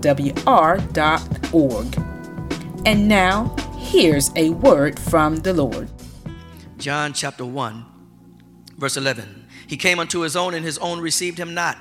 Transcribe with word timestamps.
www.thegrovewr.org. 0.00 2.86
And 2.86 3.08
now, 3.08 3.54
here's 3.76 4.30
a 4.36 4.50
word 4.50 4.98
from 4.98 5.36
the 5.36 5.52
Lord. 5.52 5.90
John 6.78 7.12
chapter 7.12 7.44
1, 7.44 7.84
verse 8.78 8.96
11. 8.96 9.46
He 9.66 9.76
came 9.76 9.98
unto 9.98 10.20
his 10.20 10.34
own, 10.34 10.54
and 10.54 10.64
his 10.64 10.78
own 10.78 11.00
received 11.00 11.38
him 11.38 11.52
not. 11.52 11.76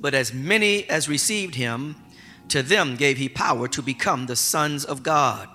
But 0.00 0.14
as 0.14 0.32
many 0.32 0.88
as 0.88 1.08
received 1.08 1.54
him, 1.54 1.96
to 2.48 2.62
them 2.62 2.96
gave 2.96 3.18
he 3.18 3.28
power 3.28 3.68
to 3.68 3.82
become 3.82 4.26
the 4.26 4.36
sons 4.36 4.84
of 4.84 5.02
God, 5.02 5.48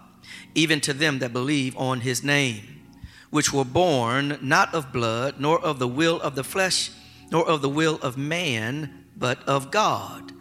even 0.54 0.80
to 0.82 0.94
them 0.94 1.20
that 1.20 1.34
believe 1.34 1.76
on 1.78 2.02
his 2.02 2.24
name, 2.24 2.82
which 3.30 3.52
were 3.52 3.66
born 3.66 4.38
not 4.42 4.74
of 4.74 4.94
blood, 4.94 5.40
nor 5.40 5.60
of 5.60 5.80
the 5.80 5.88
will 5.88 6.22
of 6.22 6.36
the 6.36 6.44
flesh, 6.44 6.92
nor 7.32 7.48
of 7.48 7.62
the 7.62 7.70
will 7.70 7.98
of 8.02 8.18
man, 8.18 9.06
but 9.18 9.42
of 9.48 9.72
God. 9.72 10.32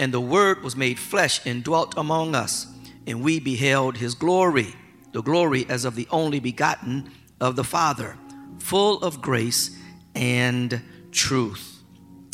And 0.00 0.14
the 0.14 0.20
Word 0.20 0.62
was 0.62 0.76
made 0.76 0.98
flesh 0.98 1.44
and 1.44 1.62
dwelt 1.62 1.92
among 1.94 2.34
us, 2.34 2.66
and 3.06 3.22
we 3.22 3.38
beheld 3.38 3.98
his 3.98 4.14
glory, 4.14 4.74
the 5.12 5.20
glory 5.22 5.66
as 5.68 5.84
of 5.84 5.94
the 5.94 6.08
only 6.10 6.40
begotten 6.40 7.10
of 7.38 7.54
the 7.54 7.64
Father, 7.64 8.16
full 8.60 9.02
of 9.02 9.20
grace 9.20 9.76
and 10.14 10.80
truth. 11.12 11.82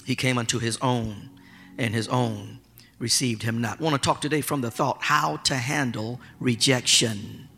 He 0.05 0.15
came 0.15 0.39
unto 0.39 0.61
his 0.61 0.79
own, 0.81 1.29
and 1.77 1.93
his 1.93 2.07
own 2.07 2.61
received 3.01 3.43
him 3.43 3.61
not. 3.61 3.81
I 3.81 3.83
want 3.83 4.01
to 4.01 4.07
talk 4.07 4.21
today 4.21 4.43
from 4.43 4.61
the 4.61 4.71
thought 4.71 4.99
how 5.01 5.39
to 5.39 5.57
handle 5.57 6.21
rejection. 6.39 7.49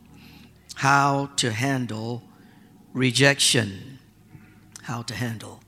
How 0.77 1.27
to 1.37 1.53
handle 1.53 2.23
rejection. 2.95 3.99
How 4.85 5.03
to 5.03 5.15
handle 5.15 5.61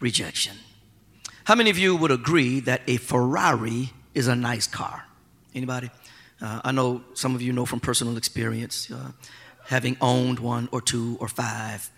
rejection. 0.00 0.56
How 1.48 1.54
many 1.54 1.70
of 1.70 1.78
you 1.78 1.96
would 1.96 2.10
agree 2.10 2.60
that 2.60 2.82
a 2.86 2.98
Ferrari 2.98 3.94
is 4.12 4.28
a 4.28 4.36
nice 4.36 4.66
car? 4.66 5.06
Anybody? 5.54 5.88
Uh, 6.42 6.60
I 6.62 6.72
know 6.72 7.02
some 7.14 7.34
of 7.34 7.40
you 7.40 7.54
know 7.54 7.64
from 7.64 7.80
personal 7.80 8.18
experience, 8.18 8.90
uh, 8.90 9.12
having 9.64 9.96
owned 10.02 10.40
one 10.40 10.68
or 10.72 10.82
two 10.82 11.16
or 11.20 11.26
five, 11.26 11.90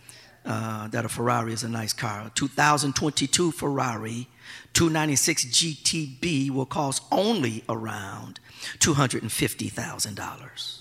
uh, 0.46 0.86
that 0.86 1.04
a 1.04 1.08
Ferrari 1.08 1.52
is 1.52 1.64
a 1.64 1.68
nice 1.68 1.92
car. 1.92 2.28
A 2.28 2.30
2022 2.32 3.50
Ferrari 3.50 4.28
296 4.72 5.46
GTB 5.46 6.52
will 6.52 6.64
cost 6.64 7.02
only 7.10 7.64
around 7.68 8.38
$250,000. 8.78 10.80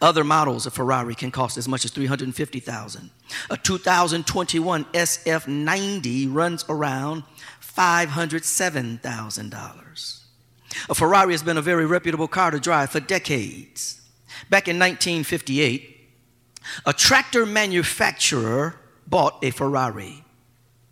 Other 0.00 0.24
models 0.24 0.66
of 0.66 0.74
Ferrari 0.74 1.14
can 1.14 1.30
cost 1.30 1.56
as 1.56 1.68
much 1.68 1.84
as 1.84 1.90
350,000. 1.90 3.10
A 3.50 3.56
2021 3.56 4.84
SF90 4.84 6.32
runs 6.32 6.64
around 6.68 7.22
$507,000. 7.76 10.20
A 10.88 10.94
Ferrari 10.94 11.32
has 11.32 11.42
been 11.42 11.56
a 11.56 11.62
very 11.62 11.86
reputable 11.86 12.28
car 12.28 12.50
to 12.50 12.60
drive 12.60 12.90
for 12.90 13.00
decades. 13.00 14.00
Back 14.48 14.68
in 14.68 14.78
1958, 14.78 15.96
a 16.86 16.92
tractor 16.92 17.46
manufacturer 17.46 18.76
bought 19.06 19.42
a 19.42 19.50
Ferrari. 19.50 20.24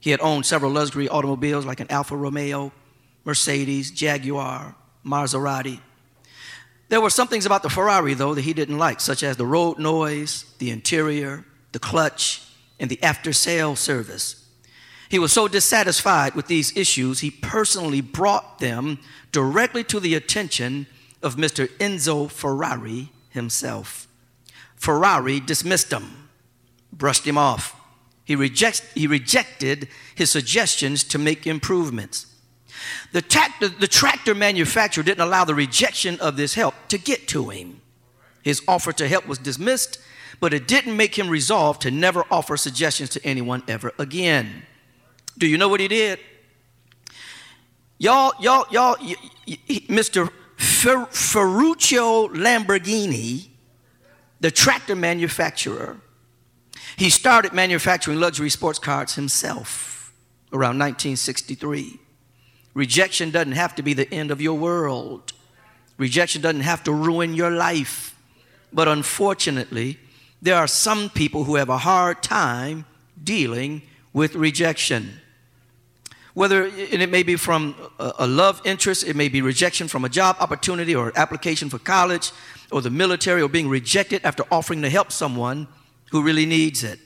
He 0.01 0.11
had 0.11 0.21
owned 0.21 0.47
several 0.47 0.73
luxury 0.73 1.09
automobiles 1.09 1.65
like 1.65 1.81
an 1.81 1.91
Alfa 1.91 2.17
Romeo, 2.17 2.73
Mercedes, 3.25 3.91
Jaguar, 3.91 4.75
Maserati. 5.05 5.81
There 6.89 7.01
were 7.01 7.11
some 7.11 7.29
things 7.29 7.47
about 7.47 7.63
the 7.63 7.69
Ferrari, 7.69 8.15
though, 8.15 8.35
that 8.35 8.43
he 8.43 8.55
didn't 8.55 8.79
like, 8.79 9.01
such 9.01 9.23
as 9.23 9.37
the 9.37 9.47
road 9.47 9.79
noise, 9.79 10.45
the 10.59 10.71
interior, 10.71 11.45
the 11.73 11.79
clutch, 11.79 12.43
and 12.81 12.91
the 12.91 13.03
after 13.03 13.33
sale 13.33 13.77
service. 13.77 14.48
He 15.09 15.19
was 15.19 15.33
so 15.33 15.49
dissatisfied 15.49 16.35
with 16.35 16.47
these 16.47 16.77
issues, 16.77 17.21
he 17.21 17.31
personally 17.31 18.01
brought 18.01 18.59
them 18.59 18.99
directly 19.33 19.83
to 19.85 20.01
the 20.01 20.15
attention 20.15 20.87
of 21.23 21.37
Mr. 21.37 21.69
Enzo 21.79 22.31
Ferrari 22.31 23.11
himself. 23.31 24.07
Ferrari 24.77 25.41
dismissed 25.41 25.93
him, 25.93 26.29
brushed 26.93 27.27
him 27.27 27.39
off. 27.39 27.75
He, 28.25 28.37
rejects, 28.37 28.81
he 28.93 29.07
rejected 29.07 29.89
his 30.15 30.31
suggestions 30.31 31.03
to 31.05 31.19
make 31.19 31.47
improvements. 31.47 32.27
The, 33.13 33.23
the 33.81 33.89
tractor 33.89 34.35
manufacturer 34.35 35.03
didn't 35.03 35.27
allow 35.27 35.45
the 35.45 35.55
rejection 35.55 36.21
of 36.21 36.37
this 36.37 36.55
help 36.55 36.75
to 36.89 36.99
get 36.99 37.27
to 37.29 37.49
him. 37.49 37.81
His 38.43 38.63
offer 38.69 38.93
to 38.93 39.09
help 39.09 39.27
was 39.27 39.39
dismissed, 39.39 39.99
but 40.41 40.55
it 40.55 40.69
didn't 40.69 40.97
make 40.97 41.19
him 41.19 41.29
resolve 41.29 41.79
to 41.81 41.91
never 41.91 42.25
offer 42.31 42.57
suggestions 42.57 43.11
to 43.11 43.25
anyone 43.25 43.63
ever 43.67 43.93
again. 43.99 44.63
Do 45.39 45.47
you 45.47 45.57
know 45.57 45.69
what 45.69 45.81
he 45.81 45.89
did? 45.89 46.19
Y'all, 47.99 48.33
y'all, 48.41 48.67
y'all, 48.71 48.97
y- 49.01 49.17
y- 49.47 49.57
Mr. 49.89 50.31
Fer- 50.57 51.07
Ferruccio 51.07 52.29
Lamborghini, 52.29 53.49
the 54.41 54.51
tractor 54.51 54.95
manufacturer, 54.97 55.97
he 56.97 57.11
started 57.11 57.53
manufacturing 57.53 58.19
luxury 58.21 58.51
sports 58.51 58.79
cars 58.79 59.15
himself 59.15 60.13
around 60.53 60.79
1963. 60.79 61.99
Rejection 62.75 63.31
doesn't 63.31 63.53
have 63.53 63.75
to 63.77 63.83
be 63.83 63.95
the 63.95 64.13
end 64.13 64.31
of 64.31 64.41
your 64.41 64.55
world. 64.59 65.33
Rejection 65.97 66.43
doesn't 66.43 66.61
have 66.61 66.83
to 66.85 66.93
ruin 66.93 67.35
your 67.35 67.51
life. 67.51 68.15
But 68.73 68.87
unfortunately, 68.89 69.99
there 70.43 70.57
are 70.57 70.67
some 70.69 71.11
people 71.11 71.45
who 71.45 71.57
have 71.57 71.69
a 71.69 71.79
hard 71.79 72.23
time 72.23 72.85
dealing 73.23 73.83
with 74.13 74.35
rejection. 74.37 75.21
Whether, 76.39 76.67
and 76.67 77.03
it 77.03 77.11
may 77.11 77.25
be 77.25 77.35
from 77.35 77.75
a 77.99 78.25
love 78.25 78.63
interest, 78.65 79.03
it 79.03 79.17
may 79.17 79.29
be 79.29 79.43
rejection 79.43 79.89
from 79.89 80.05
a 80.05 80.09
job 80.09 80.37
opportunity 80.39 80.95
or 80.95 81.13
application 81.17 81.69
for 81.69 81.81
college 81.81 82.31
or 82.71 82.81
the 82.81 82.91
military 82.91 83.43
or 83.43 83.49
being 83.49 83.69
rejected 83.69 84.21
after 84.23 84.45
offering 84.49 84.81
to 84.83 84.89
help 84.89 85.11
someone 85.11 85.67
who 86.13 86.23
really 86.23 86.47
needs 86.47 86.85
it. 86.85 87.01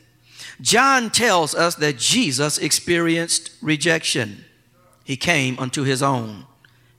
John 0.61 1.09
tells 1.09 1.55
us 1.55 1.77
that 1.77 1.97
Jesus 1.97 2.59
experienced 2.59 3.53
rejection. 3.63 4.45
He 5.03 5.17
came 5.17 5.59
unto 5.59 5.83
his 5.83 6.03
own, 6.03 6.45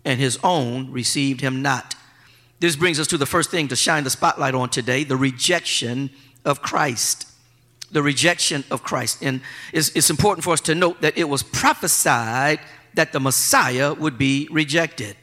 and 0.04 0.20
his 0.20 0.40
own 0.44 0.92
received 0.92 1.42
him 1.42 1.62
not. 1.62 1.94
This 2.60 2.76
brings 2.76 3.00
us 3.00 3.06
to 3.10 3.18
the 3.20 3.28
first 3.28 3.52
thing 3.52 3.68
to 3.68 3.76
shine 3.76 4.06
the 4.06 4.10
spotlight 4.10 4.56
on 4.56 4.70
today 4.70 5.04
the 5.04 5.18
rejection 5.18 6.10
of 6.44 6.64
Christ. 6.64 7.28
The 7.94 8.04
rejection 8.04 8.66
of 8.70 8.84
Christ. 8.84 9.24
And 9.24 9.42
it's, 9.72 9.90
it's 9.96 10.09
important 10.09 10.44
for 10.44 10.52
us 10.52 10.62
to 10.62 10.76
note 10.76 11.02
that 11.02 11.18
it 11.18 11.30
was 11.30 11.44
prophesied 11.44 12.59
that 12.96 13.14
the 13.14 13.20
Messiah 13.20 13.94
would 13.94 14.18
be 14.18 14.48
rejected. 14.52 15.16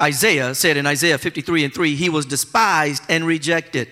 Isaiah 0.00 0.54
said 0.54 0.76
in 0.76 0.86
Isaiah 0.86 1.18
53 1.18 1.64
and 1.64 1.74
3, 1.74 1.94
He 1.94 2.08
was 2.08 2.26
despised 2.26 3.02
and 3.08 3.26
rejected, 3.26 3.88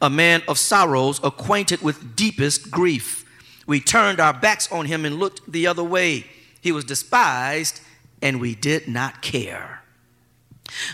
a 0.00 0.10
man 0.10 0.42
of 0.48 0.58
sorrows, 0.58 1.20
acquainted 1.22 1.82
with 1.82 2.16
deepest 2.16 2.70
grief. 2.70 3.24
We 3.66 3.80
turned 3.80 4.20
our 4.20 4.32
backs 4.32 4.70
on 4.70 4.86
him 4.86 5.04
and 5.04 5.18
looked 5.18 5.50
the 5.50 5.66
other 5.66 5.84
way. 5.84 6.26
He 6.60 6.72
was 6.72 6.84
despised, 6.84 7.80
and 8.22 8.40
we 8.40 8.54
did 8.54 8.88
not 8.88 9.20
care. 9.20 9.82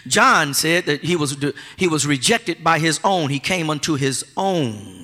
John 0.06 0.54
said 0.54 0.86
that 0.86 1.02
he 1.02 1.16
was, 1.16 1.36
he 1.76 1.88
was 1.88 2.06
rejected 2.06 2.62
by 2.62 2.78
his 2.78 3.00
own. 3.04 3.30
He 3.30 3.38
came 3.38 3.70
unto 3.70 3.94
his 3.94 4.24
own, 4.36 5.03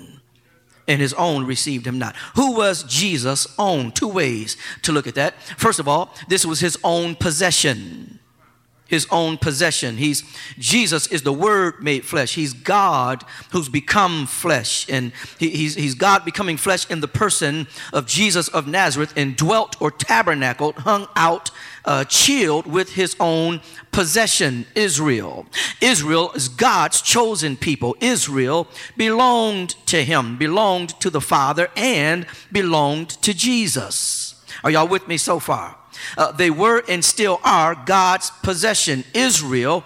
and 0.90 1.00
his 1.00 1.14
own 1.14 1.46
received 1.46 1.86
him 1.86 1.98
not. 1.98 2.16
Who 2.34 2.56
was 2.56 2.82
Jesus' 2.82 3.46
own? 3.58 3.92
Two 3.92 4.08
ways 4.08 4.56
to 4.82 4.92
look 4.92 5.06
at 5.06 5.14
that. 5.14 5.40
First 5.56 5.78
of 5.78 5.86
all, 5.86 6.14
this 6.28 6.44
was 6.44 6.58
his 6.58 6.76
own 6.82 7.14
possession 7.14 8.19
his 8.90 9.06
own 9.10 9.38
possession. 9.38 9.96
He's 9.96 10.24
Jesus 10.58 11.06
is 11.06 11.22
the 11.22 11.32
Word 11.32 11.82
made 11.82 12.04
flesh. 12.04 12.34
He's 12.34 12.52
God 12.52 13.24
who's 13.52 13.68
become 13.68 14.26
flesh, 14.26 14.86
and 14.90 15.12
he, 15.38 15.50
he's 15.50 15.76
he's 15.76 15.94
God 15.94 16.24
becoming 16.24 16.56
flesh 16.56 16.90
in 16.90 17.00
the 17.00 17.08
person 17.08 17.68
of 17.92 18.06
Jesus 18.06 18.48
of 18.48 18.66
Nazareth, 18.66 19.12
and 19.16 19.36
dwelt 19.36 19.80
or 19.80 19.92
tabernacled, 19.92 20.74
hung 20.78 21.06
out, 21.14 21.52
uh, 21.84 22.04
chilled 22.04 22.66
with 22.66 22.94
His 22.94 23.14
own 23.20 23.60
possession, 23.92 24.66
Israel. 24.74 25.46
Israel 25.80 26.32
is 26.32 26.48
God's 26.48 27.00
chosen 27.00 27.56
people. 27.56 27.96
Israel 28.00 28.66
belonged 28.96 29.70
to 29.86 30.02
Him, 30.02 30.36
belonged 30.36 31.00
to 31.00 31.10
the 31.10 31.20
Father, 31.20 31.68
and 31.76 32.26
belonged 32.50 33.10
to 33.22 33.32
Jesus. 33.32 34.44
Are 34.64 34.70
y'all 34.70 34.88
with 34.88 35.06
me 35.06 35.16
so 35.16 35.38
far? 35.38 35.79
Uh, 36.16 36.32
they 36.32 36.50
were 36.50 36.82
and 36.88 37.04
still 37.04 37.40
are 37.44 37.74
God's 37.74 38.30
possession. 38.42 39.04
Israel 39.14 39.84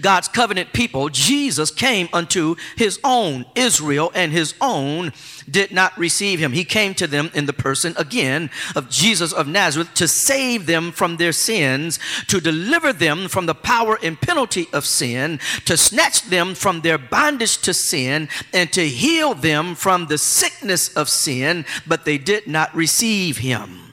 God's 0.00 0.28
covenant 0.28 0.72
people, 0.72 1.08
Jesus 1.08 1.70
came 1.70 2.08
unto 2.12 2.56
his 2.76 2.98
own, 3.04 3.46
Israel, 3.54 4.10
and 4.14 4.32
his 4.32 4.54
own 4.60 5.12
did 5.48 5.70
not 5.70 5.96
receive 5.96 6.38
him. 6.38 6.52
He 6.52 6.64
came 6.64 6.94
to 6.94 7.06
them 7.06 7.30
in 7.34 7.46
the 7.46 7.52
person 7.52 7.94
again 7.96 8.50
of 8.74 8.90
Jesus 8.90 9.32
of 9.32 9.46
Nazareth 9.46 9.94
to 9.94 10.08
save 10.08 10.66
them 10.66 10.92
from 10.92 11.16
their 11.16 11.32
sins, 11.32 11.98
to 12.28 12.40
deliver 12.40 12.92
them 12.92 13.28
from 13.28 13.46
the 13.46 13.54
power 13.54 13.98
and 14.02 14.20
penalty 14.20 14.66
of 14.72 14.84
sin, 14.84 15.38
to 15.64 15.76
snatch 15.76 16.22
them 16.22 16.54
from 16.54 16.80
their 16.80 16.98
bondage 16.98 17.58
to 17.58 17.74
sin, 17.74 18.28
and 18.52 18.72
to 18.72 18.88
heal 18.88 19.34
them 19.34 19.74
from 19.74 20.06
the 20.06 20.18
sickness 20.18 20.94
of 20.96 21.08
sin, 21.08 21.64
but 21.86 22.04
they 22.04 22.18
did 22.18 22.46
not 22.46 22.74
receive 22.74 23.38
him. 23.38 23.85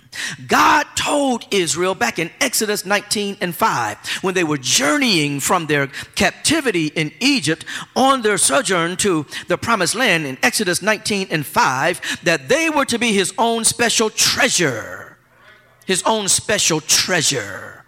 God 0.48 0.86
told 0.95 1.45
Israel 1.51 1.95
back 1.95 2.19
in 2.19 2.31
Exodus 2.39 2.86
19 2.86 3.38
and 3.42 3.56
5, 3.56 3.98
when 4.21 4.33
they 4.33 4.44
were 4.44 4.57
journeying 4.57 5.39
from 5.39 5.68
their 5.68 5.88
captivity 6.15 6.88
in 6.88 7.12
Egypt 7.19 7.65
on 7.95 8.21
their 8.21 8.38
sojourn 8.38 8.98
to 8.98 9.25
the 9.48 9.57
promised 9.57 9.95
land 9.95 10.25
in 10.25 10.38
Exodus 10.44 10.81
19 10.81 11.27
and 11.30 11.45
5, 11.45 12.19
that 12.24 12.50
they 12.50 12.69
were 12.69 12.86
to 12.86 13.00
be 13.00 13.13
his 13.13 13.33
own 13.38 13.63
special 13.63 14.10
treasure. 14.10 15.18
His 15.86 16.01
own 16.04 16.30
special 16.30 16.80
treasure 16.80 17.82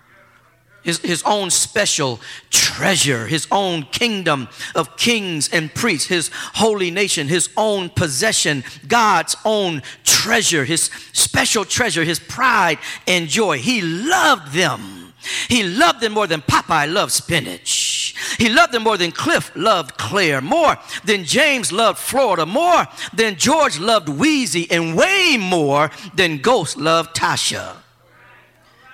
his, 0.85 0.99
his 0.99 1.23
own 1.23 1.49
special 1.49 2.19
treasure, 2.51 3.25
his 3.25 3.47
own 3.51 3.83
kingdom 3.83 4.47
of 4.75 4.95
kings 4.97 5.49
and 5.49 5.73
priests, 5.73 6.07
his 6.07 6.29
holy 6.33 6.91
nation, 6.91 7.27
his 7.27 7.49
own 7.57 7.89
possession, 7.89 8.63
God's 8.87 9.35
own 9.43 9.81
treasure, 10.03 10.63
his 10.63 10.91
special 11.11 11.65
treasure, 11.65 12.03
his 12.03 12.19
pride 12.19 12.77
and 13.07 13.27
joy. 13.27 13.57
He 13.57 13.81
loved 13.81 14.53
them. 14.53 15.13
He 15.49 15.63
loved 15.63 16.01
them 16.01 16.13
more 16.13 16.27
than 16.27 16.43
Popeye 16.43 16.91
loved 16.91 17.11
spinach. 17.11 18.35
He 18.38 18.49
loved 18.49 18.71
them 18.71 18.83
more 18.83 18.97
than 18.97 19.11
Cliff 19.11 19.51
loved 19.55 19.97
Claire, 19.97 20.39
more 20.39 20.77
than 21.03 21.25
James 21.25 21.71
loved 21.71 21.97
Florida, 21.97 22.45
more 22.45 22.85
than 23.11 23.38
George 23.38 23.79
loved 23.79 24.07
Weezy, 24.07 24.67
and 24.69 24.95
way 24.95 25.38
more 25.39 25.89
than 26.13 26.38
Ghost 26.38 26.77
loved 26.77 27.15
Tasha. 27.15 27.77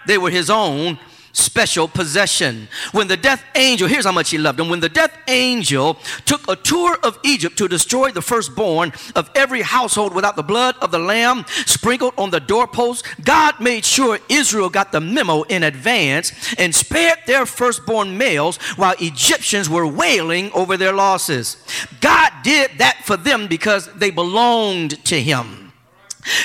They 0.07 0.17
were 0.17 0.29
his 0.29 0.49
own 0.49 0.97
special 1.33 1.87
possession. 1.87 2.67
When 2.91 3.07
the 3.07 3.17
death 3.17 3.43
angel, 3.55 3.87
here's 3.87 4.05
how 4.05 4.11
much 4.11 4.29
he 4.29 4.37
loved 4.37 4.59
him. 4.59 4.69
When 4.69 4.79
the 4.79 4.89
death 4.89 5.17
angel 5.27 5.97
took 6.25 6.47
a 6.49 6.55
tour 6.55 6.97
of 7.03 7.19
Egypt 7.23 7.57
to 7.57 7.67
destroy 7.67 8.11
the 8.11 8.21
firstborn 8.21 8.93
of 9.15 9.29
every 9.35 9.61
household 9.61 10.13
without 10.13 10.35
the 10.35 10.43
blood 10.43 10.75
of 10.81 10.91
the 10.91 10.99
lamb 10.99 11.45
sprinkled 11.65 12.13
on 12.17 12.29
the 12.29 12.39
doorpost, 12.39 13.05
God 13.23 13.59
made 13.59 13.85
sure 13.85 14.19
Israel 14.29 14.69
got 14.69 14.91
the 14.91 15.01
memo 15.01 15.43
in 15.43 15.63
advance 15.63 16.31
and 16.57 16.73
spared 16.73 17.19
their 17.27 17.45
firstborn 17.45 18.17
males 18.17 18.57
while 18.75 18.95
Egyptians 18.99 19.69
were 19.69 19.87
wailing 19.87 20.51
over 20.53 20.77
their 20.77 20.93
losses. 20.93 21.57
God 21.99 22.31
did 22.43 22.71
that 22.77 23.03
for 23.05 23.17
them 23.17 23.47
because 23.47 23.91
they 23.93 24.09
belonged 24.09 25.03
to 25.05 25.21
him. 25.21 25.60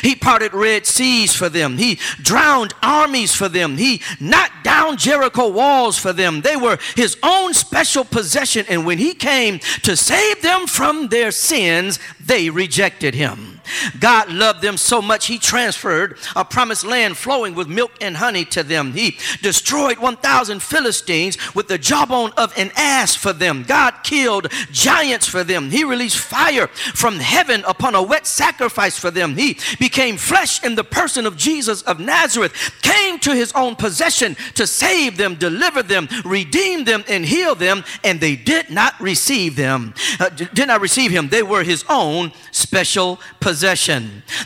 He 0.02 0.14
parted 0.14 0.54
Red 0.54 0.86
Seas 0.86 1.34
for 1.34 1.48
them. 1.48 1.76
He 1.76 1.96
drowned 2.22 2.74
armies 2.82 3.34
for 3.34 3.48
them. 3.48 3.76
He 3.76 4.02
knocked 4.20 4.64
down 4.64 4.96
Jericho 4.96 5.48
walls 5.48 5.98
for 5.98 6.12
them. 6.12 6.40
They 6.40 6.56
were 6.56 6.78
his 6.94 7.16
own 7.22 7.54
special 7.54 8.04
possession. 8.04 8.66
And 8.68 8.86
when 8.86 8.98
he 8.98 9.14
came 9.14 9.58
to 9.82 9.96
save 9.96 10.42
them 10.42 10.66
from 10.66 11.08
their 11.08 11.30
sins, 11.30 11.98
they 12.24 12.50
rejected 12.50 13.14
him. 13.14 13.55
God 13.98 14.30
loved 14.30 14.62
them 14.62 14.76
so 14.76 15.00
much, 15.02 15.26
he 15.26 15.38
transferred 15.38 16.18
a 16.34 16.44
promised 16.44 16.84
land 16.84 17.16
flowing 17.16 17.54
with 17.54 17.68
milk 17.68 17.92
and 18.00 18.16
honey 18.16 18.44
to 18.46 18.62
them. 18.62 18.92
He 18.92 19.18
destroyed 19.42 19.98
1,000 19.98 20.62
Philistines 20.62 21.36
with 21.54 21.68
the 21.68 21.78
jawbone 21.78 22.32
of 22.36 22.56
an 22.56 22.70
ass 22.76 23.14
for 23.14 23.32
them. 23.32 23.64
God 23.64 23.94
killed 24.02 24.50
giants 24.70 25.26
for 25.26 25.44
them. 25.44 25.70
He 25.70 25.84
released 25.84 26.18
fire 26.18 26.68
from 26.68 27.16
heaven 27.16 27.64
upon 27.66 27.94
a 27.94 28.02
wet 28.02 28.26
sacrifice 28.26 28.98
for 28.98 29.10
them. 29.10 29.36
He 29.36 29.58
became 29.78 30.16
flesh 30.16 30.62
in 30.64 30.74
the 30.74 30.84
person 30.84 31.26
of 31.26 31.36
Jesus 31.36 31.82
of 31.82 32.00
Nazareth, 32.00 32.52
came 32.82 33.18
to 33.20 33.34
his 33.34 33.52
own 33.52 33.76
possession 33.76 34.36
to 34.54 34.66
save 34.66 35.16
them, 35.16 35.34
deliver 35.34 35.82
them, 35.82 36.08
redeem 36.24 36.84
them, 36.84 37.04
and 37.08 37.24
heal 37.24 37.54
them, 37.54 37.84
and 38.04 38.20
they 38.20 38.36
did 38.36 38.70
not 38.70 38.98
receive 39.00 39.56
them, 39.56 39.94
uh, 40.20 40.28
did 40.28 40.68
not 40.68 40.80
receive 40.80 41.10
him. 41.10 41.28
They 41.28 41.42
were 41.42 41.62
his 41.62 41.84
own 41.88 42.32
special 42.50 43.18
possession. 43.40 43.55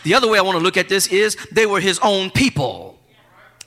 The 0.03 0.15
other 0.15 0.29
way 0.29 0.39
I 0.39 0.43
want 0.43 0.59
to 0.59 0.65
look 0.65 0.77
at 0.77 0.89
this 0.89 1.07
is 1.09 1.37
they 1.53 1.67
were 1.67 1.81
his 1.81 1.99
own 2.03 2.31
people. 2.31 2.99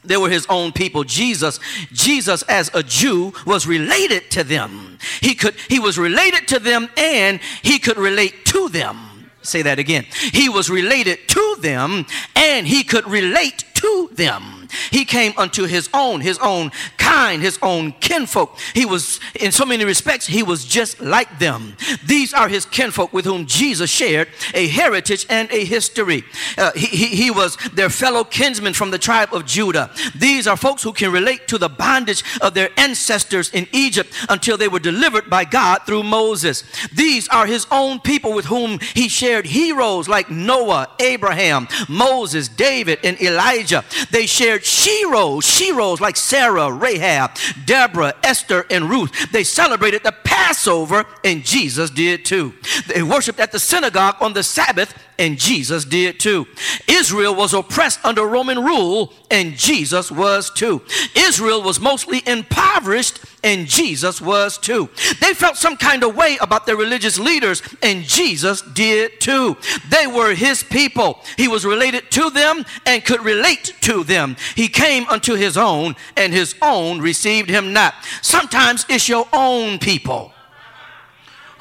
They 0.06 0.18
were 0.18 0.30
his 0.30 0.46
own 0.50 0.72
people. 0.72 1.04
Jesus 1.04 1.60
jesus 1.92 2.42
as 2.44 2.70
a 2.74 2.84
jew 2.84 3.34
was 3.46 3.66
related 3.66 4.30
to 4.32 4.44
them. 4.44 4.98
He 5.22 5.34
could 5.36 5.56
he 5.70 5.80
was 5.80 5.98
related 5.98 6.48
to 6.50 6.60
them 6.60 6.90
and 6.98 7.40
he 7.62 7.80
could 7.80 7.98
relate 7.98 8.46
to 8.46 8.70
them. 8.70 8.98
Say 9.42 9.62
that 9.62 9.80
again. 9.80 10.06
He 10.32 10.50
was 10.50 10.70
related 10.70 11.28
to 11.30 11.56
them 11.60 12.06
and 12.36 12.68
he 12.68 12.84
could 12.84 13.08
relate 13.08 13.66
to 13.76 14.10
them. 14.14 14.63
He 14.92 15.06
came 15.06 15.34
unto 15.38 15.66
his 15.66 15.90
own, 15.94 16.22
his 16.22 16.40
own 16.40 16.72
kind, 16.98 17.42
his 17.42 17.60
own 17.62 17.94
kinfolk. 17.94 18.58
He 18.74 18.86
was, 18.86 19.20
in 19.40 19.52
so 19.52 19.66
many 19.66 19.86
respects, 19.86 20.28
he 20.28 20.44
was 20.44 20.66
just 20.66 21.00
like 21.02 21.40
them. 21.40 21.76
These 22.06 22.34
are 22.34 22.48
his 22.48 22.66
kinfolk 22.66 23.14
with 23.14 23.26
whom 23.26 23.46
Jesus 23.46 23.90
shared 23.90 24.30
a 24.54 24.68
heritage 24.68 25.26
and 25.30 25.52
a 25.52 25.66
history. 25.66 26.24
Uh, 26.58 26.72
he, 26.74 26.88
he, 26.88 27.08
he 27.08 27.32
was 27.32 27.58
their 27.74 27.90
fellow 27.90 28.24
kinsman 28.24 28.74
from 28.74 28.92
the 28.92 28.98
tribe 28.98 29.34
of 29.34 29.46
Judah. 29.46 29.92
These 30.16 30.48
are 30.48 30.58
folks 30.58 30.84
who 30.84 30.94
can 30.94 31.12
relate 31.12 31.48
to 31.48 31.58
the 31.58 31.70
bondage 31.70 32.24
of 32.42 32.54
their 32.54 32.70
ancestors 32.78 33.50
in 33.52 33.68
Egypt 33.72 34.14
until 34.30 34.58
they 34.58 34.68
were 34.68 34.80
delivered 34.80 35.30
by 35.30 35.46
God 35.46 35.80
through 35.86 36.04
Moses. 36.04 36.64
These 36.94 37.28
are 37.30 37.46
his 37.46 37.68
own 37.72 38.00
people 38.00 38.34
with 38.34 38.46
whom 38.46 38.80
he 38.94 39.10
shared 39.10 39.46
heroes 39.46 40.08
like 40.08 40.30
Noah, 40.30 40.90
Abraham, 41.00 41.68
Moses, 41.88 42.48
David, 42.48 43.00
and 43.04 43.22
Elijah. 43.22 43.84
They 44.12 44.26
shared 44.26 44.63
sheroes, 44.64 45.76
rose 45.76 46.02
like 46.02 46.18
Sarah, 46.18 46.72
Rahab, 46.72 47.32
Deborah, 47.66 48.14
Esther, 48.24 48.66
and 48.70 48.90
Ruth. 48.90 49.32
They 49.32 49.44
celebrated 49.44 50.04
the 50.04 50.12
Passover, 50.24 51.06
and 51.24 51.44
Jesus 51.44 51.90
did 51.90 52.26
too. 52.26 52.54
They 52.88 53.04
worshiped 53.04 53.40
at 53.40 53.52
the 53.52 53.60
synagogue 53.60 54.16
on 54.22 54.34
the 54.34 54.44
Sabbath, 54.44 54.94
and 55.20 55.38
Jesus 55.38 55.86
did 55.86 56.20
too. 56.20 56.48
Israel 56.88 57.36
was 57.36 57.54
oppressed 57.54 58.04
under 58.04 58.26
Roman 58.26 58.64
rule, 58.64 59.14
and 59.30 59.56
Jesus 59.56 60.12
was 60.12 60.50
too. 60.50 60.82
Israel 61.16 61.62
was 61.62 61.80
mostly 61.80 62.22
impoverished, 62.26 63.20
and 63.44 63.68
Jesus 63.68 64.22
was 64.22 64.58
too. 64.58 64.90
They 65.20 65.34
felt 65.34 65.58
some 65.58 65.78
kind 65.78 66.04
of 66.04 66.16
way 66.16 66.38
about 66.42 66.66
their 66.66 66.78
religious 66.78 67.20
leaders, 67.20 67.62
and 67.82 68.04
Jesus 68.04 68.62
did 68.62 69.20
too. 69.20 69.58
They 69.90 70.08
were 70.08 70.34
his 70.34 70.64
people. 70.64 71.20
He 71.38 71.48
was 71.48 71.66
related 71.66 72.10
to 72.12 72.30
them 72.30 72.66
and 72.86 73.04
could 73.06 73.24
relate 73.24 73.76
to 73.82 74.04
them. 74.04 74.36
He 74.56 74.68
came 74.68 75.08
unto 75.08 75.36
his 75.36 75.58
own, 75.58 75.96
and 76.18 76.34
his 76.34 76.56
own 76.62 77.00
received 77.00 77.50
him 77.50 77.74
not. 77.74 77.96
Sometimes 78.22 78.86
it's 78.90 79.08
your 79.08 79.28
own 79.34 79.80
people 79.80 80.33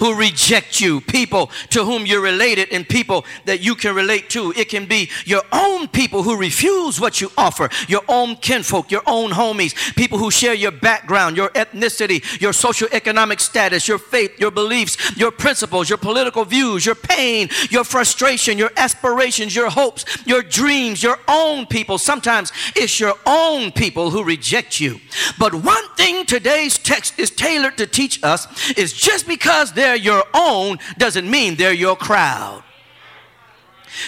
who 0.02 0.16
reject 0.16 0.80
you, 0.80 1.00
people 1.00 1.48
to 1.70 1.84
whom 1.84 2.04
you're 2.04 2.20
related, 2.20 2.66
and 2.72 2.88
people 2.88 3.24
that 3.44 3.60
you 3.60 3.76
can 3.76 3.94
relate 3.94 4.28
to. 4.28 4.52
It 4.56 4.68
can 4.68 4.86
be 4.86 5.08
your 5.24 5.42
own 5.52 5.86
people 5.86 6.24
who 6.24 6.36
refuse 6.36 7.00
what 7.00 7.20
you 7.20 7.30
offer, 7.38 7.68
your 7.86 8.02
own 8.08 8.34
kinfolk, 8.34 8.90
your 8.90 9.04
own 9.06 9.30
homies, 9.30 9.94
people 9.94 10.18
who 10.18 10.28
share 10.32 10.54
your 10.54 10.72
background, 10.72 11.36
your 11.36 11.50
ethnicity, 11.50 12.40
your 12.40 12.52
social 12.52 12.88
economic 12.90 13.38
status, 13.38 13.86
your 13.86 14.00
faith, 14.00 14.40
your 14.40 14.50
beliefs, 14.50 15.16
your 15.16 15.30
principles, 15.30 15.88
your 15.88 15.98
political 15.98 16.44
views, 16.44 16.84
your 16.84 16.96
pain, 16.96 17.48
your 17.70 17.84
frustration, 17.84 18.58
your 18.58 18.72
aspirations, 18.76 19.54
your 19.54 19.70
hopes, 19.70 20.04
your 20.26 20.42
dreams, 20.42 21.00
your 21.00 21.18
own 21.28 21.64
people. 21.64 21.96
Sometimes 21.96 22.52
it's 22.74 22.98
your 22.98 23.14
own 23.24 23.70
people 23.70 24.10
who 24.10 24.24
reject 24.24 24.80
you. 24.80 24.98
But 25.38 25.54
one 25.54 25.88
thing 25.94 26.26
today's 26.26 26.76
text 26.76 27.20
is 27.20 27.30
tailored 27.30 27.78
to 27.78 27.86
teach 27.86 28.18
us 28.24 28.48
is 28.76 28.92
just 28.92 29.28
because 29.28 29.72
they're 29.72 29.91
they're 29.92 30.14
your 30.14 30.24
own 30.32 30.78
doesn't 30.96 31.30
mean 31.30 31.56
they're 31.56 31.72
your 31.72 31.96
crowd. 31.96 32.62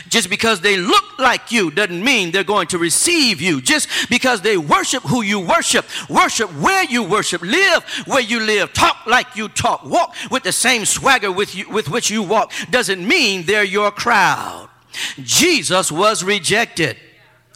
Just 0.08 0.30
because 0.30 0.62
they 0.62 0.78
look 0.78 1.18
like 1.18 1.52
you 1.52 1.70
doesn't 1.70 2.02
mean 2.02 2.30
they're 2.30 2.42
going 2.42 2.68
to 2.68 2.78
receive 2.78 3.42
you. 3.42 3.60
Just 3.60 4.08
because 4.08 4.40
they 4.40 4.56
worship 4.56 5.02
who 5.02 5.20
you 5.20 5.38
worship, 5.38 5.84
worship 6.08 6.50
where 6.54 6.84
you 6.84 7.02
worship, 7.02 7.42
live 7.42 7.84
where 8.06 8.22
you 8.22 8.40
live, 8.40 8.72
talk 8.72 9.04
like 9.06 9.36
you 9.36 9.48
talk, 9.48 9.84
walk 9.84 10.16
with 10.30 10.42
the 10.42 10.52
same 10.52 10.86
swagger 10.86 11.30
with, 11.30 11.54
you, 11.54 11.68
with 11.68 11.90
which 11.90 12.10
you 12.10 12.22
walk, 12.22 12.50
doesn't 12.70 13.06
mean 13.06 13.44
they're 13.44 13.62
your 13.62 13.90
crowd. 13.90 14.70
Jesus 15.18 15.92
was 15.92 16.24
rejected. 16.24 16.96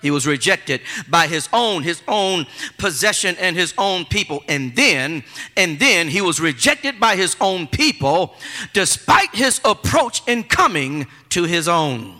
He 0.02 0.10
was 0.10 0.26
rejected 0.26 0.80
by 1.08 1.26
his 1.26 1.48
own, 1.52 1.82
his 1.82 2.02
own 2.06 2.46
possession 2.76 3.36
and 3.38 3.56
his 3.56 3.74
own 3.76 4.04
people. 4.04 4.44
And 4.48 4.74
then, 4.76 5.24
and 5.56 5.78
then 5.78 6.08
he 6.08 6.20
was 6.20 6.40
rejected 6.40 7.00
by 7.00 7.16
his 7.16 7.36
own 7.40 7.66
people 7.66 8.34
despite 8.72 9.34
his 9.34 9.60
approach 9.64 10.22
in 10.28 10.44
coming 10.44 11.06
to 11.30 11.44
his 11.44 11.68
own. 11.68 12.17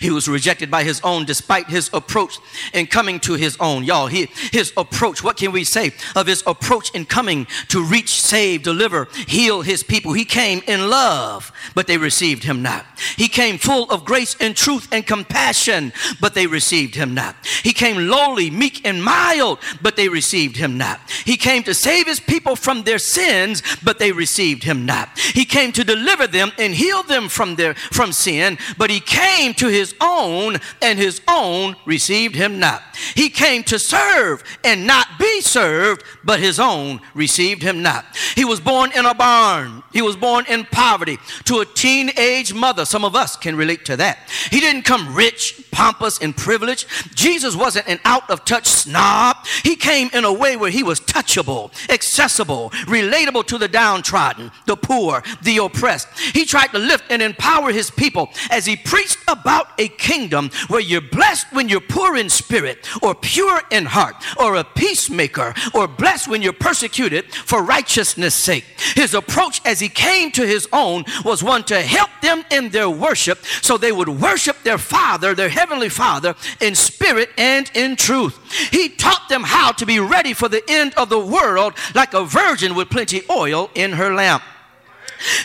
He 0.00 0.10
was 0.10 0.28
rejected 0.28 0.70
by 0.70 0.84
his 0.84 1.00
own 1.02 1.24
despite 1.24 1.68
his 1.68 1.90
approach 1.92 2.38
in 2.72 2.86
coming 2.86 3.20
to 3.20 3.34
his 3.34 3.56
own. 3.60 3.84
Y'all, 3.84 4.06
he, 4.06 4.26
his 4.52 4.72
approach, 4.76 5.22
what 5.22 5.36
can 5.36 5.52
we 5.52 5.64
say 5.64 5.92
of 6.16 6.26
his 6.26 6.42
approach 6.46 6.94
in 6.94 7.04
coming 7.04 7.46
to 7.68 7.84
reach, 7.84 8.20
save, 8.20 8.62
deliver, 8.62 9.08
heal 9.26 9.62
his 9.62 9.82
people? 9.82 10.12
He 10.12 10.24
came 10.24 10.62
in 10.66 10.88
love, 10.88 11.52
but 11.74 11.86
they 11.86 11.98
received 11.98 12.44
him 12.44 12.62
not. 12.62 12.86
He 13.16 13.28
came 13.28 13.58
full 13.58 13.90
of 13.90 14.04
grace 14.04 14.36
and 14.40 14.56
truth 14.56 14.88
and 14.92 15.06
compassion, 15.06 15.92
but 16.20 16.34
they 16.34 16.46
received 16.46 16.94
him 16.94 17.14
not. 17.14 17.36
He 17.62 17.72
came 17.72 18.08
lowly, 18.08 18.50
meek, 18.50 18.86
and 18.86 19.02
mild, 19.02 19.58
but 19.82 19.96
they 19.96 20.08
received 20.08 20.56
him 20.56 20.78
not. 20.78 21.00
He 21.24 21.36
came 21.36 21.62
to 21.64 21.74
save 21.74 22.06
his 22.06 22.20
people 22.20 22.56
from 22.56 22.82
their 22.82 22.98
sins, 22.98 23.62
but 23.82 23.98
they 23.98 24.12
received 24.12 24.64
him 24.64 24.86
not. 24.86 25.18
He 25.18 25.44
came 25.44 25.72
to 25.72 25.84
deliver 25.84 26.26
them 26.26 26.52
and 26.58 26.74
heal 26.74 27.02
them 27.02 27.28
from 27.28 27.56
their 27.56 27.74
from 27.74 28.12
sin, 28.12 28.58
but 28.76 28.90
he 28.90 29.00
came 29.00 29.54
to 29.54 29.67
his 29.68 29.94
own, 30.00 30.58
and 30.82 30.98
his 30.98 31.20
own 31.28 31.76
received 31.86 32.34
him 32.34 32.58
not. 32.58 32.82
He 33.14 33.28
came 33.30 33.62
to 33.64 33.78
serve 33.78 34.42
and 34.64 34.86
not 34.86 35.06
be 35.18 35.40
served, 35.40 36.02
but 36.24 36.40
his 36.40 36.58
own 36.58 37.00
received 37.14 37.62
him 37.62 37.82
not. 37.82 38.04
He 38.34 38.44
was 38.44 38.60
born 38.60 38.92
in 38.92 39.06
a 39.06 39.14
barn. 39.14 39.82
He 39.92 40.02
was 40.02 40.16
born 40.16 40.44
in 40.48 40.64
poverty 40.64 41.18
to 41.44 41.60
a 41.60 41.64
teenage 41.64 42.52
mother. 42.52 42.84
Some 42.84 43.04
of 43.04 43.14
us 43.14 43.36
can 43.36 43.56
relate 43.56 43.84
to 43.86 43.96
that. 43.96 44.18
He 44.50 44.60
didn't 44.60 44.82
come 44.82 45.14
rich, 45.14 45.64
pompous, 45.70 46.18
and 46.18 46.36
privileged. 46.36 46.86
Jesus 47.14 47.56
wasn't 47.56 47.88
an 47.88 48.00
out 48.04 48.28
of 48.30 48.44
touch 48.44 48.66
snob. 48.66 49.36
He 49.62 49.76
came 49.76 50.10
in 50.12 50.24
a 50.24 50.32
way 50.32 50.56
where 50.56 50.70
he 50.70 50.82
was 50.82 51.00
touchable, 51.00 51.70
accessible, 51.90 52.70
relatable 52.86 53.46
to 53.46 53.58
the 53.58 53.68
downtrodden, 53.68 54.50
the 54.66 54.76
poor, 54.76 55.22
the 55.42 55.58
oppressed. 55.58 56.08
He 56.18 56.44
tried 56.44 56.68
to 56.68 56.78
lift 56.78 57.04
and 57.10 57.22
empower 57.22 57.72
his 57.72 57.90
people 57.90 58.30
as 58.50 58.66
he 58.66 58.76
preached 58.76 59.18
about 59.28 59.57
a 59.78 59.88
kingdom 59.88 60.50
where 60.68 60.80
you're 60.80 61.00
blessed 61.00 61.46
when 61.52 61.68
you're 61.68 61.80
poor 61.80 62.16
in 62.16 62.28
spirit, 62.28 62.88
or 63.02 63.14
pure 63.14 63.60
in 63.70 63.86
heart, 63.86 64.16
or 64.38 64.56
a 64.56 64.64
peacemaker, 64.64 65.54
or 65.74 65.86
blessed 65.86 66.28
when 66.28 66.42
you're 66.42 66.52
persecuted 66.52 67.32
for 67.32 67.62
righteousness' 67.62 68.34
sake. 68.34 68.64
His 68.94 69.14
approach 69.14 69.60
as 69.64 69.80
he 69.80 69.88
came 69.88 70.30
to 70.32 70.46
his 70.46 70.68
own 70.72 71.04
was 71.24 71.42
one 71.42 71.64
to 71.64 71.80
help 71.80 72.10
them 72.22 72.44
in 72.50 72.70
their 72.70 72.90
worship 72.90 73.38
so 73.62 73.76
they 73.76 73.92
would 73.92 74.08
worship 74.08 74.56
their 74.62 74.78
Father, 74.78 75.34
their 75.34 75.48
Heavenly 75.48 75.88
Father, 75.88 76.34
in 76.60 76.74
spirit 76.74 77.30
and 77.36 77.70
in 77.74 77.96
truth. 77.96 78.38
He 78.70 78.88
taught 78.88 79.28
them 79.28 79.42
how 79.44 79.72
to 79.72 79.86
be 79.86 80.00
ready 80.00 80.32
for 80.32 80.48
the 80.48 80.62
end 80.68 80.94
of 80.94 81.08
the 81.08 81.18
world 81.18 81.74
like 81.94 82.14
a 82.14 82.24
virgin 82.24 82.74
with 82.74 82.90
plenty 82.90 83.22
oil 83.30 83.70
in 83.74 83.92
her 83.92 84.14
lamp. 84.14 84.42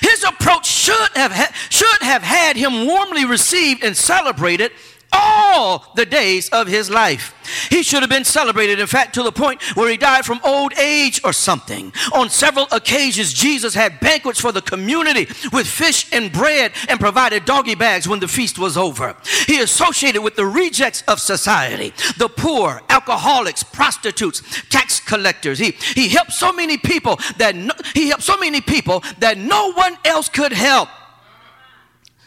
His 0.02 0.24
approach 0.24 0.66
should 0.66 1.10
have, 1.16 1.32
ha- 1.32 1.52
should 1.70 2.02
have 2.02 2.24
had 2.24 2.56
him 2.56 2.86
warmly 2.86 3.26
received 3.26 3.84
and 3.84 3.96
celebrated 3.96 4.72
all 5.14 5.86
the 5.96 6.06
days 6.06 6.50
of 6.50 6.68
his 6.68 6.90
life. 6.90 7.34
He 7.70 7.84
should 7.84 8.02
have 8.02 8.10
been 8.10 8.26
celebrated, 8.26 8.80
in 8.80 8.88
fact, 8.88 9.14
to 9.16 9.24
the 9.24 9.32
point 9.32 9.62
where 9.76 9.90
he 9.90 9.98
died 9.98 10.26
from 10.26 10.40
old 10.44 10.74
age 10.78 11.22
or 11.24 11.34
something. 11.34 11.94
On 12.14 12.30
several 12.30 12.68
occasions, 12.72 13.34
Jesus 13.34 13.74
had 13.74 14.00
banquets 14.00 14.40
for 14.40 14.52
the 14.52 14.62
community 14.62 15.28
with 15.52 15.68
fish 15.68 16.12
and 16.12 16.32
bread 16.32 16.72
and 16.90 17.00
provided 17.00 17.46
doggy 17.46 17.76
bags 17.76 18.08
when 18.08 18.20
the 18.20 18.28
feast 18.28 18.58
was 18.58 18.78
over. 18.78 19.16
He 19.46 19.60
associated 19.60 20.22
with 20.22 20.36
the 20.36 20.46
rejects 20.46 21.04
of 21.08 21.20
society, 21.20 21.94
the 22.18 22.30
poor, 22.30 22.82
alcoholics, 22.90 23.64
prostitutes, 23.64 24.42
tax 24.70 25.00
collectors. 25.00 25.60
He, 25.60 25.72
he 25.94 26.10
helped 26.10 26.34
so 26.34 26.52
many 26.52 26.78
people 26.78 27.20
that 27.38 27.56
no, 27.56 27.74
he 27.94 28.10
helped 28.10 28.24
so 28.24 28.38
many 28.38 28.62
people 28.62 29.04
that 29.20 29.38
no 29.38 29.74
one 29.74 29.98
else 30.06 30.30
could 30.30 30.54
help. 30.54 30.90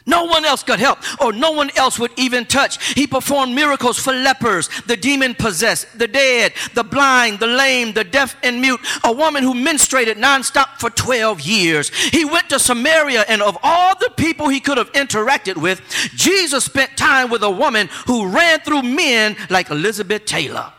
No 0.06 0.24
one 0.24 0.44
else 0.44 0.62
could 0.62 0.78
help, 0.78 0.98
or 1.20 1.32
no 1.32 1.50
one 1.50 1.70
else 1.76 1.98
would 1.98 2.12
even 2.16 2.46
touch. 2.46 2.94
He 2.94 3.08
performed 3.08 3.54
miracles 3.54 3.98
for 3.98 4.12
lepers, 4.12 4.68
the 4.86 4.96
demon 4.96 5.34
possessed, 5.34 5.98
the 5.98 6.06
dead, 6.06 6.52
the 6.74 6.84
blind, 6.84 7.40
the 7.40 7.48
lame, 7.48 7.92
the 7.92 8.04
deaf 8.04 8.36
and 8.44 8.60
mute, 8.60 8.80
a 9.02 9.10
woman 9.10 9.42
who 9.42 9.52
menstruated 9.52 10.14
nonstop 10.14 10.78
for 10.78 10.90
12 10.90 11.40
years. 11.40 11.88
He 11.88 12.24
went 12.24 12.48
to 12.50 12.60
Samaria, 12.60 13.24
and 13.28 13.42
of 13.42 13.58
all 13.64 13.98
the 13.98 14.10
people 14.16 14.48
he 14.48 14.60
could 14.60 14.78
have 14.78 14.92
interacted 14.92 15.56
with, 15.56 15.82
Jesus 16.14 16.64
spent 16.64 16.96
time 16.96 17.28
with 17.28 17.42
a 17.42 17.50
woman 17.50 17.88
who 18.06 18.28
ran 18.28 18.60
through 18.60 18.82
men 18.82 19.36
like 19.50 19.70
Elizabeth 19.70 20.24
Taylor. 20.24 20.72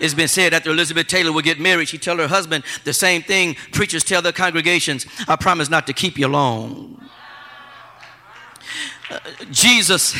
It's 0.00 0.14
been 0.14 0.28
said 0.28 0.52
after 0.52 0.70
Elizabeth 0.70 1.06
Taylor 1.06 1.32
would 1.32 1.44
get 1.44 1.60
married, 1.60 1.88
she'd 1.88 2.02
tell 2.02 2.16
her 2.18 2.26
husband 2.26 2.64
the 2.82 2.92
same 2.92 3.22
thing 3.22 3.54
preachers 3.70 4.02
tell 4.02 4.22
their 4.22 4.32
congregations 4.32 5.06
I 5.28 5.36
promise 5.36 5.70
not 5.70 5.86
to 5.86 5.92
keep 5.92 6.18
you 6.18 6.26
long. 6.26 6.93
Jesus, 9.50 10.14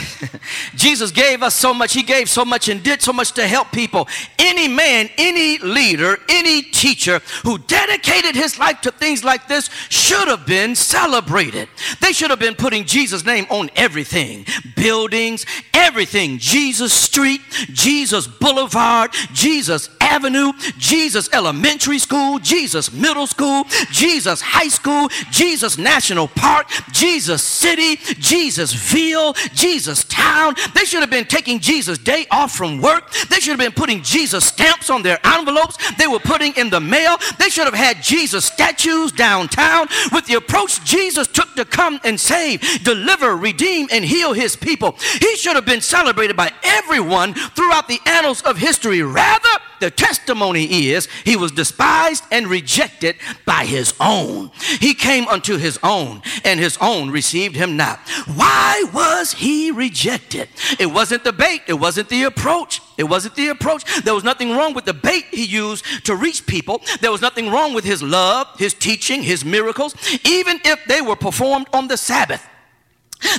Jesus 0.74 1.10
gave 1.10 1.42
us 1.42 1.54
so 1.54 1.72
much. 1.72 1.94
He 1.94 2.02
gave 2.02 2.28
so 2.28 2.44
much 2.44 2.68
and 2.68 2.82
did 2.82 3.00
so 3.00 3.12
much 3.12 3.32
to 3.32 3.46
help 3.46 3.72
people. 3.72 4.08
Any 4.38 4.68
man, 4.68 5.08
any 5.16 5.58
leader, 5.58 6.18
any 6.28 6.62
teacher 6.62 7.20
who 7.42 7.58
dedicated 7.58 8.34
his 8.34 8.58
life 8.58 8.80
to 8.82 8.90
things 8.90 9.24
like 9.24 9.48
this 9.48 9.70
should 9.88 10.28
have 10.28 10.46
been 10.46 10.74
celebrated. 10.74 11.68
They 12.00 12.12
should 12.12 12.30
have 12.30 12.38
been 12.38 12.54
putting 12.54 12.84
Jesus' 12.84 13.24
name 13.24 13.46
on 13.50 13.70
everything 13.76 14.44
buildings, 14.76 15.46
everything. 15.72 16.38
Jesus 16.38 16.92
Street, 16.92 17.40
Jesus 17.72 18.26
Boulevard, 18.26 19.12
Jesus 19.32 19.88
Avenue, 20.00 20.52
Jesus 20.76 21.28
Elementary 21.32 21.98
School, 21.98 22.38
Jesus 22.38 22.92
Middle 22.92 23.26
School, 23.26 23.64
Jesus 23.90 24.40
High 24.40 24.68
School, 24.68 25.08
Jesus 25.30 25.78
National 25.78 26.28
Park, 26.28 26.68
Jesus 26.92 27.42
City, 27.42 27.96
Jesus 28.18 28.73
Ville, 28.74 29.34
Jesus 29.54 30.04
Town. 30.04 30.54
They 30.74 30.84
should 30.84 31.00
have 31.00 31.10
been 31.10 31.24
taking 31.26 31.60
Jesus' 31.60 31.98
day 31.98 32.26
off 32.30 32.52
from 32.52 32.80
work. 32.80 33.10
They 33.28 33.40
should 33.40 33.50
have 33.50 33.58
been 33.58 33.72
putting 33.72 34.02
Jesus 34.02 34.44
stamps 34.44 34.90
on 34.90 35.02
their 35.02 35.24
envelopes 35.26 35.78
they 35.98 36.06
were 36.06 36.18
putting 36.18 36.54
in 36.54 36.70
the 36.70 36.80
mail. 36.80 37.16
They 37.38 37.48
should 37.48 37.64
have 37.64 37.74
had 37.74 38.02
Jesus 38.02 38.44
statues 38.44 39.12
downtown 39.12 39.88
with 40.12 40.26
the 40.26 40.34
approach 40.34 40.84
Jesus 40.84 41.26
took 41.26 41.54
to 41.56 41.64
come 41.64 42.00
and 42.04 42.18
save, 42.18 42.60
deliver, 42.84 43.36
redeem, 43.36 43.88
and 43.90 44.04
heal 44.04 44.32
his 44.32 44.56
people. 44.56 44.96
He 45.20 45.36
should 45.36 45.56
have 45.56 45.66
been 45.66 45.80
celebrated 45.80 46.36
by 46.36 46.52
everyone 46.62 47.34
throughout 47.34 47.88
the 47.88 48.00
annals 48.06 48.42
of 48.42 48.58
history. 48.58 49.02
Rather, 49.02 49.48
the 49.80 49.90
testimony 49.90 50.88
is 50.88 51.08
he 51.24 51.36
was 51.36 51.52
despised 51.52 52.24
and 52.30 52.46
rejected 52.46 53.16
by 53.44 53.64
his 53.64 53.94
own. 54.00 54.50
He 54.80 54.94
came 54.94 55.26
unto 55.28 55.58
his 55.58 55.78
own, 55.82 56.22
and 56.44 56.58
his 56.58 56.78
own 56.80 57.10
received 57.10 57.56
him 57.56 57.76
not. 57.76 58.00
Why 58.34 58.63
was 58.92 59.32
he 59.32 59.70
rejected? 59.70 60.48
It 60.78 60.86
wasn't 60.86 61.24
the 61.24 61.32
bait, 61.32 61.62
it 61.66 61.74
wasn't 61.74 62.08
the 62.08 62.24
approach. 62.24 62.80
It 62.96 63.04
wasn't 63.04 63.34
the 63.34 63.48
approach. 63.48 63.84
There 64.02 64.14
was 64.14 64.24
nothing 64.24 64.50
wrong 64.52 64.74
with 64.74 64.84
the 64.84 64.94
bait 64.94 65.26
he 65.30 65.44
used 65.44 65.84
to 66.06 66.14
reach 66.14 66.46
people. 66.46 66.82
There 67.00 67.10
was 67.10 67.20
nothing 67.20 67.50
wrong 67.50 67.74
with 67.74 67.84
his 67.84 68.02
love, 68.02 68.48
his 68.58 68.74
teaching, 68.74 69.22
his 69.22 69.44
miracles, 69.44 69.94
even 70.24 70.60
if 70.64 70.84
they 70.86 71.00
were 71.00 71.16
performed 71.16 71.66
on 71.72 71.88
the 71.88 71.96
Sabbath. 71.96 72.46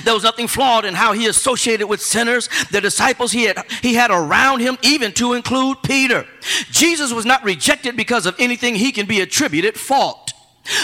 There 0.04 0.14
was 0.14 0.24
nothing 0.24 0.48
flawed 0.48 0.84
in 0.84 0.94
how 0.94 1.12
he 1.12 1.26
associated 1.26 1.86
with 1.86 2.02
sinners, 2.02 2.48
the 2.70 2.80
disciples 2.80 3.32
he 3.32 3.44
had, 3.44 3.64
he 3.82 3.94
had 3.94 4.10
around 4.10 4.60
him, 4.60 4.76
even 4.82 5.12
to 5.12 5.34
include 5.34 5.82
Peter. 5.82 6.26
Jesus 6.70 7.12
was 7.12 7.24
not 7.24 7.44
rejected 7.44 7.96
because 7.96 8.26
of 8.26 8.34
anything 8.38 8.74
he 8.74 8.92
can 8.92 9.06
be 9.06 9.20
attributed 9.20 9.78
fault. 9.78 10.25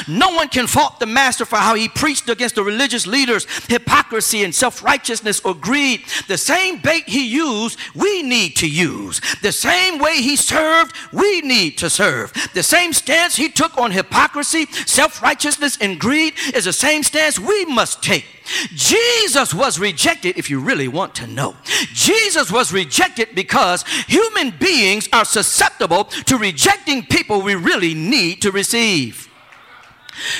No 0.08 0.30
one 0.30 0.48
can 0.48 0.66
fault 0.66 1.00
the 1.00 1.06
master 1.06 1.44
for 1.44 1.56
how 1.56 1.74
he 1.74 1.88
preached 1.88 2.28
against 2.28 2.54
the 2.54 2.62
religious 2.62 3.06
leaders' 3.06 3.46
hypocrisy 3.66 4.44
and 4.44 4.54
self 4.54 4.82
righteousness 4.82 5.40
or 5.44 5.54
greed. 5.54 6.04
The 6.28 6.38
same 6.38 6.78
bait 6.78 7.04
he 7.08 7.26
used, 7.26 7.78
we 7.94 8.22
need 8.22 8.56
to 8.56 8.68
use. 8.68 9.20
The 9.42 9.52
same 9.52 9.98
way 9.98 10.16
he 10.16 10.36
served, 10.36 10.94
we 11.12 11.40
need 11.40 11.78
to 11.78 11.90
serve. 11.90 12.32
The 12.54 12.62
same 12.62 12.92
stance 12.92 13.36
he 13.36 13.48
took 13.48 13.76
on 13.78 13.90
hypocrisy, 13.90 14.66
self 14.66 15.22
righteousness, 15.22 15.78
and 15.80 15.98
greed 15.98 16.34
is 16.54 16.64
the 16.64 16.72
same 16.72 17.02
stance 17.02 17.38
we 17.38 17.64
must 17.66 18.02
take. 18.02 18.26
Jesus 18.74 19.54
was 19.54 19.78
rejected, 19.78 20.36
if 20.36 20.50
you 20.50 20.60
really 20.60 20.88
want 20.88 21.14
to 21.16 21.26
know. 21.26 21.56
Jesus 21.92 22.50
was 22.50 22.72
rejected 22.72 23.34
because 23.34 23.84
human 24.06 24.50
beings 24.58 25.08
are 25.12 25.24
susceptible 25.24 26.04
to 26.04 26.36
rejecting 26.36 27.04
people 27.06 27.42
we 27.42 27.54
really 27.54 27.94
need 27.94 28.42
to 28.42 28.50
receive. 28.50 29.31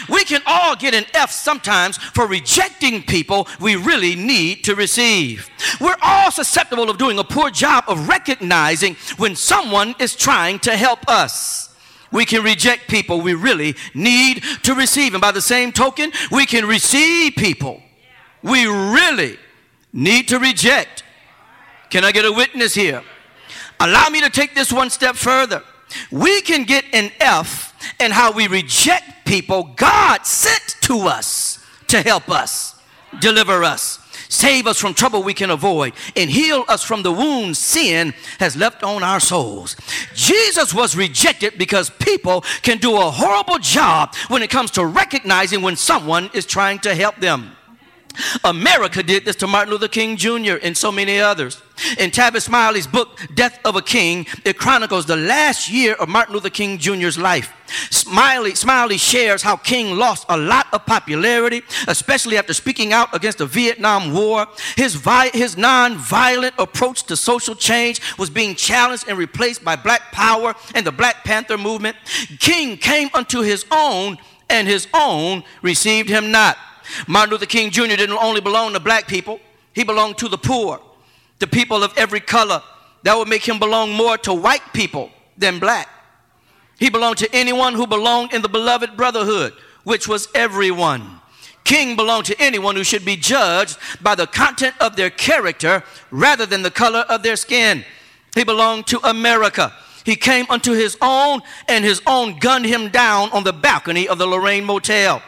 We 0.09 0.25
can 0.25 0.43
all 0.47 0.77
get 0.77 0.95
an 0.95 1.05
F 1.15 1.31
sometimes 1.31 1.97
for 1.97 2.27
rejecting 2.27 3.03
people 3.03 3.49
we 3.61 3.77
really 3.77 4.15
need 4.15 4.65
to 4.65 4.75
receive. 4.75 5.49
We're 5.81 5.97
all 6.03 6.31
susceptible 6.31 6.91
of 6.91 6.99
doing 6.99 7.19
a 7.19 7.25
poor 7.25 7.51
job 7.51 7.85
of 7.89 8.09
recognizing 8.09 8.97
when 9.17 9.37
someone 9.37 9.95
is 9.99 10.15
trying 10.15 10.59
to 10.61 10.77
help 10.77 11.09
us. 11.09 11.75
We 12.11 12.27
can 12.27 12.43
reject 12.43 12.89
people 12.89 13.23
we 13.23 13.35
really 13.35 13.75
need 13.95 14.43
to 14.65 14.75
receive. 14.75 15.15
And 15.15 15.21
by 15.21 15.33
the 15.33 15.41
same 15.41 15.73
token, 15.73 16.13
we 16.31 16.45
can 16.45 16.67
receive 16.67 17.35
people 17.37 17.83
we 18.43 18.67
really 18.67 19.39
need 19.93 20.29
to 20.29 20.39
reject. 20.39 21.05
Can 21.91 22.05
I 22.05 22.13
get 22.13 22.25
a 22.25 22.33
witness 22.33 22.75
here? 22.75 23.03
Allow 23.81 24.09
me 24.09 24.21
to 24.21 24.31
take 24.31 24.55
this 24.55 24.73
one 24.73 24.91
step 24.91 25.17
further. 25.17 25.63
We 26.11 26.41
can 26.43 26.65
get 26.65 26.85
an 26.93 27.11
F 27.21 27.72
in 28.01 28.11
how 28.11 28.33
we 28.33 28.47
reject 28.47 29.27
people 29.27 29.65
God 29.77 30.27
sent 30.27 30.77
to 30.83 31.01
us 31.01 31.65
to 31.89 32.03
help 32.03 32.29
us, 32.29 32.75
deliver 33.21 33.63
us, 33.65 33.99
save 34.29 34.67
us 34.67 34.79
from 34.79 34.95
trouble 34.95 35.23
we 35.23 35.35
can 35.35 35.51
avoid, 35.51 35.93
and 36.17 36.31
heal 36.31 36.65
us 36.69 36.83
from 36.83 37.03
the 37.03 37.13
wounds 37.13 37.59
sin 37.59 38.15
has 38.39 38.57
left 38.57 38.83
on 38.83 39.03
our 39.03 39.21
souls. 39.21 39.77
Jesus 40.15 40.73
was 40.73 40.97
rejected 40.97 41.59
because 41.59 41.91
people 41.91 42.43
can 42.63 42.79
do 42.79 42.97
a 42.97 43.11
horrible 43.11 43.59
job 43.59 44.15
when 44.29 44.43
it 44.43 44.51
comes 44.51 44.71
to 44.73 44.87
recognizing 44.87 45.63
when 45.63 45.77
someone 45.77 46.31
is 46.33 46.47
trying 46.47 46.79
to 46.81 46.95
help 46.95 47.17
them. 47.17 47.57
America 48.45 49.03
did 49.03 49.25
this 49.25 49.37
to 49.37 49.47
Martin 49.47 49.73
Luther 49.73 49.89
King 49.89 50.17
Jr. 50.17 50.57
and 50.63 50.77
so 50.77 50.93
many 50.93 51.19
others. 51.19 51.63
In 51.99 52.11
Tavis 52.11 52.43
Smiley's 52.43 52.87
book, 52.87 53.19
Death 53.35 53.59
of 53.65 53.77
a 53.77 53.83
King, 53.83 54.27
it 54.45 54.59
chronicles 54.59 55.07
the 55.07 55.17
last 55.17 55.71
year 55.71 55.95
of 55.95 56.09
Martin 56.09 56.35
Luther 56.35 56.51
King 56.51 56.79
Jr.'s 56.79 57.19
life. 57.19 57.53
Smiley, 57.91 58.55
Smiley 58.55 58.99
shares 58.99 59.43
how 59.43 59.57
King 59.57 59.97
lost 59.97 60.27
a 60.29 60.37
lot 60.37 60.67
of 60.73 60.85
popularity, 60.85 61.63
especially 61.89 62.37
after 62.37 62.53
speaking 62.53 62.93
out 62.93 63.15
against 63.15 63.39
the 63.39 63.47
Vietnam 63.47 64.13
War. 64.13 64.47
His, 64.77 64.95
vi- 64.95 65.31
his 65.31 65.57
non-violent 65.57 66.55
approach 66.59 67.05
to 67.05 67.17
social 67.17 67.55
change 67.55 68.01
was 68.19 68.31
being 68.31 68.55
challenged 68.55 69.09
and 69.09 69.17
replaced 69.17 69.65
by 69.65 69.77
Black 69.77 70.13
Power 70.13 70.55
and 70.75 70.87
the 70.87 70.93
Black 70.93 71.25
Panther 71.25 71.57
movement. 71.59 71.97
King 72.39 72.77
came 72.77 73.09
unto 73.15 73.41
his 73.41 73.65
own, 73.71 74.19
and 74.51 74.69
his 74.69 74.87
own 74.93 75.43
received 75.63 76.09
him 76.09 76.31
not. 76.31 76.59
Martin 77.07 77.33
Luther 77.33 77.47
King 77.47 77.71
Jr. 77.71 77.97
didn't 77.97 78.13
only 78.13 78.41
belong 78.41 78.73
to 78.73 78.81
black 78.81 79.07
people, 79.07 79.41
he 79.73 79.85
belonged 79.85 80.19
to 80.19 80.29
the 80.29 80.39
poor, 80.39 80.81
to 81.41 81.47
people 81.47 81.83
of 81.83 81.93
every 81.97 82.21
color. 82.21 82.63
That 83.05 83.17
would 83.17 83.29
make 83.29 83.47
him 83.47 83.59
belong 83.59 83.93
more 83.93 84.17
to 84.19 84.33
white 84.33 84.63
people 84.73 85.11
than 85.37 85.59
black. 85.59 85.89
He 86.79 86.91
belonged 86.91 87.19
to 87.19 87.35
anyone 87.35 87.75
who 87.75 87.87
belonged 87.87 88.33
in 88.33 88.43
the 88.43 88.49
beloved 88.49 88.97
brotherhood, 88.97 89.55
which 89.85 90.07
was 90.07 90.29
everyone. 90.35 91.21
King 91.65 91.97
belonged 91.97 92.27
to 92.27 92.41
anyone 92.41 92.77
who 92.77 92.85
should 92.85 93.05
be 93.05 93.17
judged 93.17 93.79
by 94.01 94.15
the 94.15 94.27
content 94.27 94.75
of 94.81 94.97
their 94.97 95.11
character 95.11 95.83
rather 96.11 96.45
than 96.45 96.63
the 96.63 96.71
color 96.71 97.01
of 97.09 97.23
their 97.23 97.37
skin. 97.37 97.85
He 98.35 98.45
belonged 98.45 98.87
to 98.89 99.01
America. 99.09 99.73
He 100.05 100.17
came 100.17 100.47
unto 100.49 100.73
his 100.73 100.97
own, 101.01 101.41
and 101.69 101.85
his 101.85 102.03
own 102.07 102.39
gunned 102.41 102.67
him 102.67 102.89
down 102.89 103.31
on 103.31 103.45
the 103.45 103.53
balcony 103.53 104.09
of 104.09 104.19
the 104.19 104.27
Lorraine 104.27 104.65
Motel 104.65 105.23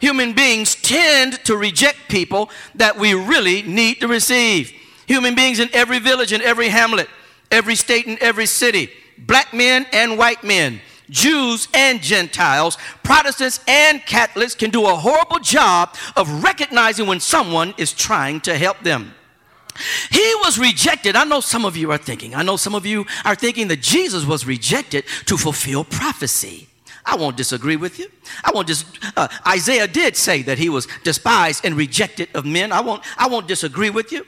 human 0.00 0.32
beings 0.32 0.74
tend 0.74 1.44
to 1.44 1.56
reject 1.56 2.08
people 2.08 2.50
that 2.74 2.96
we 2.96 3.14
really 3.14 3.62
need 3.62 4.00
to 4.00 4.08
receive. 4.08 4.72
Human 5.06 5.34
beings 5.34 5.58
in 5.58 5.68
every 5.72 5.98
village, 5.98 6.32
in 6.32 6.42
every 6.42 6.68
hamlet, 6.68 7.08
every 7.50 7.74
state, 7.74 8.06
and 8.06 8.18
every 8.18 8.46
city, 8.46 8.90
black 9.16 9.54
men 9.54 9.86
and 9.92 10.18
white 10.18 10.44
men, 10.44 10.80
Jews 11.10 11.68
and 11.72 12.02
Gentiles, 12.02 12.76
Protestants 13.02 13.60
and 13.66 14.04
Catholics 14.04 14.54
can 14.54 14.70
do 14.70 14.86
a 14.86 14.94
horrible 14.94 15.38
job 15.38 15.94
of 16.16 16.42
recognizing 16.42 17.06
when 17.06 17.20
someone 17.20 17.74
is 17.78 17.92
trying 17.92 18.40
to 18.42 18.56
help 18.56 18.80
them. 18.80 19.14
He 20.10 20.34
was 20.42 20.58
rejected. 20.58 21.16
I 21.16 21.24
know 21.24 21.40
some 21.40 21.64
of 21.64 21.76
you 21.76 21.90
are 21.92 21.98
thinking, 21.98 22.34
I 22.34 22.42
know 22.42 22.56
some 22.56 22.74
of 22.74 22.84
you 22.84 23.06
are 23.24 23.34
thinking 23.34 23.68
that 23.68 23.80
Jesus 23.80 24.24
was 24.24 24.44
rejected 24.44 25.04
to 25.26 25.36
fulfill 25.36 25.84
prophecy. 25.84 26.68
I 27.04 27.16
won't 27.16 27.36
disagree 27.36 27.76
with 27.76 27.98
you. 27.98 28.10
I 28.44 28.50
won't 28.52 28.66
dis- 28.66 28.84
uh, 29.16 29.28
Isaiah 29.46 29.86
did 29.86 30.16
say 30.16 30.42
that 30.42 30.58
he 30.58 30.68
was 30.68 30.86
despised 31.04 31.64
and 31.64 31.76
rejected 31.76 32.28
of 32.34 32.44
men. 32.44 32.72
I 32.72 32.80
won't, 32.80 33.02
I 33.16 33.28
won't 33.28 33.48
disagree 33.48 33.90
with 33.90 34.12
you. 34.12 34.26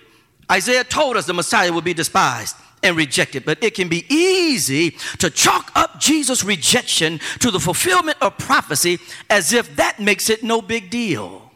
Isaiah 0.51 0.85
told 0.85 1.17
us 1.17 1.27
the 1.27 1.35
Messiah 1.35 1.73
would 1.73 1.85
be 1.85 1.95
despised 1.95 2.57
and 2.83 2.97
rejected, 2.97 3.45
but 3.45 3.63
it 3.63 3.75
can 3.75 3.89
be 3.89 4.05
easy 4.13 4.93
to 5.19 5.31
chalk 5.31 5.71
up 5.75 6.01
Jesus' 6.01 6.43
rejection 6.43 7.21
to 7.41 7.51
the 7.51 7.61
fulfillment 7.61 8.17
of 8.21 8.39
prophecy 8.39 8.99
as 9.29 9.53
if 9.53 9.77
that 9.77 10.01
makes 10.01 10.31
it 10.31 10.43
no 10.43 10.63
big 10.63 10.91
deal. 10.91 11.51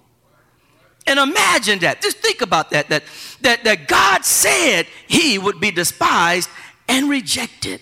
And 1.06 1.18
imagine 1.18 1.80
that. 1.80 2.00
Just 2.00 2.18
think 2.18 2.40
about 2.40 2.70
that, 2.70 2.88
that, 2.88 3.04
that, 3.42 3.64
that 3.64 3.88
God 3.88 4.24
said 4.24 4.86
he 5.06 5.38
would 5.38 5.60
be 5.60 5.70
despised 5.70 6.48
and 6.88 7.10
rejected. 7.10 7.80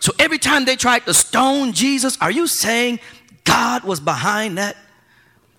So 0.00 0.12
every 0.18 0.38
time 0.38 0.64
they 0.64 0.76
tried 0.76 1.04
to 1.06 1.14
stone 1.14 1.72
Jesus, 1.72 2.16
are 2.20 2.30
you 2.30 2.46
saying 2.46 3.00
God 3.44 3.84
was 3.84 4.00
behind 4.00 4.58
that? 4.58 4.76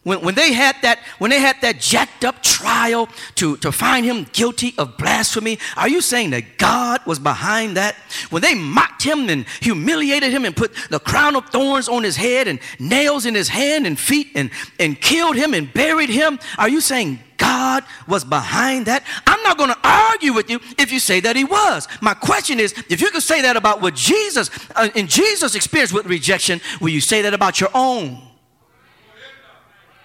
When, 0.04 0.22
when, 0.22 0.36
they 0.36 0.54
had 0.54 0.78
that 0.82 1.00
when 1.18 1.30
they 1.30 1.42
had 1.42 1.58
that 1.62 1.82
jacked 1.82 2.24
up 2.24 2.42
trial 2.42 3.10
to, 3.36 3.58
to 3.58 3.72
find 3.72 4.06
him 4.06 4.28
guilty 4.32 4.74
of 4.78 4.98
blasphemy 4.98 5.60
are 5.76 5.90
you 5.90 6.00
saying 6.00 6.30
that 6.30 6.58
god 6.58 7.06
was 7.06 7.20
behind 7.20 7.76
that 7.76 7.96
when 8.30 8.42
they 8.42 8.56
mocked 8.56 9.04
him 9.04 9.30
and 9.30 9.46
humiliated 9.60 10.32
him 10.32 10.46
and 10.46 10.56
put 10.56 10.74
the 10.90 11.00
crown 11.00 11.36
of 11.36 11.46
thorns 11.50 11.90
on 11.90 12.04
his 12.04 12.16
head 12.16 12.48
and 12.48 12.60
nails 12.80 13.26
in 13.26 13.36
his 13.36 13.50
hand 13.50 13.86
and 13.86 14.00
feet 14.00 14.30
and, 14.36 14.52
and 14.80 15.02
killed 15.02 15.36
him 15.36 15.54
and 15.54 15.74
buried 15.74 16.10
him 16.10 16.40
are 16.58 16.70
you 16.70 16.80
saying 16.80 17.20
God 17.38 17.86
was 18.06 18.26
behind 18.26 18.86
that? 18.88 19.04
I'm 19.26 19.42
not 19.44 19.58
going 19.58 19.70
to 19.70 19.80
argue 19.82 20.34
with 20.34 20.50
you 20.50 20.60
if 20.78 20.92
you 20.92 21.00
say 21.00 21.22
that 21.22 21.38
he 21.38 21.46
was. 21.46 21.88
My 22.02 22.14
question 22.14 22.60
is 22.60 22.74
if 22.90 23.00
you 23.00 23.10
can 23.12 23.22
say 23.22 23.42
that 23.44 23.56
about 23.56 23.82
what 23.82 23.96
Jesus, 23.96 24.50
uh, 24.76 24.90
in 24.94 25.08
Jesus' 25.08 25.56
experience 25.56 25.94
with 25.94 26.06
rejection, 26.06 26.60
will 26.82 26.90
you 26.90 27.00
say 27.00 27.22
that 27.22 27.34
about 27.34 27.62
your 27.62 27.70
own? 27.74 28.29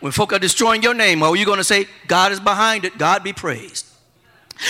When 0.04 0.12
folk 0.12 0.34
are 0.34 0.38
destroying 0.38 0.82
your 0.82 0.92
name, 0.92 1.22
are 1.22 1.34
you 1.34 1.46
going 1.46 1.56
to 1.56 1.64
say, 1.64 1.88
God 2.08 2.30
is 2.30 2.38
behind 2.38 2.84
it? 2.84 2.98
God 2.98 3.24
be 3.24 3.32
praised. 3.32 3.86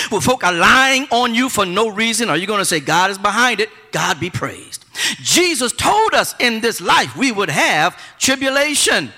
When 0.08 0.20
folk 0.20 0.44
are 0.44 0.52
lying 0.52 1.08
on 1.10 1.34
you 1.34 1.48
for 1.48 1.66
no 1.66 1.88
reason, 1.88 2.30
are 2.30 2.36
you 2.36 2.46
going 2.46 2.60
to 2.60 2.64
say, 2.64 2.78
God 2.78 3.10
is 3.10 3.18
behind 3.18 3.58
it? 3.58 3.68
God 3.90 4.20
be 4.20 4.30
praised. 4.30 4.84
Jesus 5.22 5.72
told 5.72 6.14
us 6.14 6.36
in 6.38 6.60
this 6.60 6.80
life 6.80 7.16
we 7.16 7.32
would 7.32 7.50
have 7.50 8.00
tribulation. 8.16 9.10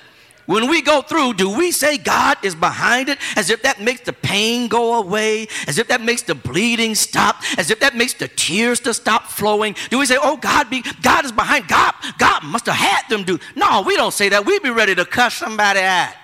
When 0.47 0.69
we 0.69 0.81
go 0.81 1.03
through, 1.03 1.35
do 1.35 1.51
we 1.51 1.73
say 1.73 1.99
God 1.99 2.39
is 2.43 2.55
behind 2.55 3.09
it 3.09 3.19
as 3.37 3.51
if 3.51 3.63
that 3.63 3.81
makes 3.81 4.03
the 4.03 4.13
pain 4.13 4.69
go 4.69 4.95
away, 4.95 5.49
as 5.67 5.79
if 5.79 5.89
that 5.89 6.01
makes 6.01 6.23
the 6.23 6.37
bleeding 6.37 6.95
stop, 6.95 7.43
as 7.59 7.71
if 7.71 7.81
that 7.81 7.97
makes 7.97 8.15
the 8.15 8.29
tears 8.29 8.79
to 8.81 8.95
stop 8.95 9.25
flowing? 9.25 9.75
Do 9.91 9.99
we 9.99 10.07
say, 10.07 10.17
"Oh, 10.21 10.37
God 10.37 10.71
be 10.71 10.83
God 11.03 11.25
is 11.25 11.33
behind. 11.33 11.67
God 11.67 11.95
God 12.19 12.45
must 12.45 12.67
have 12.67 12.77
had 12.77 13.09
them 13.09 13.25
do." 13.25 13.41
No, 13.57 13.83
we 13.83 13.97
don't 13.97 14.15
say 14.15 14.29
that. 14.29 14.47
We'd 14.47 14.63
be 14.63 14.71
ready 14.71 14.95
to 14.95 15.05
cuss 15.05 15.35
somebody 15.35 15.81
out. 15.81 16.15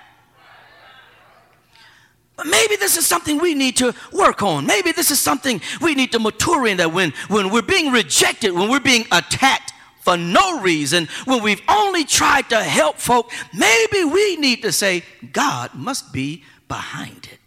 But 2.35 2.47
maybe 2.47 2.77
this 2.77 2.97
is 2.97 3.05
something 3.05 3.39
we 3.39 3.53
need 3.53 3.77
to 3.77 3.93
work 4.11 4.41
on. 4.41 4.65
Maybe 4.65 4.91
this 4.91 5.11
is 5.11 5.19
something 5.19 5.61
we 5.81 5.93
need 5.95 6.11
to 6.13 6.19
mature 6.19 6.65
in 6.65 6.77
that 6.77 6.91
when, 6.91 7.11
when 7.27 7.51
we're 7.51 7.61
being 7.61 7.91
rejected, 7.91 8.53
when 8.53 8.69
we're 8.69 8.79
being 8.79 9.05
attacked, 9.11 9.72
for 10.03 10.17
no 10.17 10.59
reason 10.59 11.07
when 11.25 11.41
we've 11.41 11.61
only 11.69 12.03
tried 12.03 12.49
to 12.49 12.61
help 12.61 12.97
folk, 12.97 13.31
maybe 13.53 14.03
we 14.03 14.35
need 14.35 14.61
to 14.63 14.71
say, 14.71 15.03
God 15.31 15.73
must 15.73 16.11
be 16.11 16.43
behind 16.67 17.29
it 17.31 17.39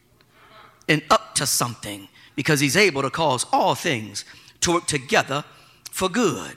and 0.88 1.02
up 1.10 1.34
to 1.34 1.46
something 1.46 2.08
because 2.34 2.60
he's 2.60 2.76
able 2.76 3.02
to 3.02 3.10
cause 3.10 3.44
all 3.52 3.74
things 3.74 4.24
to 4.60 4.72
work 4.72 4.86
together 4.86 5.44
for 5.90 6.08
good. 6.08 6.56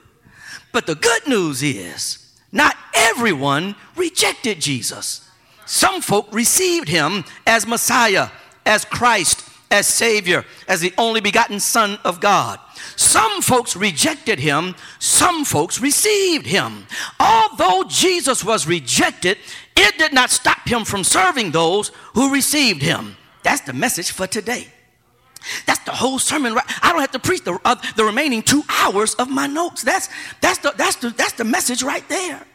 But 0.72 0.86
the 0.88 0.96
good 0.96 1.28
news 1.28 1.62
is, 1.64 2.34
not 2.52 2.78
everyone 2.94 3.76
rejected 3.96 4.62
Jesus. 4.62 5.28
Some 5.66 6.02
folk 6.02 6.28
received 6.32 6.88
him 6.88 7.26
as 7.46 7.68
Messiah, 7.68 8.30
as 8.66 8.86
Christ, 8.86 9.44
as 9.70 9.86
Savior, 9.86 10.46
as 10.68 10.80
the 10.80 10.94
only 10.98 11.22
begotten 11.22 11.60
Son 11.60 12.00
of 12.04 12.22
God. 12.22 12.60
Some 12.96 13.42
folks 13.42 13.76
rejected 13.76 14.40
him, 14.40 14.76
some 15.00 15.46
folks 15.46 15.80
received 15.80 16.46
him. 16.46 16.86
Although 17.20 17.84
Jesus 17.88 18.44
was 18.44 18.68
rejected, 18.68 19.38
it 19.76 19.98
did 19.98 20.14
not 20.14 20.30
stop 20.30 20.68
him 20.68 20.86
from 20.86 21.04
serving 21.04 21.52
those 21.52 21.90
who 22.14 22.34
received 22.34 22.82
him. 22.82 23.16
That's 23.44 23.62
the 23.62 23.74
message 23.74 24.12
for 24.12 24.28
today. 24.28 24.68
That's 25.66 25.84
the 25.86 25.92
whole 25.92 26.20
sermon. 26.20 26.58
I 26.82 26.92
don't 26.92 27.00
have 27.00 27.12
to 27.12 27.20
preach 27.20 27.44
the, 27.44 27.58
uh, 27.64 27.76
the 27.96 28.04
remaining 28.04 28.44
two 28.44 28.64
hours 28.68 29.16
of 29.16 29.30
my 29.30 29.48
notes. 29.48 29.84
That's, 29.84 30.10
that's, 30.42 30.60
the, 30.60 30.74
that's, 30.76 30.98
the, 30.98 31.12
that's 31.12 31.34
the 31.34 31.46
message 31.46 31.82
right 31.82 32.08
there. 32.10 32.46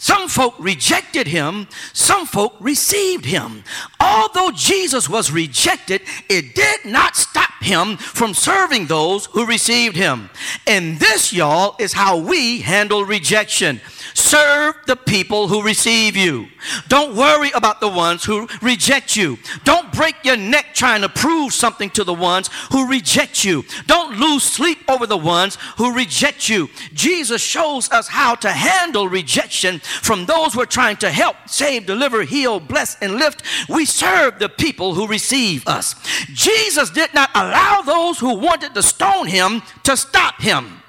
Some 0.00 0.28
folk 0.28 0.54
rejected 0.58 1.26
him, 1.26 1.68
some 1.92 2.24
folk 2.24 2.54
received 2.58 3.26
him. 3.26 3.64
Although 4.00 4.50
Jesus 4.50 5.10
was 5.10 5.30
rejected, 5.30 6.00
it 6.26 6.54
did 6.54 6.86
not 6.86 7.16
stop 7.16 7.50
him 7.60 7.98
from 7.98 8.32
serving 8.32 8.86
those 8.86 9.26
who 9.26 9.44
received 9.44 9.96
him. 9.96 10.30
And 10.66 10.98
this, 10.98 11.34
y'all, 11.34 11.76
is 11.78 11.92
how 11.92 12.16
we 12.16 12.62
handle 12.62 13.04
rejection. 13.04 13.82
Serve 14.14 14.74
the 14.86 14.96
people 14.96 15.48
who 15.48 15.62
receive 15.62 16.16
you. 16.16 16.46
Don't 16.88 17.14
worry 17.14 17.50
about 17.52 17.80
the 17.80 17.88
ones 17.88 18.24
who 18.24 18.48
reject 18.62 19.16
you. 19.16 19.38
Don't 19.64 19.92
break 19.92 20.14
your 20.24 20.36
neck 20.36 20.74
trying 20.74 21.02
to 21.02 21.08
prove 21.08 21.52
something 21.52 21.90
to 21.90 22.04
the 22.04 22.14
ones 22.14 22.48
who 22.72 22.88
reject 22.88 23.44
you. 23.44 23.64
Don't 23.86 24.18
lose 24.18 24.44
sleep 24.44 24.78
over 24.88 25.06
the 25.06 25.16
ones 25.16 25.58
who 25.76 25.94
reject 25.94 26.48
you. 26.48 26.68
Jesus 26.94 27.42
shows 27.42 27.90
us 27.90 28.08
how 28.08 28.34
to 28.36 28.50
handle 28.50 29.08
rejection 29.08 29.80
from 30.02 30.26
those 30.26 30.56
we're 30.56 30.66
trying 30.66 30.96
to 30.98 31.10
help, 31.10 31.36
save, 31.46 31.86
deliver, 31.86 32.22
heal, 32.22 32.60
bless, 32.60 32.96
and 33.00 33.14
lift. 33.14 33.42
We 33.68 33.84
serve 33.84 34.38
the 34.38 34.48
people 34.48 34.94
who 34.94 35.06
receive 35.06 35.66
us. 35.66 35.94
Jesus 36.32 36.90
did 36.90 37.12
not 37.14 37.30
allow 37.34 37.82
those 37.82 38.18
who 38.18 38.34
wanted 38.34 38.74
to 38.74 38.82
stone 38.82 39.26
him 39.26 39.62
to 39.84 39.96
stop 39.96 40.40
him. 40.40 40.79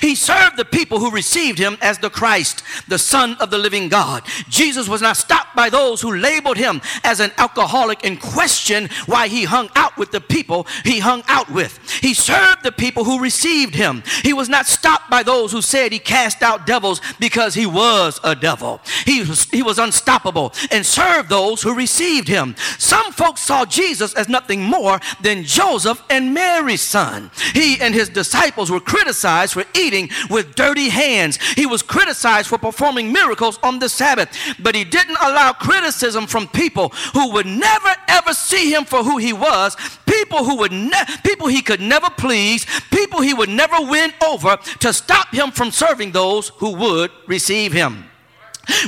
He 0.00 0.14
served 0.14 0.56
the 0.56 0.64
people 0.64 0.98
who 0.98 1.10
received 1.10 1.58
him 1.58 1.76
as 1.80 1.98
the 1.98 2.10
Christ, 2.10 2.62
the 2.88 2.98
Son 2.98 3.36
of 3.40 3.50
the 3.50 3.58
living 3.58 3.88
God. 3.88 4.22
Jesus 4.48 4.88
was 4.88 5.02
not 5.02 5.16
stopped 5.16 5.54
by 5.54 5.70
those 5.70 6.00
who 6.00 6.14
labeled 6.16 6.56
him 6.56 6.80
as 7.02 7.20
an 7.20 7.32
alcoholic 7.38 8.04
and 8.04 8.20
questioned 8.20 8.90
why 9.06 9.28
he 9.28 9.44
hung 9.44 9.70
out 9.74 9.96
with 9.96 10.10
the 10.10 10.20
people 10.20 10.66
he 10.84 10.98
hung 10.98 11.22
out 11.28 11.50
with. 11.50 11.78
He 12.00 12.14
served 12.14 12.62
the 12.62 12.72
people 12.72 13.04
who 13.04 13.20
received 13.20 13.74
him. 13.74 14.02
He 14.22 14.32
was 14.32 14.48
not 14.48 14.66
stopped 14.66 15.10
by 15.10 15.22
those 15.22 15.52
who 15.52 15.62
said 15.62 15.92
he 15.92 15.98
cast 15.98 16.42
out 16.42 16.66
devils 16.66 17.00
because 17.18 17.54
he 17.54 17.66
was 17.66 18.20
a 18.24 18.34
devil. 18.34 18.80
He 19.04 19.20
was, 19.20 19.44
he 19.50 19.62
was 19.62 19.78
unstoppable 19.78 20.52
and 20.70 20.84
served 20.84 21.28
those 21.28 21.62
who 21.62 21.74
received 21.74 22.28
him. 22.28 22.56
Some 22.78 23.12
folks 23.12 23.40
saw 23.42 23.64
Jesus 23.64 24.14
as 24.14 24.28
nothing 24.28 24.62
more 24.62 25.00
than 25.20 25.44
Joseph 25.44 26.02
and 26.10 26.34
Mary's 26.34 26.82
son. 26.82 27.30
He 27.52 27.80
and 27.80 27.94
his 27.94 28.08
disciples 28.08 28.70
were 28.70 28.80
criticized 28.80 29.54
for 29.54 29.64
eating 29.76 30.10
with 30.30 30.54
dirty 30.54 30.88
hands. 30.88 31.36
He 31.54 31.66
was 31.66 31.82
criticized 31.82 32.48
for 32.48 32.58
performing 32.58 33.12
miracles 33.12 33.58
on 33.62 33.78
the 33.78 33.88
Sabbath, 33.88 34.28
but 34.58 34.74
he 34.74 34.84
didn't 34.84 35.18
allow 35.22 35.52
criticism 35.52 36.26
from 36.26 36.48
people 36.48 36.90
who 37.12 37.32
would 37.32 37.46
never 37.46 37.94
ever 38.08 38.32
see 38.32 38.72
him 38.72 38.84
for 38.84 39.02
who 39.02 39.18
he 39.18 39.32
was, 39.32 39.76
people 40.06 40.44
who 40.44 40.56
would 40.56 40.72
ne- 40.72 41.04
people 41.24 41.46
he 41.46 41.62
could 41.62 41.80
never 41.80 42.10
please, 42.10 42.66
people 42.90 43.20
he 43.20 43.34
would 43.34 43.48
never 43.48 43.76
win 43.80 44.12
over 44.24 44.56
to 44.80 44.92
stop 44.92 45.34
him 45.34 45.50
from 45.50 45.70
serving 45.70 46.12
those 46.12 46.48
who 46.48 46.74
would 46.74 47.10
receive 47.26 47.72
him. 47.72 48.04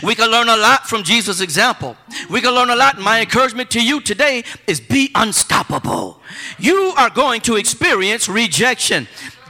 We 0.02 0.14
can 0.14 0.30
learn 0.30 0.48
a 0.48 0.56
lot 0.56 0.86
from 0.86 1.02
Jesus' 1.02 1.40
example. 1.40 1.96
We 2.30 2.40
can 2.40 2.54
learn 2.54 2.70
a 2.70 2.76
lot. 2.76 2.98
My 2.98 3.20
encouragement 3.20 3.70
to 3.72 3.84
you 3.84 4.00
today 4.00 4.44
is 4.66 4.80
be 4.80 5.10
unstoppable. 5.14 6.20
You 6.58 6.94
are 6.96 7.10
going 7.10 7.42
to 7.42 7.56
experience 7.56 8.28
rejection. 8.28 9.06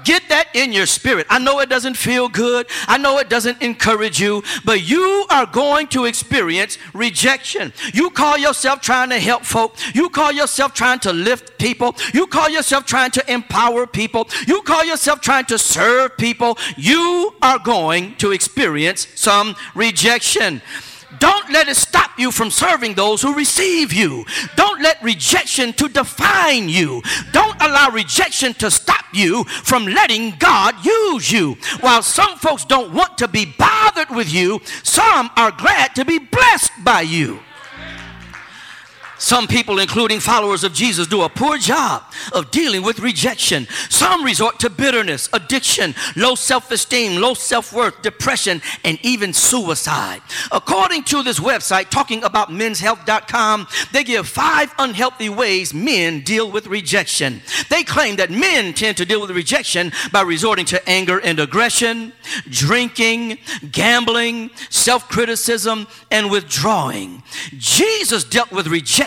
Get 0.06 0.28
that 0.28 0.54
in 0.54 0.72
your 0.72 0.86
spirit. 0.86 1.26
I 1.28 1.40
know 1.40 1.58
it 1.58 1.68
doesn't 1.68 1.96
feel 1.96 2.28
good. 2.28 2.68
I 2.86 2.96
know 2.96 3.18
it 3.18 3.28
doesn't 3.28 3.60
encourage 3.60 4.20
you, 4.20 4.44
but 4.64 4.88
you 4.88 5.26
are 5.30 5.46
going 5.46 5.88
to 5.88 6.04
experience 6.04 6.78
rejection. 6.94 7.72
You 7.92 8.10
call 8.10 8.38
yourself 8.38 8.80
trying 8.80 9.10
to 9.10 9.18
help 9.18 9.44
folk. 9.44 9.74
You 9.96 10.08
call 10.08 10.30
yourself 10.30 10.74
trying 10.74 11.00
to 11.00 11.12
lift 11.12 11.58
people. 11.58 11.96
You 12.14 12.28
call 12.28 12.48
yourself 12.48 12.86
trying 12.86 13.10
to 13.12 13.32
empower 13.32 13.84
people. 13.84 14.28
You 14.46 14.62
call 14.62 14.84
yourself 14.84 15.20
trying 15.20 15.46
to 15.46 15.58
serve 15.58 16.16
people. 16.16 16.56
You 16.76 17.34
are 17.42 17.58
going 17.58 18.14
to 18.18 18.30
experience 18.30 19.08
some 19.16 19.56
rejection. 19.74 20.62
Don't 21.18 21.50
let 21.52 21.68
it 21.68 21.76
stop 21.76 22.10
you 22.18 22.30
from 22.30 22.50
serving 22.50 22.94
those 22.94 23.22
who 23.22 23.34
receive 23.34 23.92
you. 23.92 24.24
Don't 24.56 24.82
let 24.82 25.02
rejection 25.02 25.72
to 25.74 25.88
define 25.88 26.68
you. 26.68 27.02
Don't 27.32 27.60
allow 27.60 27.90
rejection 27.90 28.54
to 28.54 28.70
stop 28.70 29.04
you 29.12 29.44
from 29.44 29.86
letting 29.86 30.34
God 30.38 30.74
use 30.84 31.30
you. 31.30 31.56
While 31.80 32.02
some 32.02 32.38
folks 32.38 32.64
don't 32.64 32.92
want 32.92 33.18
to 33.18 33.28
be 33.28 33.46
bothered 33.58 34.10
with 34.10 34.32
you, 34.32 34.60
some 34.82 35.30
are 35.36 35.52
glad 35.52 35.94
to 35.96 36.04
be 36.04 36.18
blessed 36.18 36.72
by 36.84 37.02
you. 37.02 37.40
Some 39.18 39.46
people, 39.46 39.78
including 39.78 40.20
followers 40.20 40.62
of 40.62 40.74
Jesus, 40.74 41.06
do 41.06 41.22
a 41.22 41.28
poor 41.28 41.56
job 41.56 42.02
of 42.32 42.50
dealing 42.50 42.82
with 42.82 42.98
rejection. 42.98 43.66
Some 43.88 44.22
resort 44.22 44.58
to 44.60 44.70
bitterness, 44.70 45.28
addiction, 45.32 45.94
low 46.16 46.34
self 46.34 46.70
esteem, 46.70 47.20
low 47.20 47.34
self 47.34 47.72
worth, 47.72 48.02
depression, 48.02 48.60
and 48.84 48.98
even 49.02 49.32
suicide. 49.32 50.20
According 50.52 51.04
to 51.04 51.22
this 51.22 51.40
website, 51.40 51.88
talking 51.88 52.24
about 52.24 52.50
menshealth.com, 52.50 53.68
they 53.92 54.04
give 54.04 54.28
five 54.28 54.74
unhealthy 54.78 55.30
ways 55.30 55.72
men 55.72 56.20
deal 56.20 56.50
with 56.50 56.66
rejection. 56.66 57.40
They 57.70 57.84
claim 57.84 58.16
that 58.16 58.30
men 58.30 58.74
tend 58.74 58.98
to 58.98 59.06
deal 59.06 59.20
with 59.22 59.30
rejection 59.30 59.92
by 60.12 60.22
resorting 60.22 60.66
to 60.66 60.88
anger 60.88 61.20
and 61.20 61.40
aggression, 61.40 62.12
drinking, 62.50 63.38
gambling, 63.72 64.50
self 64.68 65.08
criticism, 65.08 65.86
and 66.10 66.30
withdrawing. 66.30 67.22
Jesus 67.56 68.22
dealt 68.22 68.52
with 68.52 68.66
rejection 68.66 69.05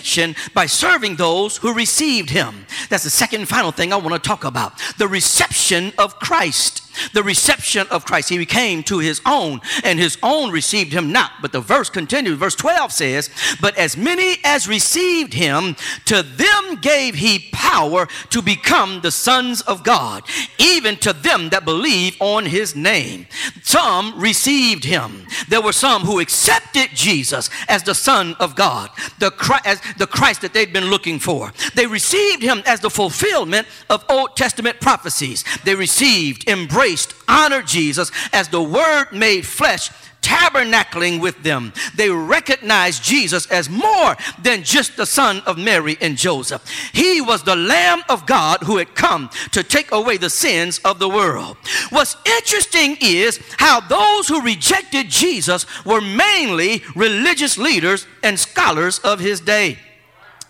by 0.53 0.65
serving 0.65 1.15
those 1.15 1.57
who 1.57 1.73
received 1.73 2.29
him. 2.29 2.65
That's 2.89 3.03
the 3.03 3.09
second 3.09 3.41
and 3.41 3.49
final 3.49 3.71
thing 3.71 3.93
I 3.93 3.97
want 3.97 4.21
to 4.21 4.27
talk 4.27 4.43
about 4.43 4.73
the 4.97 5.07
reception 5.07 5.93
of 5.97 6.19
Christ 6.19 6.89
the 7.13 7.23
reception 7.23 7.87
of 7.89 8.05
Christ. 8.05 8.29
He 8.29 8.45
came 8.45 8.83
to 8.83 8.99
his 8.99 9.21
own, 9.25 9.61
and 9.83 9.99
his 9.99 10.17
own 10.23 10.51
received 10.51 10.93
him 10.93 11.11
not. 11.11 11.31
But 11.41 11.51
the 11.51 11.61
verse 11.61 11.89
continues. 11.89 12.37
Verse 12.37 12.55
12 12.55 12.91
says, 12.91 13.29
But 13.61 13.77
as 13.77 13.97
many 13.97 14.37
as 14.43 14.67
received 14.67 15.33
him, 15.33 15.75
to 16.05 16.23
them 16.23 16.75
gave 16.81 17.15
he 17.15 17.49
power 17.51 18.07
to 18.29 18.41
become 18.41 19.01
the 19.01 19.11
sons 19.11 19.61
of 19.61 19.83
God, 19.83 20.23
even 20.57 20.95
to 20.97 21.13
them 21.13 21.49
that 21.49 21.65
believe 21.65 22.15
on 22.19 22.45
his 22.45 22.75
name. 22.75 23.27
Some 23.63 24.19
received 24.19 24.83
him. 24.83 25.27
There 25.47 25.61
were 25.61 25.73
some 25.73 26.03
who 26.03 26.19
accepted 26.19 26.89
Jesus 26.93 27.49
as 27.67 27.83
the 27.83 27.95
Son 27.95 28.35
of 28.39 28.55
God, 28.55 28.89
the 29.19 29.31
Christ, 29.31 29.65
as 29.65 29.81
the 29.97 30.07
Christ 30.07 30.41
that 30.41 30.53
they'd 30.53 30.73
been 30.73 30.89
looking 30.89 31.19
for. 31.19 31.51
They 31.75 31.87
received 31.87 32.41
him 32.41 32.61
as 32.65 32.79
the 32.79 32.89
fulfillment 32.89 33.67
of 33.89 34.05
Old 34.09 34.35
Testament 34.35 34.79
prophecies. 34.79 35.43
They 35.65 35.75
received, 35.75 36.49
embraced, 36.49 37.13
honored 37.27 37.67
Jesus 37.67 38.11
as 38.33 38.49
the 38.49 38.61
Word 38.61 39.07
made 39.11 39.45
flesh 39.45 39.89
tabernacling 40.21 41.21
with 41.21 41.41
them. 41.43 41.73
They 41.95 42.09
recognized 42.09 43.03
Jesus 43.03 43.45
as 43.47 43.69
more 43.69 44.15
than 44.41 44.63
just 44.63 44.97
the 44.97 45.05
son 45.05 45.41
of 45.45 45.57
Mary 45.57 45.97
and 46.01 46.17
Joseph. 46.17 46.65
He 46.93 47.21
was 47.21 47.43
the 47.43 47.55
Lamb 47.55 48.01
of 48.09 48.25
God 48.25 48.61
who 48.63 48.77
had 48.77 48.95
come 48.95 49.29
to 49.51 49.63
take 49.63 49.91
away 49.91 50.17
the 50.17 50.29
sins 50.29 50.79
of 50.85 50.99
the 50.99 51.09
world. 51.09 51.57
What's 51.89 52.15
interesting 52.25 52.97
is 53.01 53.39
how 53.57 53.79
those 53.79 54.27
who 54.27 54.41
rejected 54.41 55.09
Jesus 55.09 55.65
were 55.85 56.01
mainly 56.01 56.83
religious 56.95 57.57
leaders 57.57 58.05
and 58.23 58.39
scholars 58.39 58.99
of 58.99 59.19
his 59.19 59.39
day. 59.39 59.77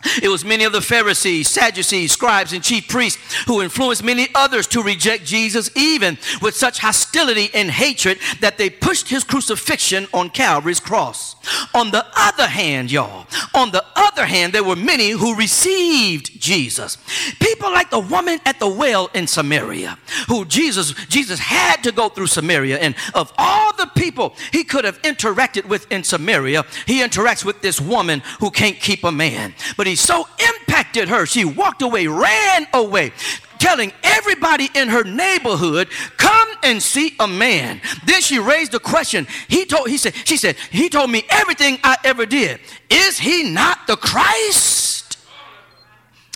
It 0.22 0.30
was 0.30 0.44
many 0.44 0.64
of 0.64 0.74
the 0.74 0.82
Pharisees, 0.82 1.50
Sadducees, 1.50 2.12
scribes, 2.12 2.54
and 2.54 2.64
chief 2.64 2.88
priests 2.88 3.20
who 3.46 3.62
influenced 3.62 4.04
many 4.04 4.28
others 4.36 4.68
to 4.68 4.82
reject 4.82 5.26
Jesus, 5.26 5.70
even 5.76 6.18
with 6.42 6.56
such 6.56 6.80
hostility 6.80 7.50
and 7.54 7.70
hatred 7.70 8.20
that 8.42 8.58
they 8.58 8.70
pushed 8.70 9.10
his 9.10 9.24
crucifixion 9.24 10.08
on 10.14 10.30
Calvary's 10.30 10.80
cross. 10.80 11.36
On 11.74 11.92
the 11.92 12.06
other 12.16 12.48
hand, 12.48 12.92
y'all, 12.92 13.28
on 13.54 13.72
the 13.72 13.84
other 13.96 14.26
hand, 14.26 14.54
there 14.54 14.64
were 14.64 14.76
many 14.76 15.12
who 15.12 15.36
received 15.36 16.40
Jesus. 16.40 16.98
People 17.40 17.72
like 17.72 17.90
the 17.90 18.00
woman 18.00 18.40
at 18.46 18.60
the 18.60 18.68
well 18.68 19.10
in 19.14 19.28
Samaria, 19.28 19.98
who 20.28 20.46
Jesus, 20.46 20.94
Jesus 21.08 21.40
had 21.40 21.84
to 21.84 21.92
go 21.92 22.10
through 22.10 22.28
Samaria. 22.28 22.78
And 22.78 22.96
of 23.14 23.34
all 23.38 23.76
the 23.76 23.88
people 23.96 24.36
he 24.52 24.64
could 24.64 24.86
have 24.86 25.02
interacted 25.02 25.66
with 25.66 25.92
in 25.92 26.04
Samaria, 26.04 26.66
he 26.86 27.02
interacts 27.02 27.44
with 27.44 27.62
this 27.62 27.82
woman 27.82 28.22
who 28.40 28.52
can't 28.52 28.80
keep 28.80 29.04
a 29.04 29.12
man. 29.12 29.54
But 29.78 29.88
so 29.96 30.28
impacted 30.40 31.10
her, 31.10 31.26
she 31.26 31.46
walked 31.46 31.82
away, 31.82 32.08
ran 32.08 32.68
away 32.74 33.12
telling 33.60 33.92
everybody 34.04 34.70
in 34.74 34.88
her 34.88 35.04
neighborhood, 35.04 35.90
come 36.18 36.50
and 36.64 36.82
see 36.82 37.14
a 37.20 37.28
man. 37.28 37.82
Then 38.06 38.22
she 38.22 38.40
raised 38.40 38.72
the 38.72 38.80
question. 38.80 39.28
He 39.48 39.66
told, 39.66 39.90
he 39.90 39.98
said, 39.98 40.16
she 40.26 40.38
said, 40.38 40.56
he 40.72 40.90
told 40.90 41.12
me 41.12 41.24
everything 41.30 41.78
I 41.84 41.98
ever 42.04 42.26
did. 42.26 42.60
Is 42.90 43.20
he 43.20 43.44
not 43.44 43.86
the 43.86 43.98
Christ? 43.98 45.18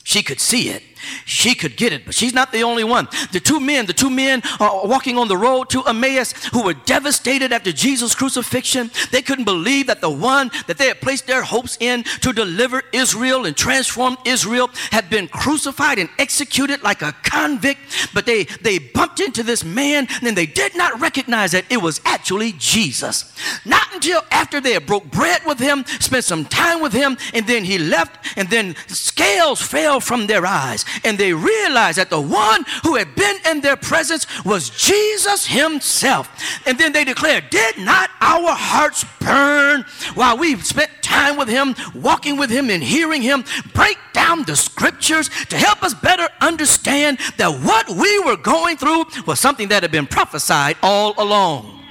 She 0.03 0.21
could 0.21 0.39
see 0.39 0.69
it. 0.69 0.83
She 1.25 1.55
could 1.55 1.75
get 1.77 1.93
it, 1.93 2.05
but 2.05 2.15
she's 2.15 2.33
not 2.33 2.51
the 2.51 2.63
only 2.63 2.83
one. 2.83 3.07
The 3.31 3.39
two 3.39 3.59
men, 3.59 3.85
the 3.85 3.93
two 3.93 4.09
men 4.09 4.41
are 4.59 4.87
walking 4.87 5.17
on 5.17 5.27
the 5.27 5.37
road 5.37 5.69
to 5.71 5.83
Emmaus 5.83 6.33
who 6.47 6.63
were 6.63 6.73
devastated 6.73 7.51
after 7.51 7.71
Jesus' 7.71 8.15
crucifixion. 8.15 8.91
They 9.11 9.21
couldn't 9.21 9.45
believe 9.45 9.87
that 9.87 10.01
the 10.01 10.09
one 10.09 10.51
that 10.67 10.77
they 10.77 10.87
had 10.87 11.01
placed 11.01 11.27
their 11.27 11.43
hopes 11.43 11.77
in 11.79 12.03
to 12.21 12.33
deliver 12.33 12.83
Israel 12.91 13.45
and 13.45 13.55
transform 13.55 14.17
Israel 14.25 14.69
had 14.91 15.09
been 15.09 15.27
crucified 15.27 15.99
and 15.99 16.09
executed 16.19 16.83
like 16.83 17.01
a 17.01 17.13
convict. 17.23 17.81
But 18.13 18.25
they, 18.25 18.43
they 18.61 18.79
bumped 18.79 19.19
into 19.19 19.43
this 19.43 19.63
man 19.63 20.07
and 20.09 20.27
then 20.27 20.35
they 20.35 20.45
did 20.45 20.75
not 20.75 20.99
recognize 20.99 21.51
that 21.51 21.65
it 21.69 21.81
was 21.81 22.01
actually 22.05 22.53
Jesus. 22.57 23.33
Not 23.65 23.93
until 23.93 24.21
after 24.31 24.59
they 24.59 24.73
had 24.73 24.85
broke 24.85 25.09
bread 25.11 25.41
with 25.45 25.59
him, 25.59 25.85
spent 25.99 26.23
some 26.23 26.45
time 26.45 26.81
with 26.81 26.93
him, 26.93 27.17
and 27.33 27.45
then 27.47 27.63
he 27.63 27.77
left, 27.77 28.37
and 28.37 28.49
then 28.49 28.75
scales 28.87 29.61
fell 29.61 29.99
from 29.99 30.27
their 30.27 30.45
eyes 30.45 30.85
and 31.03 31.17
they 31.17 31.33
realized 31.33 31.97
that 31.97 32.09
the 32.09 32.21
one 32.21 32.65
who 32.83 32.95
had 32.95 33.15
been 33.15 33.37
in 33.49 33.61
their 33.61 33.75
presence 33.75 34.25
was 34.45 34.69
Jesus 34.69 35.45
himself. 35.45 36.29
And 36.65 36.77
then 36.77 36.91
they 36.91 37.03
declared, 37.03 37.49
Did 37.49 37.77
not 37.77 38.09
our 38.21 38.51
hearts 38.51 39.05
burn 39.19 39.85
while 40.13 40.37
we 40.37 40.55
spent 40.57 40.91
time 41.01 41.37
with 41.37 41.47
him, 41.47 41.75
walking 41.95 42.37
with 42.37 42.49
him, 42.49 42.69
and 42.69 42.83
hearing 42.83 43.21
him 43.21 43.43
break 43.73 43.97
down 44.13 44.43
the 44.43 44.55
scriptures 44.55 45.29
to 45.45 45.57
help 45.57 45.83
us 45.83 45.93
better 45.93 46.27
understand 46.41 47.19
that 47.37 47.49
what 47.49 47.89
we 47.89 48.19
were 48.19 48.37
going 48.37 48.77
through 48.77 49.05
was 49.25 49.39
something 49.39 49.69
that 49.69 49.83
had 49.83 49.91
been 49.91 50.07
prophesied 50.07 50.77
all 50.81 51.13
along? 51.17 51.83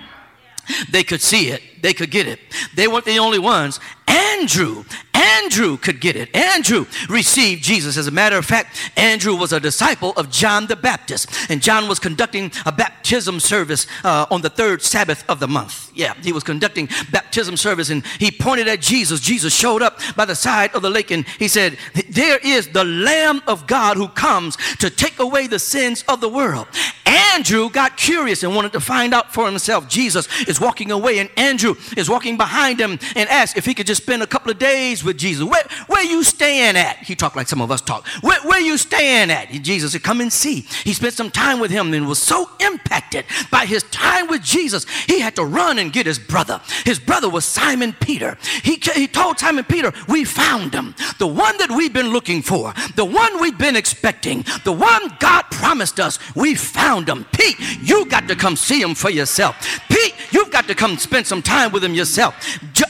They 0.90 1.02
could 1.02 1.20
see 1.20 1.48
it, 1.48 1.62
they 1.83 1.92
could 1.92 2.11
get 2.11 2.27
it. 2.27 2.38
They 2.75 2.88
weren't 2.88 3.05
the 3.05 3.18
only 3.18 3.38
ones. 3.38 3.79
Andrew, 4.07 4.85
Andrew 5.14 5.77
could 5.77 6.01
get 6.01 6.16
it. 6.16 6.35
Andrew 6.35 6.87
received 7.09 7.62
Jesus. 7.62 7.97
As 7.97 8.07
a 8.07 8.11
matter 8.11 8.37
of 8.37 8.45
fact, 8.45 8.92
Andrew 8.97 9.37
was 9.37 9.53
a 9.53 9.61
disciple 9.61 10.12
of 10.16 10.31
John 10.31 10.66
the 10.66 10.77
Baptist, 10.77 11.29
and 11.49 11.62
John 11.62 11.88
was 11.88 11.99
conducting 11.99 12.51
a 12.66 12.73
baptism 12.73 13.40
service 13.40 13.87
uh, 14.05 14.27
on 14.31 14.42
the 14.42 14.51
third 14.51 14.83
Sabbath 14.83 15.25
of 15.29 15.40
the 15.40 15.49
month. 15.49 15.90
Yeah, 15.95 16.14
he 16.23 16.33
was 16.33 16.42
conducting 16.42 16.88
baptism 17.11 17.57
service, 17.57 17.90
and 17.90 18.05
he 18.18 18.31
pointed 18.31 18.68
at 18.68 18.81
Jesus. 18.81 19.21
Jesus 19.21 19.55
showed 19.55 19.83
up 19.83 20.01
by 20.16 20.25
the 20.25 20.35
side 20.35 20.75
of 20.75 20.83
the 20.83 20.90
lake, 20.90 21.11
and 21.11 21.27
he 21.38 21.49
said, 21.49 21.77
There 22.11 22.38
is 22.38 22.68
the 22.68 22.85
Lamb 22.85 23.42
of 23.47 23.66
God 23.66 23.97
who 23.97 24.09
comes 24.09 24.57
to 24.79 24.90
take 24.90 25.18
away 25.18 25.47
the 25.47 25.59
sins 25.59 26.05
of 26.09 26.21
the 26.21 26.29
world. 26.29 26.66
Andrew 27.07 27.71
got 27.71 27.97
curious 27.97 28.42
and 28.42 28.55
wanted 28.55 28.73
to 28.73 28.81
find 28.81 29.14
out 29.14 29.33
for 29.33 29.47
himself. 29.47 29.88
Jesus 29.88 30.29
is 30.42 30.61
walking 30.61 30.90
away, 30.90 31.18
and 31.18 31.31
Andrew 31.37 31.71
is 31.96 32.08
walking 32.08 32.37
behind 32.37 32.80
him 32.80 32.98
and 33.16 33.28
asked 33.28 33.56
if 33.56 33.64
he 33.64 33.74
could 33.74 33.87
just 33.87 34.02
spend 34.02 34.22
a 34.22 34.26
couple 34.26 34.50
of 34.50 34.58
days 34.58 35.04
with 35.04 35.16
Jesus. 35.18 35.44
Where, 35.44 35.64
where 35.87 36.04
you 36.04 36.24
staying 36.24 36.76
at? 36.76 36.98
He 36.98 37.14
talked 37.14 37.37
like 37.37 37.48
some 37.48 37.61
of 37.61 37.70
us 37.70 37.80
talk. 37.80 38.06
Where, 38.20 38.40
where 38.42 38.61
you 38.61 38.78
staying 38.78 39.30
at? 39.30 39.50
Jesus 39.62 39.92
said, 39.92 40.02
Come 40.02 40.20
and 40.20 40.32
see. 40.32 40.61
He 40.85 40.92
spent 40.92 41.14
some 41.14 41.30
time 41.30 41.61
with 41.61 41.70
him 41.70 41.92
and 41.94 42.06
was 42.06 42.20
so 42.20 42.48
impacted 42.61 43.24
by 43.50 43.66
his 43.66 43.82
time 43.85 44.28
with 44.28 44.42
Jesus, 44.42 44.87
he 45.06 45.20
had 45.20 45.37
to 45.37 45.44
run 45.44 45.78
and 45.78 45.92
get 45.92 46.06
his 46.06 46.18
brother. 46.18 46.61
His 46.85 46.98
brother 46.98 47.28
was 47.28 47.44
Simon 47.44 47.94
Peter. 48.00 48.37
He, 48.62 48.80
he 48.94 49.06
told 49.06 49.38
Simon 49.38 49.64
Peter, 49.64 49.92
We 50.08 50.24
found 50.24 50.74
him. 50.74 50.94
The 51.18 51.26
one 51.26 51.56
that 51.58 51.70
we've 51.70 51.92
been 51.92 52.11
looking 52.11 52.42
for, 52.42 52.72
the 52.96 53.04
one 53.04 53.40
we've 53.40 53.58
been 53.58 53.76
expecting, 53.76 54.44
the 54.64 54.72
one 54.72 55.16
God 55.20 55.42
promised 55.50 56.00
us. 56.00 56.18
We 56.35 56.54
found 56.54 57.08
him. 57.08 57.24
Pete, 57.32 57.56
you 57.82 58.06
got 58.06 58.28
to 58.28 58.37
come 58.37 58.56
see 58.56 58.80
him 58.80 58.94
for 58.94 59.11
yourself. 59.11 59.80
Pete, 59.88 60.14
you've 60.30 60.50
got 60.50 60.66
to 60.68 60.74
come 60.74 60.96
spend 60.96 61.26
some 61.26 61.42
time 61.42 61.62
with 61.70 61.85
him 61.85 61.94
yourself. 61.94 62.35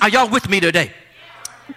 Are 0.01 0.09
y'all 0.09 0.31
with 0.31 0.49
me 0.49 0.61
today? 0.61 0.93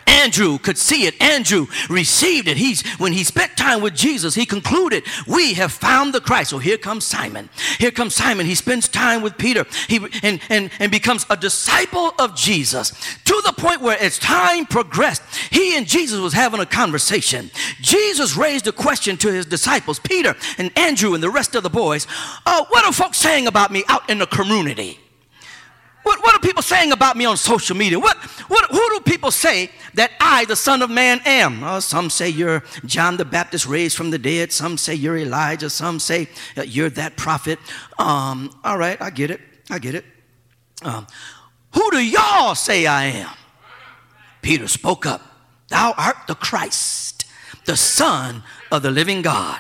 Andrew 0.08 0.58
could 0.58 0.78
see 0.78 1.06
it. 1.06 1.20
Andrew 1.22 1.68
received 1.90 2.48
it. 2.48 2.58
He's 2.58 2.86
when 2.98 3.14
he 3.14 3.24
spent 3.24 3.56
time 3.56 3.82
with 3.82 3.96
Jesus, 3.96 4.36
he 4.36 4.46
concluded, 4.46 5.04
"We 5.28 5.54
have 5.54 5.72
found 5.72 6.14
the 6.14 6.22
Christ." 6.22 6.50
So 6.50 6.58
here 6.58 6.78
comes 6.78 7.06
Simon. 7.06 7.50
Here 7.80 7.92
comes 7.92 8.16
Simon. 8.16 8.46
He 8.46 8.56
spends 8.56 8.88
time 8.88 9.22
with 9.22 9.38
Peter. 9.38 9.66
He 9.88 10.00
and 10.24 10.40
and 10.50 10.70
and 10.80 10.92
becomes 10.92 11.26
a 11.30 11.38
disciple 11.38 12.14
of 12.20 12.36
Jesus 12.36 12.92
to 13.26 13.42
the 13.46 13.54
point 13.54 13.82
where 13.82 14.02
as 14.02 14.18
time 14.18 14.66
progressed, 14.66 15.22
he 15.52 15.78
and 15.78 15.88
Jesus 15.88 16.20
was 16.20 16.34
having 16.34 16.60
a 16.60 16.66
conversation. 16.66 17.52
Jesus 17.82 18.36
raised 18.36 18.68
a 18.68 18.72
question 18.72 19.18
to 19.18 19.32
his 19.32 19.46
disciples, 19.46 20.00
Peter 20.00 20.36
and 20.58 20.72
Andrew 20.78 21.14
and 21.14 21.24
the 21.24 21.30
rest 21.30 21.56
of 21.56 21.64
the 21.64 21.70
boys. 21.70 22.08
Uh, 22.46 22.66
what 22.70 22.86
are 22.86 22.94
folks 22.94 23.18
saying 23.18 23.48
about 23.48 23.72
me 23.72 23.84
out 23.88 24.10
in 24.10 24.20
the 24.20 24.28
community? 24.28 25.00
What, 26.26 26.36
are 26.36 26.40
people 26.40 26.64
saying 26.64 26.92
about 26.92 27.18
me 27.18 27.26
on 27.26 27.38
social 27.38 27.78
media? 27.78 28.00
What, 28.00 28.18
what, 28.48 28.72
who 28.72 28.90
do 28.90 29.00
people 29.02 29.30
say 29.30 29.70
that 29.94 30.10
I, 30.20 30.46
the 30.46 30.56
Son 30.56 30.82
of 30.82 30.90
Man, 30.90 31.22
am? 31.24 31.64
Uh, 31.64 31.80
some 31.80 32.10
say 32.10 32.30
you're 32.30 32.64
John 32.84 33.18
the 33.18 33.26
Baptist 33.26 33.68
raised 33.68 33.96
from 33.96 34.10
the 34.10 34.18
dead. 34.18 34.52
Some 34.52 34.76
say 34.78 34.96
you're 34.96 35.18
Elijah. 35.18 35.70
Some 35.70 36.00
say 36.00 36.28
uh, 36.58 36.64
you're 36.64 36.90
that 36.90 37.16
prophet. 37.16 37.60
Um, 38.00 38.60
all 38.64 38.76
right, 38.76 39.00
I 39.00 39.12
get 39.12 39.30
it. 39.30 39.40
I 39.70 39.78
get 39.78 39.94
it. 39.94 40.04
Um, 40.82 41.06
who 41.76 41.92
do 41.92 42.04
y'all 42.04 42.56
say 42.56 42.88
I 42.88 43.06
am? 43.06 43.36
Peter 44.42 44.68
spoke 44.68 45.06
up. 45.06 45.22
Thou 45.68 45.94
art 45.96 46.18
the 46.28 46.34
Christ, 46.34 47.26
the 47.66 47.78
Son 47.78 48.42
of 48.72 48.82
the 48.82 48.90
living 48.90 49.22
God. 49.22 49.60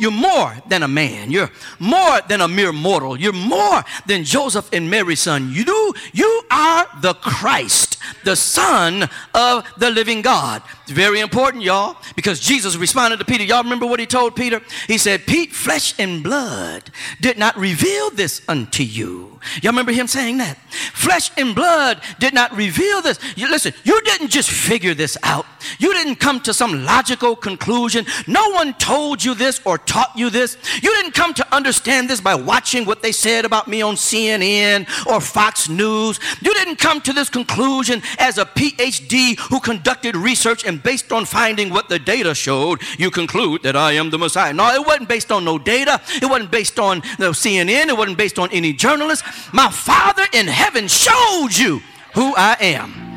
You're 0.00 0.10
more 0.10 0.56
than 0.66 0.82
a 0.82 0.88
man. 0.88 1.30
You're 1.30 1.50
more 1.78 2.20
than 2.26 2.40
a 2.40 2.48
mere 2.48 2.72
mortal. 2.72 3.20
You're 3.20 3.34
more 3.34 3.84
than 4.06 4.24
Joseph 4.24 4.72
and 4.72 4.90
Mary's 4.90 5.20
son. 5.20 5.52
You 5.52 5.62
do, 5.66 5.92
you 6.14 6.42
are 6.50 6.86
the 7.02 7.12
Christ, 7.12 7.98
the 8.24 8.34
Son 8.34 9.06
of 9.34 9.70
the 9.76 9.90
living 9.90 10.22
God. 10.22 10.62
It's 10.90 10.98
very 10.98 11.20
important, 11.20 11.62
y'all, 11.62 11.96
because 12.16 12.40
Jesus 12.40 12.74
responded 12.74 13.20
to 13.20 13.24
Peter. 13.24 13.44
Y'all 13.44 13.62
remember 13.62 13.86
what 13.86 14.00
he 14.00 14.06
told 14.06 14.34
Peter? 14.34 14.60
He 14.88 14.98
said, 14.98 15.24
Pete, 15.24 15.52
flesh 15.52 15.94
and 16.00 16.20
blood 16.20 16.90
did 17.20 17.38
not 17.38 17.56
reveal 17.56 18.10
this 18.10 18.42
unto 18.48 18.82
you. 18.82 19.38
Y'all 19.62 19.70
remember 19.70 19.92
him 19.92 20.06
saying 20.06 20.38
that? 20.38 20.58
Flesh 20.92 21.30
and 21.36 21.54
blood 21.54 22.00
did 22.18 22.34
not 22.34 22.54
reveal 22.56 23.00
this. 23.02 23.18
You, 23.36 23.48
listen, 23.48 23.72
you 23.84 24.00
didn't 24.02 24.28
just 24.28 24.50
figure 24.50 24.92
this 24.92 25.16
out. 25.22 25.46
You 25.78 25.92
didn't 25.94 26.16
come 26.16 26.40
to 26.40 26.52
some 26.52 26.84
logical 26.84 27.36
conclusion. 27.36 28.04
No 28.26 28.50
one 28.50 28.74
told 28.74 29.24
you 29.24 29.34
this 29.34 29.60
or 29.64 29.78
taught 29.78 30.12
you 30.16 30.28
this. 30.28 30.58
You 30.82 30.92
didn't 30.96 31.14
come 31.14 31.34
to 31.34 31.54
understand 31.54 32.10
this 32.10 32.20
by 32.20 32.34
watching 32.34 32.84
what 32.84 33.02
they 33.02 33.12
said 33.12 33.44
about 33.44 33.68
me 33.68 33.80
on 33.82 33.94
CNN 33.94 34.88
or 35.06 35.20
Fox 35.20 35.68
News. 35.68 36.18
You 36.40 36.52
didn't 36.54 36.76
come 36.76 37.00
to 37.02 37.12
this 37.12 37.30
conclusion 37.30 38.02
as 38.18 38.38
a 38.38 38.44
PhD 38.44 39.38
who 39.38 39.60
conducted 39.60 40.16
research 40.16 40.64
and 40.64 40.79
based 40.82 41.12
on 41.12 41.24
finding 41.24 41.70
what 41.70 41.88
the 41.88 41.98
data 41.98 42.34
showed, 42.34 42.80
you 42.98 43.10
conclude 43.10 43.62
that 43.62 43.76
I 43.76 43.92
am 43.92 44.10
the 44.10 44.18
Messiah. 44.18 44.52
No, 44.52 44.72
it 44.74 44.86
wasn't 44.86 45.08
based 45.08 45.32
on 45.32 45.44
no 45.44 45.58
data. 45.58 46.00
It 46.22 46.26
wasn't 46.26 46.50
based 46.50 46.78
on 46.78 47.00
the 47.18 47.30
CNN. 47.30 47.88
It 47.88 47.96
wasn't 47.96 48.18
based 48.18 48.38
on 48.38 48.50
any 48.52 48.72
journalist. 48.72 49.24
My 49.52 49.70
Father 49.70 50.26
in 50.32 50.46
heaven 50.46 50.88
showed 50.88 51.50
you 51.52 51.80
who 52.14 52.34
I 52.36 52.56
am. 52.60 53.09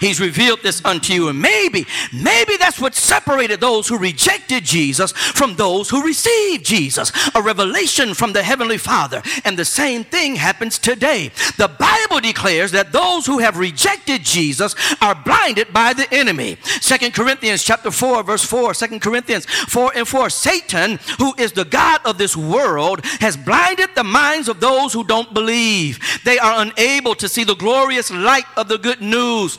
He's 0.00 0.20
revealed 0.20 0.62
this 0.62 0.84
unto 0.84 1.12
you. 1.12 1.28
And 1.28 1.40
maybe, 1.40 1.86
maybe 2.12 2.56
that's 2.56 2.80
what 2.80 2.94
separated 2.94 3.60
those 3.60 3.88
who 3.88 3.98
rejected 3.98 4.64
Jesus 4.64 5.12
from 5.12 5.56
those 5.56 5.90
who 5.90 6.04
received 6.04 6.64
Jesus. 6.64 7.12
A 7.34 7.42
revelation 7.42 8.14
from 8.14 8.32
the 8.32 8.42
Heavenly 8.42 8.78
Father. 8.78 9.22
And 9.44 9.58
the 9.58 9.64
same 9.64 10.04
thing 10.04 10.36
happens 10.36 10.78
today. 10.78 11.30
The 11.56 11.68
Bible 11.68 12.20
declares 12.20 12.72
that 12.72 12.92
those 12.92 13.26
who 13.26 13.38
have 13.38 13.58
rejected 13.58 14.22
Jesus 14.22 14.74
are 15.00 15.14
blinded 15.14 15.72
by 15.72 15.92
the 15.92 16.12
enemy. 16.12 16.56
Second 16.80 17.14
Corinthians 17.14 17.62
chapter 17.62 17.90
4, 17.90 18.22
verse 18.22 18.44
4. 18.44 18.74
2 18.74 19.00
Corinthians 19.00 19.46
4 19.46 19.92
and 19.96 20.08
4. 20.08 20.30
Satan, 20.30 20.98
who 21.18 21.34
is 21.38 21.52
the 21.52 21.64
God 21.64 22.00
of 22.04 22.18
this 22.18 22.36
world, 22.36 23.04
has 23.20 23.36
blinded 23.36 23.90
the 23.94 24.04
minds 24.04 24.48
of 24.48 24.60
those 24.60 24.92
who 24.92 25.04
don't 25.04 25.32
believe. 25.34 25.98
They 26.24 26.38
are 26.38 26.62
unable 26.62 27.14
to 27.16 27.28
see 27.28 27.44
the 27.44 27.54
glorious 27.54 28.10
light 28.10 28.46
of 28.56 28.68
the 28.68 28.78
good 28.78 29.00
news 29.00 29.58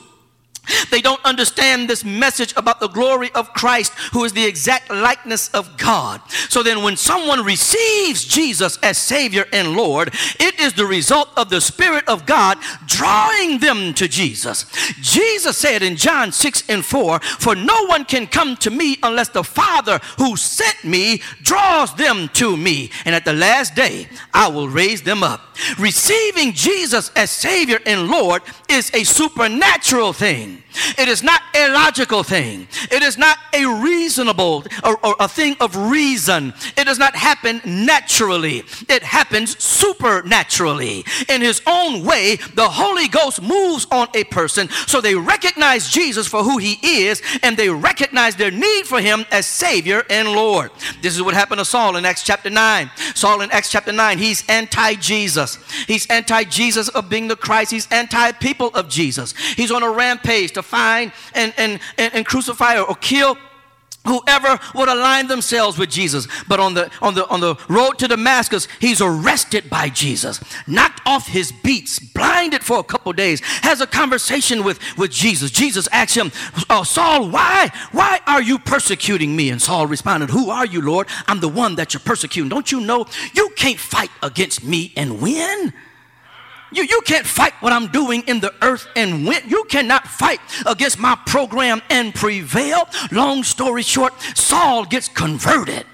they 0.91 1.01
don't 1.01 1.23
understand 1.25 1.89
this 1.89 2.05
message 2.05 2.53
about 2.55 2.79
the 2.79 2.87
glory 2.87 3.31
of 3.33 3.53
Christ, 3.53 3.93
who 4.13 4.23
is 4.23 4.33
the 4.33 4.45
exact 4.45 4.91
likeness 4.91 5.49
of 5.49 5.77
God. 5.77 6.21
So 6.49 6.61
then, 6.61 6.83
when 6.83 6.97
someone 6.97 7.43
receives 7.43 8.25
Jesus 8.25 8.77
as 8.83 8.97
Savior 8.97 9.45
and 9.51 9.75
Lord, 9.75 10.13
it 10.39 10.59
is 10.59 10.73
the 10.73 10.85
result 10.85 11.29
of 11.35 11.49
the 11.49 11.61
Spirit 11.61 12.07
of 12.07 12.25
God 12.25 12.59
drawing 12.85 13.59
them 13.59 13.93
to 13.95 14.07
Jesus. 14.07 14.65
Jesus 15.01 15.57
said 15.57 15.81
in 15.81 15.95
John 15.95 16.31
6 16.31 16.63
and 16.69 16.85
4 16.85 17.19
For 17.19 17.55
no 17.55 17.85
one 17.85 18.05
can 18.05 18.27
come 18.27 18.55
to 18.57 18.69
me 18.69 18.97
unless 19.01 19.29
the 19.29 19.43
Father 19.43 19.99
who 20.17 20.37
sent 20.37 20.83
me 20.83 21.21
draws 21.41 21.93
them 21.95 22.29
to 22.33 22.55
me. 22.55 22.91
And 23.05 23.15
at 23.15 23.25
the 23.25 23.33
last 23.33 23.75
day, 23.75 24.07
I 24.33 24.47
will 24.47 24.69
raise 24.69 25.01
them 25.01 25.23
up. 25.23 25.41
Receiving 25.79 26.53
Jesus 26.53 27.11
as 27.15 27.31
Savior 27.31 27.79
and 27.85 28.07
Lord 28.09 28.41
is 28.69 28.91
a 28.93 29.03
supernatural 29.03 30.13
thing. 30.13 30.50
It 30.97 31.07
is 31.07 31.23
not 31.23 31.41
a 31.55 31.71
logical 31.71 32.23
thing. 32.23 32.67
It 32.91 33.03
is 33.03 33.17
not 33.17 33.37
a 33.53 33.65
reasonable 33.65 34.63
or, 34.83 34.97
or, 35.05 35.15
a 35.19 35.27
thing 35.27 35.55
of 35.59 35.75
reason. 35.75 36.53
It 36.77 36.85
does 36.85 36.97
not 36.97 37.15
happen 37.15 37.61
naturally. 37.65 38.63
It 38.89 39.03
happens 39.03 39.61
supernaturally. 39.61 41.05
In 41.29 41.41
his 41.41 41.61
own 41.67 42.03
way, 42.05 42.37
the 42.55 42.69
Holy 42.69 43.07
Ghost 43.07 43.41
moves 43.41 43.85
on 43.91 44.07
a 44.13 44.23
person 44.25 44.69
so 44.87 45.01
they 45.01 45.15
recognize 45.15 45.89
Jesus 45.89 46.27
for 46.27 46.43
who 46.43 46.57
he 46.57 46.77
is 47.05 47.21
and 47.43 47.57
they 47.57 47.69
recognize 47.69 48.35
their 48.35 48.51
need 48.51 48.85
for 48.85 49.01
him 49.01 49.25
as 49.31 49.45
Savior 49.45 50.03
and 50.09 50.29
Lord. 50.29 50.71
This 51.01 51.15
is 51.15 51.21
what 51.21 51.33
happened 51.33 51.59
to 51.59 51.65
Saul 51.65 51.97
in 51.97 52.05
Acts 52.05 52.23
chapter 52.23 52.49
9. 52.49 52.91
Saul 53.15 53.41
in 53.41 53.51
Acts 53.51 53.69
chapter 53.69 53.91
9, 53.91 54.17
he's 54.17 54.43
anti 54.47 54.95
Jesus. 54.95 55.57
He's 55.87 56.07
anti 56.07 56.43
Jesus 56.45 56.87
of 56.89 57.09
being 57.09 57.27
the 57.27 57.35
Christ. 57.35 57.71
He's 57.71 57.87
anti 57.91 58.31
people 58.33 58.69
of 58.73 58.89
Jesus. 58.89 59.35
He's 59.37 59.71
on 59.71 59.83
a 59.83 59.91
rampage 59.91 60.40
to 60.51 60.63
find 60.63 61.11
and, 61.35 61.53
and, 61.57 61.79
and, 61.97 62.13
and 62.15 62.25
crucify 62.25 62.79
or 62.79 62.95
kill 62.95 63.37
whoever 64.05 64.59
would 64.73 64.89
align 64.89 65.27
themselves 65.27 65.77
with 65.77 65.89
Jesus. 65.89 66.27
But 66.47 66.59
on 66.59 66.73
the 66.73 66.91
on 67.01 67.13
the 67.13 67.27
on 67.27 67.39
the 67.39 67.55
road 67.69 67.99
to 67.99 68.07
Damascus, 68.07 68.67
he's 68.79 69.01
arrested 69.01 69.69
by 69.69 69.89
Jesus, 69.89 70.41
knocked 70.67 71.01
off 71.05 71.27
his 71.27 71.51
beats, 71.51 71.99
blinded 71.99 72.63
for 72.63 72.79
a 72.79 72.83
couple 72.83 73.13
days, 73.13 73.41
has 73.61 73.81
a 73.81 73.87
conversation 73.87 74.63
with 74.63 74.79
with 74.97 75.11
Jesus. 75.11 75.51
Jesus 75.51 75.87
asks 75.91 76.15
him, 76.15 76.31
oh, 76.69 76.83
"Saul, 76.83 77.29
why 77.29 77.71
why 77.91 78.19
are 78.27 78.41
you 78.41 78.59
persecuting 78.59 79.35
me?" 79.35 79.49
And 79.49 79.61
Saul 79.61 79.87
responded, 79.87 80.29
"Who 80.29 80.49
are 80.49 80.65
you, 80.65 80.81
Lord? 80.81 81.07
I'm 81.27 81.39
the 81.39 81.49
one 81.49 81.75
that 81.75 81.93
you're 81.93 82.01
persecuting. 82.01 82.49
Don't 82.49 82.71
you 82.71 82.81
know 82.81 83.05
you 83.33 83.49
can't 83.55 83.79
fight 83.79 84.11
against 84.23 84.63
me 84.63 84.93
and 84.95 85.21
win?" 85.21 85.73
You, 86.71 86.83
you 86.83 87.01
can't 87.05 87.25
fight 87.25 87.53
what 87.59 87.73
I'm 87.73 87.87
doing 87.87 88.23
in 88.27 88.39
the 88.39 88.53
earth 88.61 88.87
and 88.95 89.27
win. 89.27 89.41
You 89.47 89.65
cannot 89.65 90.07
fight 90.07 90.39
against 90.65 90.99
my 90.99 91.17
program 91.25 91.81
and 91.89 92.13
prevail. 92.13 92.87
Long 93.11 93.43
story 93.43 93.83
short, 93.83 94.13
Saul 94.35 94.85
gets 94.85 95.07
converted. 95.07 95.85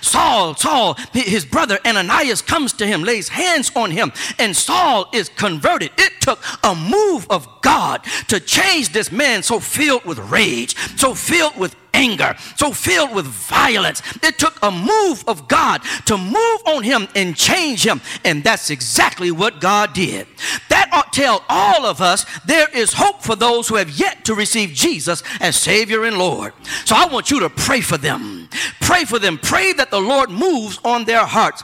Saul, 0.00 0.54
Saul, 0.54 0.96
his 1.12 1.44
brother 1.44 1.78
Ananias 1.84 2.40
comes 2.40 2.72
to 2.74 2.86
him, 2.86 3.02
lays 3.02 3.28
hands 3.28 3.70
on 3.74 3.90
him, 3.90 4.12
and 4.38 4.56
Saul 4.56 5.06
is 5.12 5.28
converted. 5.28 5.90
It 5.98 6.20
took 6.20 6.42
a 6.62 6.74
move 6.74 7.26
of 7.28 7.48
God 7.60 8.04
to 8.28 8.40
change 8.40 8.90
this 8.92 9.12
man 9.12 9.42
so 9.42 9.60
filled 9.60 10.04
with 10.04 10.18
rage, 10.18 10.76
so 10.96 11.14
filled 11.14 11.56
with 11.56 11.76
anger, 11.94 12.34
so 12.56 12.72
filled 12.72 13.14
with 13.14 13.24
violence. 13.24 14.02
It 14.22 14.38
took 14.38 14.58
a 14.62 14.70
move 14.70 15.24
of 15.26 15.48
God 15.48 15.82
to 16.06 16.18
move 16.18 16.60
on 16.66 16.82
him 16.82 17.08
and 17.14 17.34
change 17.36 17.86
him. 17.86 18.00
And 18.24 18.44
that's 18.44 18.70
exactly 18.70 19.30
what 19.30 19.60
God 19.60 19.94
did. 19.94 20.26
That 20.68 20.90
ought 20.92 21.12
to 21.12 21.20
tell 21.20 21.44
all 21.48 21.86
of 21.86 22.00
us 22.00 22.26
there 22.44 22.68
is 22.74 22.92
hope 22.92 23.22
for 23.22 23.36
those 23.36 23.68
who 23.68 23.76
have 23.76 23.90
yet 23.90 24.24
to 24.24 24.34
receive 24.34 24.70
Jesus 24.70 25.22
as 25.40 25.56
Savior 25.56 26.04
and 26.04 26.18
Lord. 26.18 26.52
So 26.84 26.96
I 26.96 27.06
want 27.06 27.30
you 27.30 27.40
to 27.40 27.50
pray 27.50 27.80
for 27.80 27.96
them. 27.96 28.48
Pray 28.80 29.04
for 29.04 29.18
them. 29.18 29.38
Pray 29.38 29.72
that 29.74 29.90
the 29.90 30.00
Lord 30.00 30.30
moves 30.30 30.78
on 30.84 31.04
their 31.04 31.24
hearts. 31.24 31.62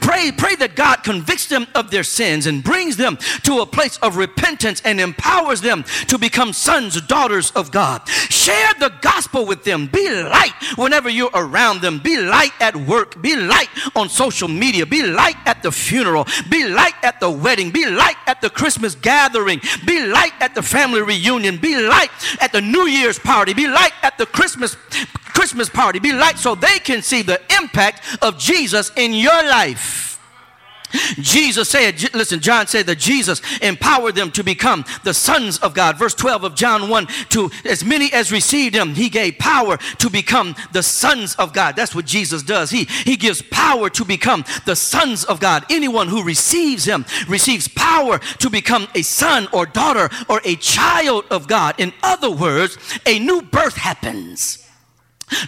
Pray, 0.00 0.32
pray 0.32 0.54
that 0.56 0.76
God 0.76 1.02
convicts 1.02 1.46
them 1.46 1.66
of 1.74 1.90
their 1.90 2.02
sins 2.02 2.46
and 2.46 2.64
brings 2.64 2.96
them 2.96 3.18
to 3.44 3.60
a 3.60 3.66
place 3.66 3.96
of 3.98 4.16
repentance 4.16 4.82
and 4.84 5.00
empowers 5.00 5.60
them 5.60 5.84
to 6.08 6.18
become 6.18 6.52
sons, 6.52 7.00
daughters 7.02 7.50
of 7.52 7.70
God. 7.70 8.06
Share 8.08 8.72
the 8.78 8.92
gospel 9.00 9.46
with 9.46 9.64
them 9.64 9.69
them. 9.70 9.86
Be 9.86 10.10
light 10.10 10.52
whenever 10.76 11.08
you're 11.08 11.30
around 11.32 11.80
them. 11.80 11.98
Be 11.98 12.18
light 12.18 12.52
at 12.60 12.76
work. 12.76 13.20
Be 13.22 13.36
light 13.36 13.68
on 13.94 14.08
social 14.08 14.48
media. 14.48 14.84
Be 14.84 15.02
light 15.02 15.36
at 15.46 15.62
the 15.62 15.72
funeral. 15.72 16.26
Be 16.50 16.68
light 16.68 16.94
at 17.02 17.20
the 17.20 17.30
wedding. 17.30 17.70
Be 17.70 17.86
light 17.86 18.16
at 18.26 18.40
the 18.40 18.50
Christmas 18.50 18.94
gathering. 18.94 19.60
Be 19.86 20.06
light 20.06 20.32
at 20.40 20.54
the 20.54 20.62
family 20.62 21.02
reunion. 21.02 21.56
Be 21.56 21.76
light 21.80 22.10
at 22.40 22.52
the 22.52 22.60
New 22.60 22.86
Year's 22.86 23.18
party. 23.18 23.54
Be 23.54 23.68
light 23.68 23.92
at 24.02 24.18
the 24.18 24.26
Christmas 24.26 24.76
Christmas 25.32 25.70
party. 25.70 25.98
Be 25.98 26.12
light 26.12 26.38
so 26.38 26.54
they 26.54 26.78
can 26.80 27.02
see 27.02 27.22
the 27.22 27.40
impact 27.58 28.02
of 28.22 28.38
Jesus 28.38 28.90
in 28.96 29.14
your 29.14 29.42
life. 29.44 30.09
Jesus 31.16 31.68
said, 31.68 32.14
listen, 32.14 32.40
John 32.40 32.66
said 32.66 32.86
that 32.86 32.98
Jesus 32.98 33.42
empowered 33.60 34.14
them 34.14 34.30
to 34.32 34.44
become 34.44 34.84
the 35.04 35.14
sons 35.14 35.58
of 35.58 35.74
God. 35.74 35.98
Verse 35.98 36.14
12 36.14 36.44
of 36.44 36.54
John 36.54 36.88
1 36.88 37.06
to 37.30 37.50
as 37.64 37.84
many 37.84 38.12
as 38.12 38.32
received 38.32 38.74
him, 38.74 38.94
he 38.94 39.08
gave 39.08 39.38
power 39.38 39.76
to 39.98 40.10
become 40.10 40.54
the 40.72 40.82
sons 40.82 41.34
of 41.36 41.52
God. 41.52 41.76
That's 41.76 41.94
what 41.94 42.06
Jesus 42.06 42.42
does. 42.42 42.70
He, 42.70 42.84
he 42.84 43.16
gives 43.16 43.42
power 43.42 43.90
to 43.90 44.04
become 44.04 44.44
the 44.66 44.76
sons 44.76 45.24
of 45.24 45.40
God. 45.40 45.64
Anyone 45.70 46.08
who 46.08 46.24
receives 46.24 46.84
him 46.84 47.04
receives 47.28 47.68
power 47.68 48.18
to 48.18 48.50
become 48.50 48.88
a 48.94 49.02
son 49.02 49.48
or 49.52 49.66
daughter 49.66 50.10
or 50.28 50.40
a 50.44 50.56
child 50.56 51.24
of 51.30 51.46
God. 51.46 51.74
In 51.78 51.92
other 52.02 52.30
words, 52.30 52.78
a 53.06 53.18
new 53.18 53.42
birth 53.42 53.76
happens. 53.76 54.69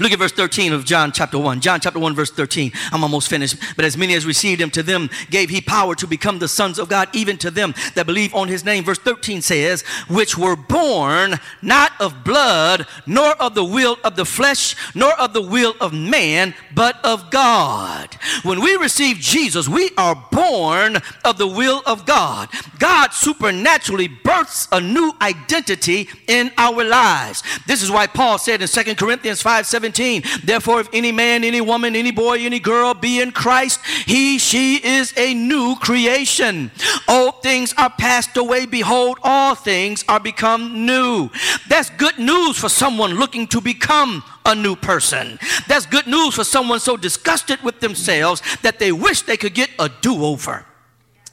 Look 0.01 0.13
at 0.13 0.19
verse 0.19 0.33
13 0.33 0.73
of 0.73 0.85
John 0.85 1.13
chapter 1.13 1.39
1. 1.39 1.61
John 1.61 1.81
chapter 1.81 1.99
1, 1.99 2.15
verse 2.15 2.31
13. 2.31 2.73
I'm 2.93 3.03
almost 3.03 3.29
finished. 3.29 3.57
But 3.77 3.85
as 3.85 3.97
many 3.97 4.15
as 4.15 4.27
received 4.27 4.61
him, 4.61 4.71
to 4.71 4.83
them 4.83 5.11
gave 5.31 5.51
he 5.51 5.61
power 5.61 5.95
to 5.97 6.07
become 6.07 6.39
the 6.39 6.49
sons 6.49 6.79
of 6.79 6.89
God, 6.89 7.09
even 7.13 7.37
to 7.39 7.51
them 7.51 7.75
that 7.95 8.07
believe 8.07 8.35
on 8.35 8.49
his 8.49 8.65
name. 8.65 8.85
Verse 8.85 8.99
13 8.99 9.43
says, 9.43 9.83
which 10.09 10.37
were 10.37 10.57
born 10.57 11.39
not 11.61 11.93
of 12.01 12.25
blood, 12.25 12.87
nor 13.07 13.33
of 13.43 13.55
the 13.55 13.65
will 13.65 13.97
of 14.05 14.17
the 14.17 14.25
flesh, 14.25 14.77
nor 14.95 15.13
of 15.21 15.33
the 15.33 15.43
will 15.43 15.75
of 15.81 15.93
man, 15.93 16.55
but 16.75 17.05
of 17.05 17.31
God. 17.31 18.15
When 18.43 18.61
we 18.61 18.77
receive 18.77 19.19
Jesus, 19.19 19.69
we 19.69 19.91
are 19.97 20.27
born 20.31 20.99
of 21.25 21.39
the 21.39 21.47
will 21.47 21.83
of 21.87 22.07
God. 22.07 22.49
God 22.79 23.13
supernaturally 23.13 24.09
births 24.09 24.69
a 24.73 24.81
new 24.81 25.13
identity 25.21 26.09
in 26.27 26.51
our 26.57 26.85
lives. 26.85 27.43
This 27.67 27.83
is 27.83 27.91
why 27.91 28.07
Paul 28.07 28.39
said 28.39 28.63
in 28.63 28.69
2 28.69 28.95
Corinthians 28.95 29.43
5 29.43 29.67
17. 29.73 30.23
Therefore, 30.45 30.81
if 30.81 30.89
any 30.93 31.11
man, 31.11 31.43
any 31.43 31.61
woman, 31.61 31.97
any 31.97 32.13
boy, 32.13 32.39
any 32.39 32.61
girl 32.61 32.95
be 32.95 33.21
in 33.21 33.33
Christ, 33.33 33.81
he, 34.07 34.39
she 34.39 34.77
is 34.77 35.13
a 35.17 35.35
new 35.35 35.75
creation. 35.81 36.71
Old 37.09 37.43
things 37.43 37.75
are 37.77 37.91
passed 37.91 38.37
away. 38.37 38.67
Behold, 38.67 39.19
all 39.25 39.57
things 39.57 40.05
are 40.09 40.21
become 40.21 40.87
new. 40.87 41.31
That's 41.69 41.91
good 41.91 42.19
news 42.19 42.57
for 42.57 42.69
someone 42.69 43.15
looking 43.15 43.49
to 43.49 43.61
become 43.61 44.23
a 44.45 44.55
new 44.55 44.77
person. 44.77 45.39
That's 45.67 45.87
good 45.87 46.07
news 46.07 46.35
for 46.35 46.45
someone 46.45 46.81
so 46.81 46.97
disgusted 46.97 47.63
with 47.63 47.81
themselves 47.81 48.43
that 48.63 48.79
they 48.79 48.93
wish 48.93 49.23
they 49.23 49.37
could 49.37 49.55
get 49.55 49.71
a 49.79 49.89
do 49.89 50.25
over. 50.25 50.67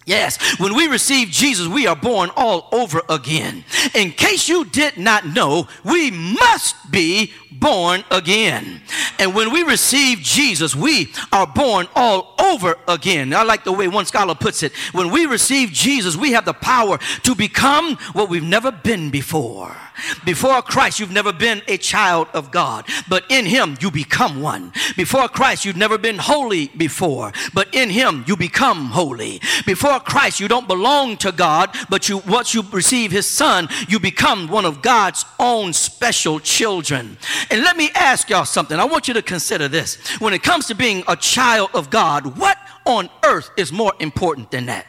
Yes, 0.09 0.59
when 0.59 0.73
we 0.73 0.87
receive 0.87 1.29
Jesus, 1.29 1.67
we 1.67 1.85
are 1.85 1.95
born 1.95 2.31
all 2.35 2.67
over 2.71 3.03
again. 3.09 3.63
In 3.93 4.09
case 4.09 4.49
you 4.49 4.65
did 4.65 4.97
not 4.97 5.27
know, 5.27 5.67
we 5.83 6.09
must 6.09 6.89
be 6.89 7.31
born 7.51 8.03
again. 8.09 8.81
And 9.19 9.35
when 9.35 9.53
we 9.53 9.61
receive 9.61 10.17
Jesus, 10.17 10.75
we 10.75 11.13
are 11.31 11.45
born 11.45 11.87
all 11.95 12.33
over 12.39 12.79
again. 12.87 13.35
I 13.35 13.43
like 13.43 13.63
the 13.63 13.71
way 13.71 13.87
one 13.87 14.07
scholar 14.07 14.33
puts 14.33 14.63
it. 14.63 14.75
When 14.93 15.11
we 15.11 15.27
receive 15.27 15.71
Jesus, 15.71 16.15
we 16.15 16.31
have 16.31 16.45
the 16.45 16.53
power 16.53 16.97
to 17.21 17.35
become 17.35 17.95
what 18.13 18.29
we've 18.29 18.41
never 18.41 18.71
been 18.71 19.11
before. 19.11 19.77
Before 20.25 20.61
Christ, 20.61 20.99
you've 20.99 21.11
never 21.11 21.33
been 21.33 21.61
a 21.67 21.77
child 21.77 22.27
of 22.33 22.51
God, 22.51 22.85
but 23.07 23.23
in 23.29 23.45
Him, 23.45 23.77
you 23.81 23.91
become 23.91 24.41
one. 24.41 24.71
Before 24.95 25.27
Christ, 25.27 25.65
you've 25.65 25.77
never 25.77 25.97
been 25.97 26.17
holy 26.17 26.67
before, 26.67 27.31
but 27.53 27.73
in 27.73 27.89
Him, 27.89 28.23
you 28.27 28.35
become 28.35 28.87
holy. 28.87 29.41
Before 29.65 29.99
Christ, 29.99 30.39
you 30.39 30.47
don't 30.47 30.67
belong 30.67 31.17
to 31.17 31.31
God, 31.31 31.75
but 31.89 32.09
you 32.09 32.19
once 32.19 32.53
you 32.53 32.63
receive 32.71 33.11
His 33.11 33.29
Son, 33.29 33.67
you 33.87 33.99
become 33.99 34.47
one 34.47 34.65
of 34.65 34.81
God's 34.81 35.25
own 35.39 35.73
special 35.73 36.39
children. 36.39 37.17
And 37.49 37.61
let 37.61 37.77
me 37.77 37.89
ask 37.95 38.29
y'all 38.29 38.45
something. 38.45 38.79
I 38.79 38.85
want 38.85 39.07
you 39.07 39.13
to 39.15 39.21
consider 39.21 39.67
this. 39.67 39.95
When 40.19 40.33
it 40.33 40.43
comes 40.43 40.67
to 40.67 40.75
being 40.75 41.03
a 41.07 41.15
child 41.15 41.69
of 41.73 41.89
God, 41.89 42.37
what 42.37 42.57
on 42.85 43.09
earth 43.23 43.49
is 43.57 43.71
more 43.71 43.93
important 43.99 44.51
than 44.51 44.67
that? 44.67 44.85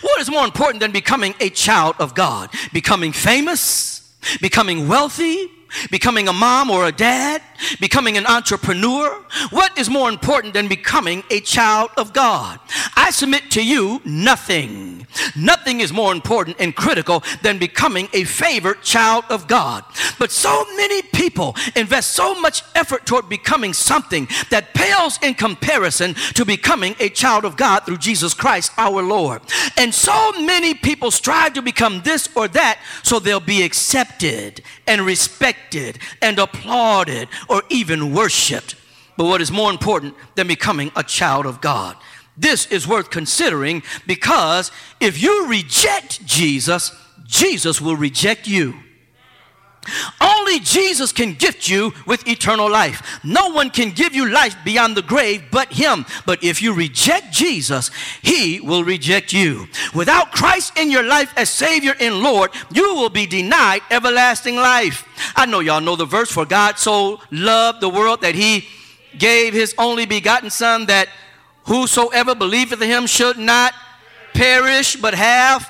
What 0.00 0.20
is 0.20 0.30
more 0.30 0.44
important 0.44 0.80
than 0.80 0.92
becoming 0.92 1.34
a 1.40 1.48
child 1.48 1.96
of 1.98 2.14
God? 2.14 2.50
Becoming 2.72 3.12
famous? 3.12 3.99
Becoming 4.40 4.88
wealthy, 4.88 5.50
becoming 5.90 6.28
a 6.28 6.32
mom 6.32 6.70
or 6.70 6.86
a 6.86 6.92
dad, 6.92 7.42
becoming 7.80 8.16
an 8.16 8.26
entrepreneur? 8.26 9.08
What 9.50 9.76
is 9.78 9.88
more 9.88 10.08
important 10.08 10.54
than 10.54 10.68
becoming 10.68 11.22
a 11.30 11.40
child 11.40 11.90
of 11.96 12.12
God? 12.12 12.58
I 12.96 13.10
submit 13.10 13.50
to 13.52 13.64
you 13.64 14.00
nothing. 14.04 15.06
Nothing 15.36 15.80
is 15.80 15.92
more 15.92 16.12
important 16.12 16.56
and 16.60 16.74
critical 16.74 17.22
than 17.42 17.58
becoming 17.58 18.08
a 18.12 18.24
favored 18.24 18.82
child 18.82 19.24
of 19.28 19.46
God. 19.48 19.84
But 20.20 20.30
so 20.30 20.66
many 20.76 21.00
people 21.00 21.56
invest 21.74 22.12
so 22.12 22.38
much 22.38 22.62
effort 22.74 23.06
toward 23.06 23.30
becoming 23.30 23.72
something 23.72 24.28
that 24.50 24.74
pales 24.74 25.18
in 25.22 25.32
comparison 25.32 26.12
to 26.34 26.44
becoming 26.44 26.94
a 27.00 27.08
child 27.08 27.46
of 27.46 27.56
God 27.56 27.86
through 27.86 27.96
Jesus 27.96 28.34
Christ 28.34 28.70
our 28.76 29.02
Lord. 29.02 29.40
And 29.78 29.94
so 29.94 30.32
many 30.32 30.74
people 30.74 31.10
strive 31.10 31.54
to 31.54 31.62
become 31.62 32.02
this 32.02 32.28
or 32.36 32.48
that 32.48 32.80
so 33.02 33.18
they'll 33.18 33.40
be 33.40 33.62
accepted 33.62 34.62
and 34.86 35.00
respected 35.00 35.98
and 36.20 36.38
applauded 36.38 37.30
or 37.48 37.62
even 37.70 38.14
worshiped. 38.14 38.74
But 39.16 39.24
what 39.24 39.40
is 39.40 39.50
more 39.50 39.70
important 39.70 40.14
than 40.34 40.48
becoming 40.48 40.92
a 40.96 41.02
child 41.02 41.46
of 41.46 41.62
God? 41.62 41.96
This 42.36 42.66
is 42.66 42.86
worth 42.86 43.08
considering 43.08 43.82
because 44.06 44.70
if 45.00 45.22
you 45.22 45.46
reject 45.46 46.26
Jesus, 46.26 46.94
Jesus 47.24 47.80
will 47.80 47.96
reject 47.96 48.46
you. 48.46 48.74
Only 50.20 50.60
Jesus 50.60 51.10
can 51.10 51.34
gift 51.34 51.68
you 51.68 51.92
with 52.06 52.28
eternal 52.28 52.70
life. 52.70 53.20
No 53.24 53.48
one 53.48 53.70
can 53.70 53.90
give 53.90 54.14
you 54.14 54.28
life 54.28 54.54
beyond 54.64 54.96
the 54.96 55.02
grave 55.02 55.44
but 55.50 55.72
Him. 55.72 56.04
But 56.26 56.44
if 56.44 56.60
you 56.60 56.74
reject 56.74 57.32
Jesus, 57.32 57.90
He 58.22 58.60
will 58.60 58.84
reject 58.84 59.32
you. 59.32 59.68
Without 59.94 60.32
Christ 60.32 60.78
in 60.78 60.90
your 60.90 61.02
life 61.02 61.32
as 61.36 61.48
Savior 61.48 61.94
and 61.98 62.20
Lord, 62.20 62.50
you 62.72 62.94
will 62.94 63.08
be 63.08 63.26
denied 63.26 63.80
everlasting 63.90 64.56
life. 64.56 65.06
I 65.34 65.46
know 65.46 65.60
y'all 65.60 65.80
know 65.80 65.96
the 65.96 66.04
verse 66.04 66.30
For 66.30 66.44
God 66.44 66.78
so 66.78 67.20
loved 67.30 67.80
the 67.80 67.88
world 67.88 68.20
that 68.20 68.34
He 68.34 68.66
gave 69.18 69.54
His 69.54 69.74
only 69.78 70.04
begotten 70.04 70.50
Son 70.50 70.86
that 70.86 71.08
whosoever 71.64 72.34
believeth 72.34 72.82
in 72.82 72.88
Him 72.88 73.06
should 73.06 73.38
not 73.38 73.72
perish 74.34 74.96
but 74.96 75.14
have 75.14 75.69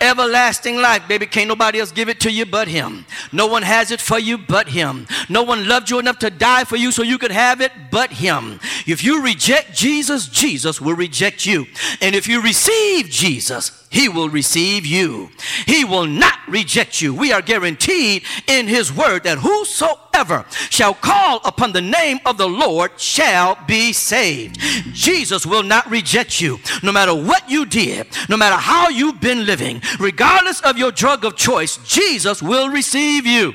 everlasting 0.00 0.76
life. 0.76 1.06
Baby, 1.08 1.26
can't 1.26 1.48
nobody 1.48 1.80
else 1.80 1.92
give 1.92 2.08
it 2.08 2.20
to 2.20 2.30
you 2.30 2.46
but 2.46 2.68
Him. 2.68 3.06
No 3.32 3.46
one 3.46 3.62
has 3.62 3.90
it 3.90 4.00
for 4.00 4.18
you 4.18 4.38
but 4.38 4.68
Him. 4.68 5.06
No 5.28 5.42
one 5.42 5.68
loved 5.68 5.90
you 5.90 5.98
enough 5.98 6.18
to 6.20 6.30
die 6.30 6.64
for 6.64 6.76
you 6.76 6.92
so 6.92 7.02
you 7.02 7.18
could 7.18 7.32
have 7.32 7.60
it 7.60 7.72
but 7.90 8.10
Him. 8.10 8.60
If 8.86 9.04
you 9.04 9.22
reject 9.22 9.74
Jesus, 9.74 10.28
Jesus 10.28 10.80
will 10.80 10.94
reject 10.94 11.46
you. 11.46 11.66
And 12.00 12.14
if 12.14 12.28
you 12.28 12.42
receive 12.42 13.08
Jesus, 13.08 13.78
he 13.90 14.08
will 14.08 14.28
receive 14.28 14.84
you. 14.84 15.30
He 15.66 15.84
will 15.84 16.06
not 16.06 16.38
reject 16.46 17.00
you. 17.00 17.14
We 17.14 17.32
are 17.32 17.40
guaranteed 17.40 18.24
in 18.46 18.68
His 18.68 18.92
word 18.92 19.24
that 19.24 19.38
whosoever 19.38 20.44
shall 20.68 20.94
call 20.94 21.40
upon 21.44 21.72
the 21.72 21.80
name 21.80 22.18
of 22.26 22.36
the 22.36 22.48
Lord 22.48 23.00
shall 23.00 23.58
be 23.66 23.92
saved. 23.94 24.60
Jesus 24.92 25.46
will 25.46 25.62
not 25.62 25.90
reject 25.90 26.40
you 26.40 26.58
no 26.82 26.92
matter 26.92 27.14
what 27.14 27.48
you 27.48 27.64
did, 27.64 28.06
no 28.28 28.36
matter 28.36 28.56
how 28.56 28.88
you've 28.88 29.20
been 29.20 29.46
living, 29.46 29.80
regardless 29.98 30.60
of 30.62 30.78
your 30.78 30.92
drug 30.92 31.24
of 31.24 31.36
choice, 31.36 31.78
Jesus 31.78 32.42
will 32.42 32.68
receive 32.68 33.26
you. 33.26 33.54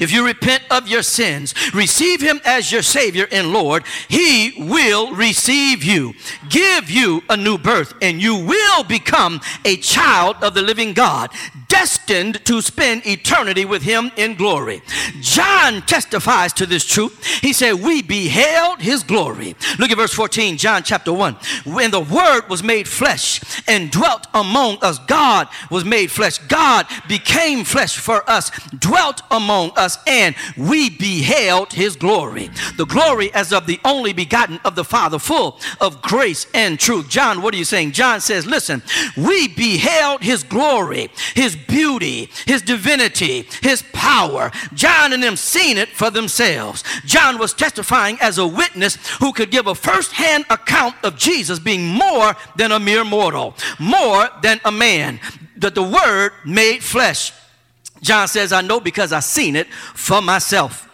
If 0.00 0.12
you 0.12 0.24
repent 0.24 0.64
of 0.70 0.88
your 0.88 1.02
sins, 1.02 1.54
receive 1.74 2.20
him 2.20 2.40
as 2.44 2.70
your 2.70 2.82
Savior 2.82 3.26
and 3.30 3.52
Lord, 3.52 3.84
he 4.08 4.54
will 4.58 5.14
receive 5.14 5.82
you, 5.82 6.14
give 6.48 6.90
you 6.90 7.22
a 7.28 7.36
new 7.36 7.58
birth, 7.58 7.94
and 8.00 8.20
you 8.20 8.36
will 8.36 8.84
become 8.84 9.40
a 9.64 9.76
child 9.76 10.36
of 10.42 10.54
the 10.54 10.62
living 10.62 10.92
God, 10.92 11.30
destined 11.68 12.44
to 12.44 12.60
spend 12.60 13.06
eternity 13.06 13.64
with 13.64 13.82
him 13.82 14.10
in 14.16 14.34
glory. 14.34 14.82
John 15.20 15.82
testifies 15.82 16.52
to 16.54 16.66
this 16.66 16.84
truth. 16.84 17.24
He 17.40 17.52
said, 17.52 17.74
We 17.74 18.02
beheld 18.02 18.80
his 18.80 19.02
glory. 19.02 19.56
Look 19.78 19.90
at 19.90 19.96
verse 19.96 20.12
14, 20.12 20.58
John 20.58 20.82
chapter 20.82 21.12
1. 21.12 21.36
When 21.64 21.90
the 21.90 22.00
word 22.00 22.42
was 22.48 22.62
made 22.62 22.86
flesh 22.86 23.40
and 23.66 23.90
dwelt 23.90 24.26
among 24.34 24.78
us, 24.82 24.98
God 25.00 25.48
was 25.70 25.84
made 25.84 26.10
flesh. 26.10 26.38
God 26.38 26.86
became 27.08 27.64
flesh 27.64 27.98
for 27.98 28.28
us, 28.28 28.50
dwelt 28.78 29.22
among 29.30 29.71
us 29.78 29.98
and 30.06 30.34
we 30.56 30.90
beheld 30.90 31.72
his 31.72 31.96
glory. 31.96 32.50
The 32.76 32.86
glory 32.86 33.32
as 33.34 33.52
of 33.52 33.66
the 33.66 33.80
only 33.84 34.12
begotten 34.12 34.60
of 34.64 34.74
the 34.74 34.84
Father, 34.84 35.18
full 35.18 35.58
of 35.80 36.02
grace 36.02 36.46
and 36.54 36.78
truth. 36.78 37.08
John, 37.08 37.42
what 37.42 37.54
are 37.54 37.58
you 37.58 37.64
saying? 37.64 37.92
John 37.92 38.20
says, 38.20 38.46
listen, 38.46 38.82
we 39.16 39.48
beheld 39.48 40.22
his 40.22 40.42
glory, 40.42 41.10
his 41.34 41.56
beauty, 41.56 42.30
his 42.46 42.62
divinity, 42.62 43.46
his 43.62 43.82
power. 43.92 44.50
John 44.74 45.12
and 45.12 45.22
them 45.22 45.36
seen 45.36 45.78
it 45.78 45.88
for 45.88 46.10
themselves. 46.10 46.84
John 47.04 47.38
was 47.38 47.54
testifying 47.54 48.18
as 48.20 48.38
a 48.38 48.46
witness 48.46 48.96
who 49.18 49.32
could 49.32 49.50
give 49.50 49.66
a 49.66 49.74
first-hand 49.74 50.44
account 50.50 50.96
of 51.02 51.16
Jesus 51.16 51.58
being 51.58 51.86
more 51.86 52.34
than 52.56 52.72
a 52.72 52.80
mere 52.80 53.04
mortal, 53.04 53.54
more 53.78 54.28
than 54.42 54.60
a 54.64 54.72
man. 54.72 55.20
That 55.56 55.74
the 55.74 55.82
word 55.82 56.32
made 56.44 56.82
flesh 56.82 57.32
John 58.02 58.28
says, 58.28 58.52
I 58.52 58.60
know 58.60 58.80
because 58.80 59.12
I've 59.12 59.24
seen 59.24 59.56
it 59.56 59.72
for 59.72 60.20
myself 60.20 60.88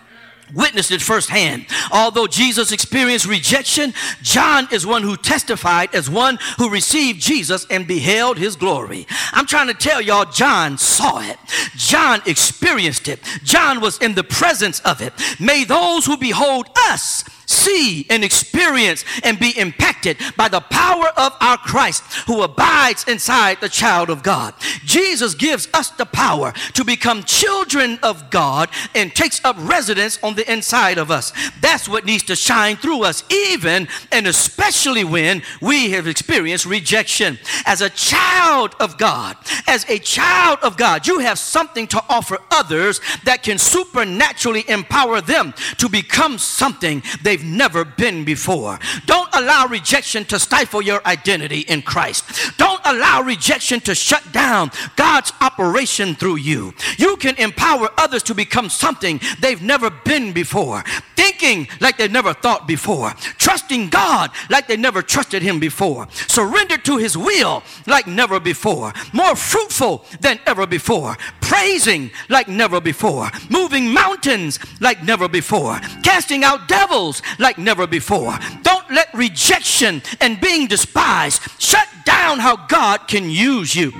witnessed 0.54 0.90
it 0.90 1.02
firsthand. 1.02 1.66
Although 1.92 2.26
Jesus 2.26 2.72
experienced 2.72 3.26
rejection, 3.26 3.92
John 4.22 4.68
is 4.72 4.86
one 4.86 5.02
who 5.02 5.16
testified 5.16 5.94
as 5.94 6.08
one 6.08 6.38
who 6.58 6.70
received 6.70 7.20
Jesus 7.20 7.66
and 7.70 7.86
beheld 7.86 8.38
his 8.38 8.56
glory. 8.56 9.06
I'm 9.32 9.46
trying 9.46 9.68
to 9.68 9.74
tell 9.74 10.00
y'all, 10.00 10.30
John 10.30 10.78
saw 10.78 11.20
it. 11.20 11.38
John 11.76 12.22
experienced 12.26 13.08
it. 13.08 13.20
John 13.42 13.80
was 13.80 13.98
in 13.98 14.14
the 14.14 14.24
presence 14.24 14.80
of 14.80 15.00
it. 15.00 15.12
May 15.40 15.64
those 15.64 16.06
who 16.06 16.16
behold 16.16 16.68
us 16.90 17.24
see 17.48 18.06
and 18.10 18.22
experience 18.22 19.04
and 19.22 19.38
be 19.38 19.50
impacted 19.58 20.18
by 20.36 20.48
the 20.48 20.60
power 20.60 21.06
of 21.16 21.34
our 21.40 21.56
Christ 21.58 22.02
who 22.26 22.42
abides 22.42 23.04
inside 23.08 23.60
the 23.60 23.68
child 23.68 24.10
of 24.10 24.22
God. 24.22 24.54
Jesus 24.84 25.34
gives 25.34 25.68
us 25.72 25.90
the 25.90 26.06
power 26.06 26.52
to 26.74 26.84
become 26.84 27.22
children 27.22 27.98
of 28.02 28.30
God 28.30 28.68
and 28.94 29.14
takes 29.14 29.42
up 29.44 29.56
residence 29.60 30.18
on 30.22 30.34
the 30.34 30.50
inside 30.50 30.98
of 30.98 31.10
us. 31.10 31.32
That's 31.60 31.88
what 31.88 32.04
needs 32.04 32.24
to 32.24 32.36
shine 32.36 32.76
through 32.76 33.04
us, 33.04 33.24
even 33.30 33.88
and 34.12 34.26
especially 34.26 35.04
when 35.04 35.42
we 35.60 35.90
have 35.92 36.06
experienced 36.06 36.66
rejection. 36.66 37.38
As 37.64 37.80
a 37.80 37.90
child 37.90 38.74
of 38.80 38.98
God, 38.98 39.36
as 39.66 39.88
a 39.88 39.98
child 39.98 40.58
of 40.62 40.76
God, 40.76 41.06
you 41.06 41.20
have 41.20 41.38
something 41.38 41.86
to 41.88 42.02
offer 42.08 42.38
others 42.50 43.00
that 43.24 43.42
can 43.42 43.58
supernaturally 43.58 44.64
empower 44.68 45.20
them 45.20 45.54
to 45.78 45.88
become 45.88 46.38
something 46.38 47.02
they 47.22 47.37
they've 47.38 47.48
never 47.48 47.84
been 47.84 48.24
before. 48.24 48.78
Don't 49.06 49.28
allow 49.32 49.66
rejection 49.66 50.24
to 50.26 50.38
stifle 50.38 50.82
your 50.82 51.00
identity 51.06 51.60
in 51.60 51.82
Christ. 51.82 52.56
Don't 52.58 52.80
allow 52.84 53.22
rejection 53.22 53.80
to 53.80 53.94
shut 53.94 54.32
down 54.32 54.70
God's 54.96 55.32
operation 55.40 56.14
through 56.14 56.36
you. 56.36 56.74
You 56.98 57.16
can 57.16 57.36
empower 57.36 57.90
others 57.96 58.22
to 58.24 58.34
become 58.34 58.68
something 58.68 59.20
they've 59.40 59.62
never 59.62 59.90
been 59.90 60.32
before, 60.32 60.82
thinking 61.14 61.68
like 61.80 61.96
they 61.96 62.08
never 62.08 62.32
thought 62.32 62.66
before, 62.66 63.12
trusting 63.38 63.88
God 63.90 64.30
like 64.50 64.66
they 64.66 64.76
never 64.76 65.02
trusted 65.02 65.42
Him 65.42 65.60
before, 65.60 66.08
surrendered 66.10 66.84
to 66.86 66.96
His 66.96 67.16
will 67.16 67.62
like 67.86 68.06
never 68.06 68.40
before, 68.40 68.92
more 69.12 69.36
fruitful 69.36 70.04
than 70.20 70.40
ever 70.46 70.66
before, 70.66 71.16
praising 71.40 72.10
like 72.28 72.48
never 72.48 72.80
before, 72.80 73.30
moving 73.50 73.92
mountains 73.92 74.58
like 74.80 75.04
never 75.04 75.28
before, 75.28 75.78
casting 76.02 76.42
out 76.44 76.68
devils 76.68 77.22
like 77.38 77.58
never 77.58 77.86
before. 77.86 78.38
Don't 78.62 78.90
let 78.90 79.12
rejection 79.14 80.02
and 80.20 80.40
being 80.40 80.66
despised 80.66 81.42
shut 81.58 81.88
down 82.04 82.38
how 82.38 82.56
God 82.66 83.08
can 83.08 83.30
use 83.30 83.74
you. 83.74 83.92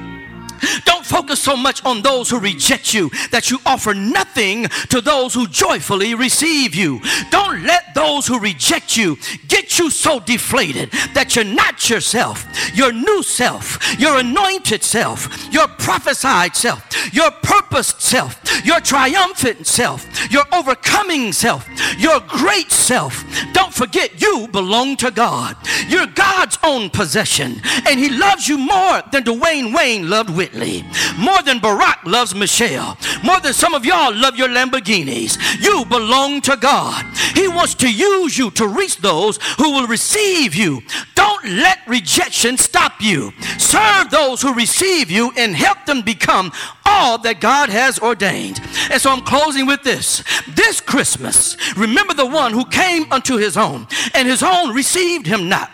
Don't 0.85 1.05
focus 1.05 1.41
so 1.41 1.57
much 1.57 1.85
on 1.85 2.03
those 2.03 2.31
who 2.31 2.39
reject 2.39 2.95
you 2.95 3.11
that 3.31 3.51
you 3.51 3.59
offer 3.65 3.95
nothing 3.95 4.65
to 4.91 5.01
those 5.01 5.35
who 5.35 5.47
joyfully 5.47 6.15
receive 6.15 6.75
you. 6.75 7.01
Don't 7.31 7.63
let 7.65 7.95
those 7.95 8.27
who 8.27 8.39
reject 8.39 8.97
you 8.97 9.17
get 9.47 9.79
you 9.79 9.91
so 9.91 10.21
deflated 10.21 10.91
that 11.15 11.37
you're 11.37 11.45
not 11.45 11.89
yourself, 11.89 12.47
your 12.75 12.93
new 12.93 13.23
self, 13.23 13.79
your 13.99 14.19
anointed 14.19 14.83
self, 14.83 15.29
your 15.53 15.69
prophesied 15.69 16.57
self, 16.57 16.83
your 17.15 17.31
purposed 17.31 18.01
self, 18.01 18.41
your 18.69 18.81
triumphant 18.81 19.67
self, 19.67 20.07
your 20.31 20.45
overcoming 20.53 21.33
self, 21.33 21.67
your 21.99 22.21
great 22.21 22.71
self. 22.71 23.25
Don't 23.55 23.73
forget 23.73 24.21
you 24.21 24.47
belong 24.49 24.95
to 24.99 25.11
God. 25.11 25.57
You're 25.89 26.07
God's 26.09 26.59
own 26.63 26.91
possession, 26.91 27.63
and 27.87 27.99
He 27.99 28.11
loves 28.11 28.47
you 28.47 28.59
more 28.59 29.03
than 29.11 29.25
Dwayne 29.25 29.75
Wayne 29.75 30.11
loved 30.11 30.29
Whitley, 30.29 30.85
more 31.19 31.41
than 31.43 31.61
Barack 31.61 32.05
loves 32.05 32.35
Michelle, 32.35 32.99
more 33.25 33.41
than 33.41 33.55
some 33.55 33.73
of 33.73 33.87
y'all 33.87 34.15
love 34.15 34.37
your 34.37 34.49
Lamborghinis. 34.49 35.39
You 35.65 35.87
belong 35.87 36.43
to 36.43 36.59
God. 36.59 37.07
He 37.35 37.49
wants 37.49 37.75
to 37.77 37.91
use 37.91 38.37
you 38.37 38.51
to 38.53 38.69
reach 38.69 38.99
those 38.99 39.39
who 39.57 39.73
will 39.73 39.87
receive 39.87 40.55
you. 40.55 40.83
Don't 41.15 41.45
let 41.47 41.79
rejection 41.87 42.59
stop 42.59 43.01
you. 43.01 43.33
Serve 43.59 44.11
those 44.11 44.43
who 44.43 44.53
receive 44.53 45.11
you 45.11 45.33
and 45.39 45.57
help 45.57 45.87
them 45.87 46.03
become 46.03 46.53
all 46.89 47.19
that 47.19 47.41
God 47.41 47.69
has 47.69 47.99
ordained. 47.99 48.61
And 48.91 49.01
so 49.01 49.11
I'm 49.11 49.23
closing 49.23 49.67
with 49.67 49.83
this. 49.83 50.25
This 50.49 50.81
Christmas, 50.81 51.57
remember 51.77 52.15
the 52.15 52.27
one 52.27 52.53
who 52.53 52.65
came 52.65 53.11
unto 53.13 53.37
his 53.37 53.57
own, 53.57 53.87
and 54.15 54.27
his 54.27 54.43
own 54.43 54.75
received 54.75 55.27
him 55.27 55.49
not. 55.49 55.71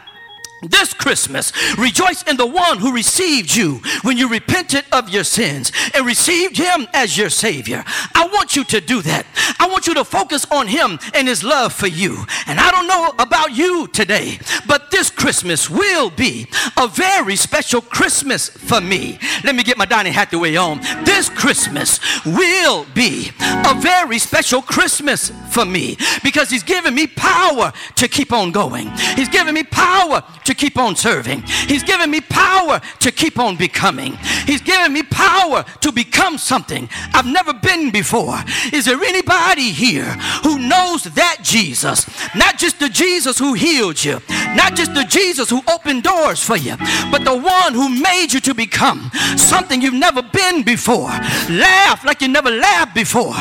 This 0.71 0.95
Christmas, 0.95 1.53
rejoice 1.77 2.23
in 2.23 2.37
the 2.37 2.47
one 2.47 2.79
who 2.79 2.95
received 2.95 3.55
you 3.55 3.81
when 4.03 4.17
you 4.17 4.29
repented 4.29 4.85
of 4.93 5.09
your 5.09 5.25
sins 5.25 5.73
and 5.95 6.07
received 6.07 6.57
him 6.57 6.87
as 6.93 7.17
your 7.17 7.31
Savior. 7.31 7.85
I 8.15 8.29
want 8.33 8.57
you 8.57 8.65
to 8.65 8.81
do 8.81 9.03
that. 9.03 9.27
I 9.59 9.69
want 9.69 9.87
you 9.87 9.95
to 9.95 10.05
focus 10.05 10.47
on 10.51 10.67
him 10.67 10.99
and 11.15 11.29
his 11.29 11.45
love 11.45 11.73
for 11.73 11.87
you. 11.87 12.25
And 12.47 12.59
I 12.61 12.71
don't 12.71 12.87
know 12.87 13.13
about 13.19 13.57
you 13.57 13.87
today, 13.89 14.39
but 14.67 14.91
this 14.91 15.11
Christmas 15.11 15.69
will 15.69 16.11
be 16.11 16.47
a 16.77 16.87
very 16.87 17.37
special 17.37 17.81
Christmas 17.81 18.49
for 18.49 18.81
me. 18.81 19.19
Let 19.43 19.55
me 19.55 19.63
get 19.63 19.77
my 19.77 19.85
Donny 19.85 20.11
Hathaway 20.11 20.57
on. 20.57 20.81
This 21.05 21.29
Christmas 21.29 22.01
will 22.25 22.87
be 22.95 23.31
a 23.41 23.75
very 23.79 24.19
special 24.19 24.63
Christmas 24.63 25.31
for 25.51 25.65
me 25.65 25.97
because 26.23 26.51
he's 26.51 26.63
given 26.63 26.95
me 26.95 27.07
power 27.07 27.73
to 27.97 28.09
keep 28.09 28.33
on 28.33 28.53
going. 28.53 28.91
He's 29.17 29.29
given 29.29 29.55
me 29.55 29.65
power 29.65 30.23
to 30.45 30.54
keep 30.55 30.79
on 30.79 30.97
serving. 30.97 31.43
He's 31.43 31.83
given 31.83 32.11
me 32.11 32.21
power 32.21 32.81
to 33.01 33.11
keep 33.13 33.39
on 33.39 33.57
becoming. 33.57 34.17
He's 34.47 34.61
given 34.63 34.93
me 34.93 35.03
power 35.03 35.65
to 35.81 35.93
become 35.93 36.39
something 36.39 36.89
I've 37.13 37.27
never 37.27 37.53
been 37.53 37.91
before. 37.91 38.39
Is 38.73 38.85
there 38.87 39.03
anybody 39.03 39.71
here 39.71 40.05
who 40.43 40.59
knows 40.59 41.05
that 41.05 41.39
Jesus? 41.43 42.07
Not 42.35 42.59
just 42.59 42.79
the 42.79 42.89
Jesus 42.89 43.39
who 43.39 43.55
healed 43.55 44.03
you, 44.05 44.21
not 44.55 44.77
just 44.77 44.95
the 44.95 45.05
Jesus 45.05 45.51
who 45.51 45.63
opened 45.71 46.03
doors 46.03 46.43
for 46.43 46.57
you, 46.57 46.77
but 47.11 47.25
the 47.25 47.37
one 47.37 47.75
who 47.75 47.89
made 47.89 48.33
you 48.33 48.41
to 48.41 48.55
become 48.55 49.11
something 49.37 49.81
you've 49.81 49.95
never 49.95 50.23
been 50.23 50.63
before. 50.63 51.11
Laugh 51.51 52.05
like 52.05 52.21
you 52.21 52.29
never 52.29 52.51
laughed 52.51 52.95
before. 52.95 53.35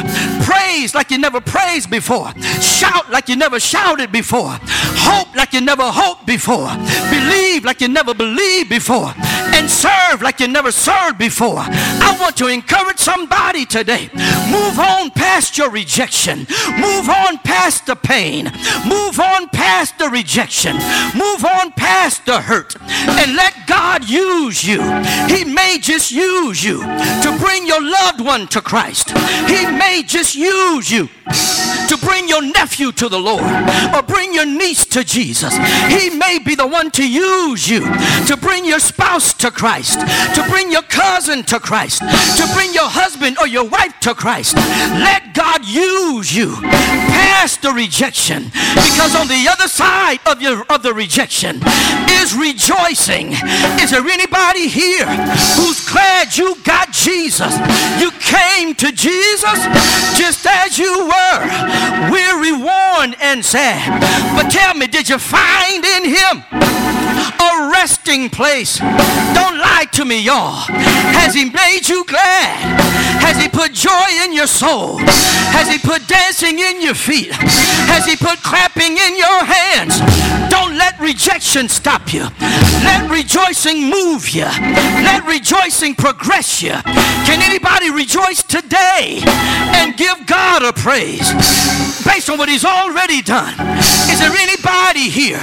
Praise 0.44 0.96
like 0.96 1.12
you 1.12 1.18
never 1.18 1.42
praised 1.42 1.90
before. 1.90 2.32
Shout 2.62 3.10
like 3.10 3.30
you 3.30 3.36
never 3.36 3.60
shouted 3.60 4.12
before. 4.12 4.58
Hope 4.62 5.36
like 5.36 5.54
you 5.54 5.62
never 5.62 5.84
hoped 5.84 6.26
before. 6.26 6.70
Believe 7.10 7.66
like 7.66 7.82
you 7.82 7.88
never 7.88 8.14
believed 8.14 8.70
before. 8.70 9.14
And 9.18 9.70
serve 9.70 10.22
like 10.22 10.40
you 10.40 10.48
never 10.48 10.72
served 10.72 11.18
before. 11.18 11.60
I 11.60 12.18
want 12.20 12.36
to 12.38 12.48
encourage 12.48 12.98
somebody 12.98 13.66
today. 13.66 14.10
Move 14.50 14.80
on 14.80 15.12
past 15.12 15.58
your 15.58 15.70
rejection. 15.70 16.40
Move 16.78 17.10
on 17.10 17.38
past 17.40 17.86
the 17.86 17.96
pain. 17.96 18.46
Move 18.88 19.20
on 19.20 19.50
past 19.50 19.98
the 20.00 20.10
rejection. 20.10 20.76
Move 21.16 21.46
on 21.46 21.72
past 21.74 22.26
the 22.26 22.42
hurt. 22.42 22.76
And 22.82 23.36
let 23.36 23.68
God 23.68 24.10
use 24.10 24.64
you. 24.64 24.82
He 25.28 25.46
may 25.46 25.78
just 25.80 26.12
use 26.12 26.64
you 26.64 26.82
to 26.82 27.38
bring 27.40 27.68
your 27.68 27.82
loved 27.82 28.22
one 28.22 28.48
to 28.48 28.62
Christ. 28.62 29.12
He 29.48 29.66
may 29.66 30.04
just 30.06 30.36
use 30.36 30.92
you 30.92 31.10
to 31.88 31.98
bring 31.98 32.28
your 32.28 32.42
nephew 32.42 32.92
to 32.92 33.10
the 33.10 33.20
Lord 33.20 33.44
or 33.94 34.02
bring 34.04 34.34
your 34.34 34.46
niece 34.46 34.86
to 34.86 35.04
Jesus. 35.04 35.56
He 35.88 36.10
may 36.10 36.40
be 36.40 36.56
the 36.56 36.68
one 36.68 36.92
to 36.94 37.10
use 37.10 37.68
you 37.68 37.82
to 38.28 38.38
bring 38.40 38.66
your 38.66 38.80
spouse 38.80 39.34
to 39.34 39.50
Christ, 39.52 40.00
to 40.36 40.46
bring 40.50 40.72
your 40.72 40.84
cousin 40.84 41.44
to 41.44 41.60
Christ, 41.60 42.00
to 42.00 42.48
bring 42.54 42.74
your 42.74 42.90
husband 42.90 43.38
or 43.40 43.48
your 43.48 43.68
wife 43.68 44.00
to 44.02 44.14
Christ. 44.14 44.56
Let 44.56 45.34
God 45.34 45.66
use 45.66 46.36
you 46.36 46.56
past 46.62 47.62
the 47.62 47.72
rejection 47.72 48.46
because 48.76 49.16
on 49.16 49.28
the 49.28 49.48
other 49.50 49.68
side 49.68 50.20
of, 50.28 50.42
your, 50.42 50.64
of 50.70 50.84
the 50.84 50.94
rejection 50.94 51.62
is 52.22 52.36
rejoicing. 52.36 53.34
Is 53.82 53.92
there 53.92 54.08
anybody 54.08 54.68
here 54.68 55.08
who's 55.58 55.88
glad 55.90 56.38
you 56.38 56.56
got 56.64 56.92
Jesus? 56.92 57.58
You 58.00 58.12
came 58.22 58.76
to 58.76 58.92
Jesus 58.92 59.60
just 60.18 60.46
as 60.46 60.78
you 60.78 61.10
were, 61.10 62.12
weary, 62.12 62.54
worn, 62.54 63.16
and 63.20 63.44
sad. 63.44 64.00
But 64.36 64.52
tell 64.52 64.76
me, 64.76 64.88
did 64.88 65.10
you 65.10 65.18
find 65.18 65.84
in 65.84 66.06
Him 66.06 66.73
a 66.74 67.70
resting 67.72 68.30
place? 68.30 68.80
Don't 68.80 69.58
lie 69.58 69.86
to 69.94 70.06
me, 70.06 70.22
y'all. 70.22 70.66
Has 71.20 71.34
He 71.34 71.46
made 71.46 71.88
you 71.88 72.06
glad? 72.06 72.82
Has 73.22 73.42
He 73.42 73.48
put 73.50 73.74
joy 73.74 74.08
in 74.24 74.34
your 74.34 74.48
soul? 74.48 74.98
Has 75.54 75.70
He 75.70 75.78
put 75.78 76.08
dancing 76.08 76.60
in 76.60 76.82
your 76.82 76.96
feet? 76.96 77.32
Has 77.32 78.06
He 78.06 78.16
put 78.16 78.42
clapping 78.42 78.98
in 78.98 79.18
your 79.18 79.46
hands? 79.46 80.00
Don't 80.50 80.78
let 80.78 81.00
rejection 81.00 81.70
stop 81.70 82.14
you. 82.14 82.28
Let 82.84 83.10
rejoicing 83.10 83.90
move 83.90 84.30
you. 84.30 84.46
Let 84.46 85.26
rejoicing 85.26 85.96
progress 85.96 86.62
you. 86.62 86.74
Can 87.26 87.42
anybody 87.42 87.90
rejoice 87.92 88.44
today 88.44 89.22
and 89.24 89.96
give 89.98 90.26
God 90.28 90.64
a 90.64 90.74
praise 90.74 91.32
based 92.06 92.30
on 92.30 92.38
what 92.38 92.50
He's 92.50 92.66
already 92.66 93.22
done? 93.22 93.54
Is 94.10 94.20
there 94.20 94.32
anybody 94.32 95.10
here 95.10 95.40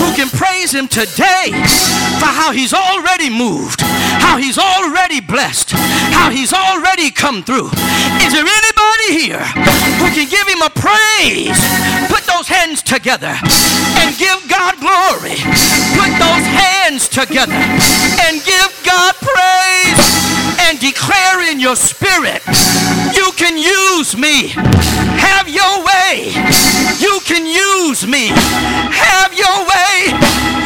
who 0.00 0.12
can 0.14 0.28
praise 0.28 0.72
Him 0.72 0.88
today 0.88 1.50
for 2.18 2.30
how 2.30 2.52
He's 2.52 2.74
already 2.74 3.30
moved, 3.30 3.80
how 4.20 4.36
He's 4.36 4.58
already 4.58 5.20
blessed, 5.20 5.72
how 6.12 6.30
He's 6.30 6.52
already 6.52 7.10
come 7.10 7.42
through? 7.42 7.70
Is 8.24 8.32
there 8.32 8.46
anybody 8.46 9.08
here 9.20 9.44
who 10.00 10.08
can 10.10 10.28
give 10.28 10.46
Him 10.48 10.62
a 10.62 10.70
praise? 10.70 11.58
Put 12.08 12.24
those 12.26 12.48
hands 12.48 12.82
together 12.82 13.34
and 14.02 14.16
give 14.16 14.38
God 14.48 14.78
glory. 14.80 15.36
Put 15.96 16.12
those 16.18 16.46
hands 16.52 17.08
together 17.08 17.52
and 17.54 18.42
give 18.44 18.70
God 18.84 19.14
praise 19.20 20.37
and 20.58 20.78
declare 20.80 21.50
in 21.50 21.60
your 21.60 21.76
spirit, 21.76 22.42
you 23.14 23.30
can 23.36 23.56
use 23.56 24.16
me. 24.16 24.48
Have 25.18 25.48
your 25.48 25.84
way. 25.84 26.32
You 26.98 27.20
can 27.24 27.46
use 27.46 28.06
me. 28.06 28.28
Have 28.32 29.34
your 29.34 29.58
way. 29.66 30.14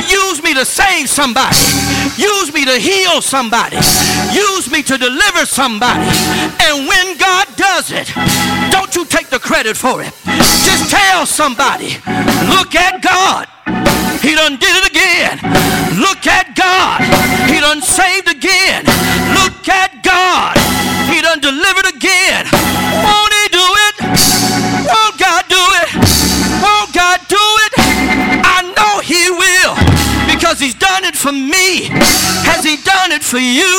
Use 0.08 0.42
me 0.42 0.54
to 0.54 0.64
save 0.64 1.08
somebody. 1.08 1.56
Use 2.16 2.52
me 2.52 2.64
to 2.64 2.78
heal 2.78 3.20
somebody. 3.20 3.76
Use 4.32 4.70
me 4.70 4.82
to 4.82 4.98
deliver 4.98 5.46
somebody. 5.46 6.06
And 6.60 6.86
when 6.86 7.16
God 7.18 7.48
does 7.56 7.90
it, 7.90 8.12
don't 8.70 8.94
you 8.94 9.04
take 9.04 9.28
the 9.28 9.38
credit 9.38 9.76
for 9.76 10.02
it. 10.02 10.12
Just 10.64 10.90
tell 10.90 11.26
somebody, 11.26 11.96
look 12.48 12.74
at 12.74 13.02
God. 13.02 13.48
He 14.22 14.36
done 14.36 14.54
did 14.54 14.70
it 14.70 14.86
again. 14.86 15.34
Look 15.98 16.30
at 16.30 16.54
God. 16.54 17.02
He 17.50 17.58
done 17.58 17.82
saved 17.82 18.30
again. 18.30 18.86
Look 19.34 19.41
at 19.68 20.02
God. 20.02 20.56
He 21.10 21.20
done 21.20 21.40
delivered 21.40 21.88
again. 21.88 22.46
Won't 23.02 23.32
he 23.32 23.44
do 23.50 23.66
it? 23.86 23.94
Won't 24.88 25.16
God 25.18 25.44
do 25.48 25.62
it? 25.82 25.88
Won't 26.62 26.92
God 26.94 27.20
do 27.28 27.44
it? 27.66 27.72
I 28.44 28.62
know 28.76 29.00
he 29.00 29.30
will 29.30 29.74
because 30.30 30.58
he's 30.58 30.74
done 30.74 31.04
it 31.04 31.16
for 31.16 31.32
me. 31.32 31.88
Has 32.44 32.64
he 32.64 32.76
done 32.82 33.12
it 33.12 33.22
for 33.22 33.38
you? 33.38 33.71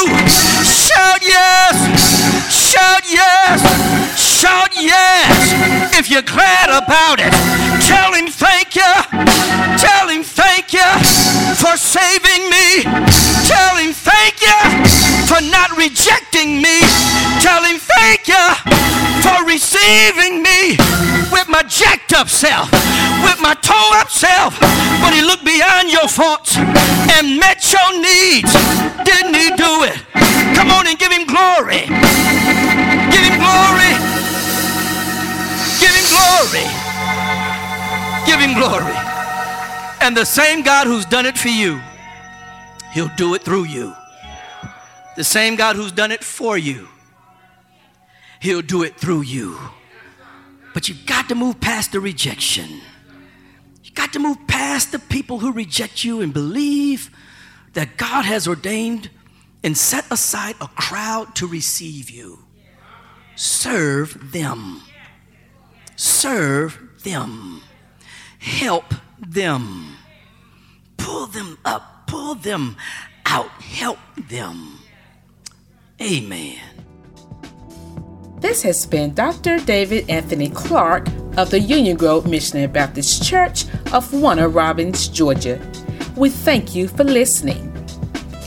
The 40.23 40.27
same 40.27 40.61
God 40.61 40.87
who's 40.87 41.03
done 41.03 41.25
it 41.25 41.37
for 41.37 41.49
you, 41.49 41.81
he'll 42.93 43.11
do 43.17 43.33
it 43.33 43.41
through 43.41 43.65
you. 43.65 43.93
The 45.17 45.23
same 45.25 45.57
God 45.57 45.75
who's 45.75 45.91
done 45.91 46.13
it 46.13 46.23
for 46.23 46.57
you, 46.57 46.87
he'll 48.39 48.61
do 48.61 48.83
it 48.83 48.95
through 48.95 49.23
you. 49.23 49.59
But 50.73 50.87
you've 50.87 51.05
got 51.05 51.27
to 51.27 51.35
move 51.35 51.59
past 51.59 51.91
the 51.91 51.99
rejection. 51.99 52.69
You've 53.83 53.95
got 53.95 54.13
to 54.13 54.19
move 54.19 54.37
past 54.47 54.93
the 54.93 54.99
people 54.99 55.39
who 55.39 55.51
reject 55.51 56.05
you 56.05 56.21
and 56.21 56.33
believe 56.33 57.09
that 57.73 57.97
God 57.97 58.23
has 58.23 58.47
ordained 58.47 59.09
and 59.61 59.77
set 59.77 60.09
aside 60.09 60.55
a 60.61 60.69
crowd 60.69 61.35
to 61.35 61.47
receive 61.47 62.09
you. 62.09 62.39
Serve 63.35 64.31
them. 64.31 64.83
Serve 65.97 66.79
them. 67.03 67.61
Help 68.39 68.93
them. 69.19 69.92
Them 71.33 71.57
up. 71.65 72.05
Pull 72.05 72.35
them 72.35 72.77
out. 73.25 73.49
Help 73.49 73.97
them. 74.29 74.77
Amen. 75.99 76.59
This 78.39 78.61
has 78.61 78.85
been 78.85 79.15
Dr. 79.15 79.57
David 79.57 80.07
Anthony 80.11 80.49
Clark 80.49 81.07
of 81.37 81.49
the 81.49 81.59
Union 81.59 81.97
Grove 81.97 82.27
Missionary 82.27 82.67
Baptist 82.67 83.23
Church 83.23 83.65
of 83.93 84.13
Warner 84.13 84.47
Robins, 84.47 85.07
Georgia. 85.07 85.59
We 86.15 86.29
thank 86.29 86.75
you 86.75 86.87
for 86.87 87.03
listening. 87.03 87.71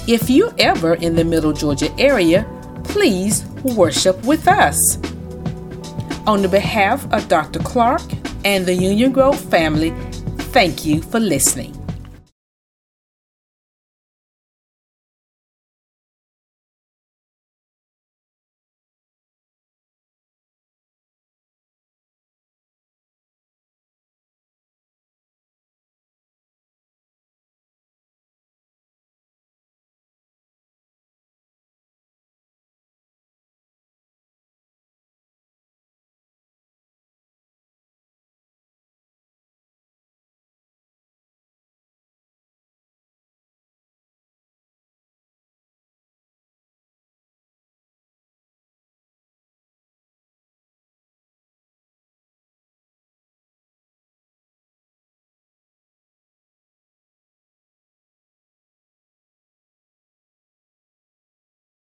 If 0.07 0.30
you're 0.30 0.55
ever 0.61 0.95
in 0.95 1.16
the 1.16 1.24
Middle 1.24 1.53
Georgia 1.53 1.93
area, 1.99 2.47
please 2.84 3.45
worship 3.64 4.24
with 4.24 4.47
us. 4.47 4.97
On 6.28 6.41
the 6.41 6.49
behalf 6.49 7.12
of 7.12 7.26
Dr. 7.26 7.59
Clark 7.59 8.03
and 8.45 8.64
the 8.64 8.74
Union 8.74 9.11
Grove 9.11 9.41
family, 9.41 9.91
thank 10.53 10.87
you 10.87 11.03
for 11.03 11.18
listening. 11.18 11.75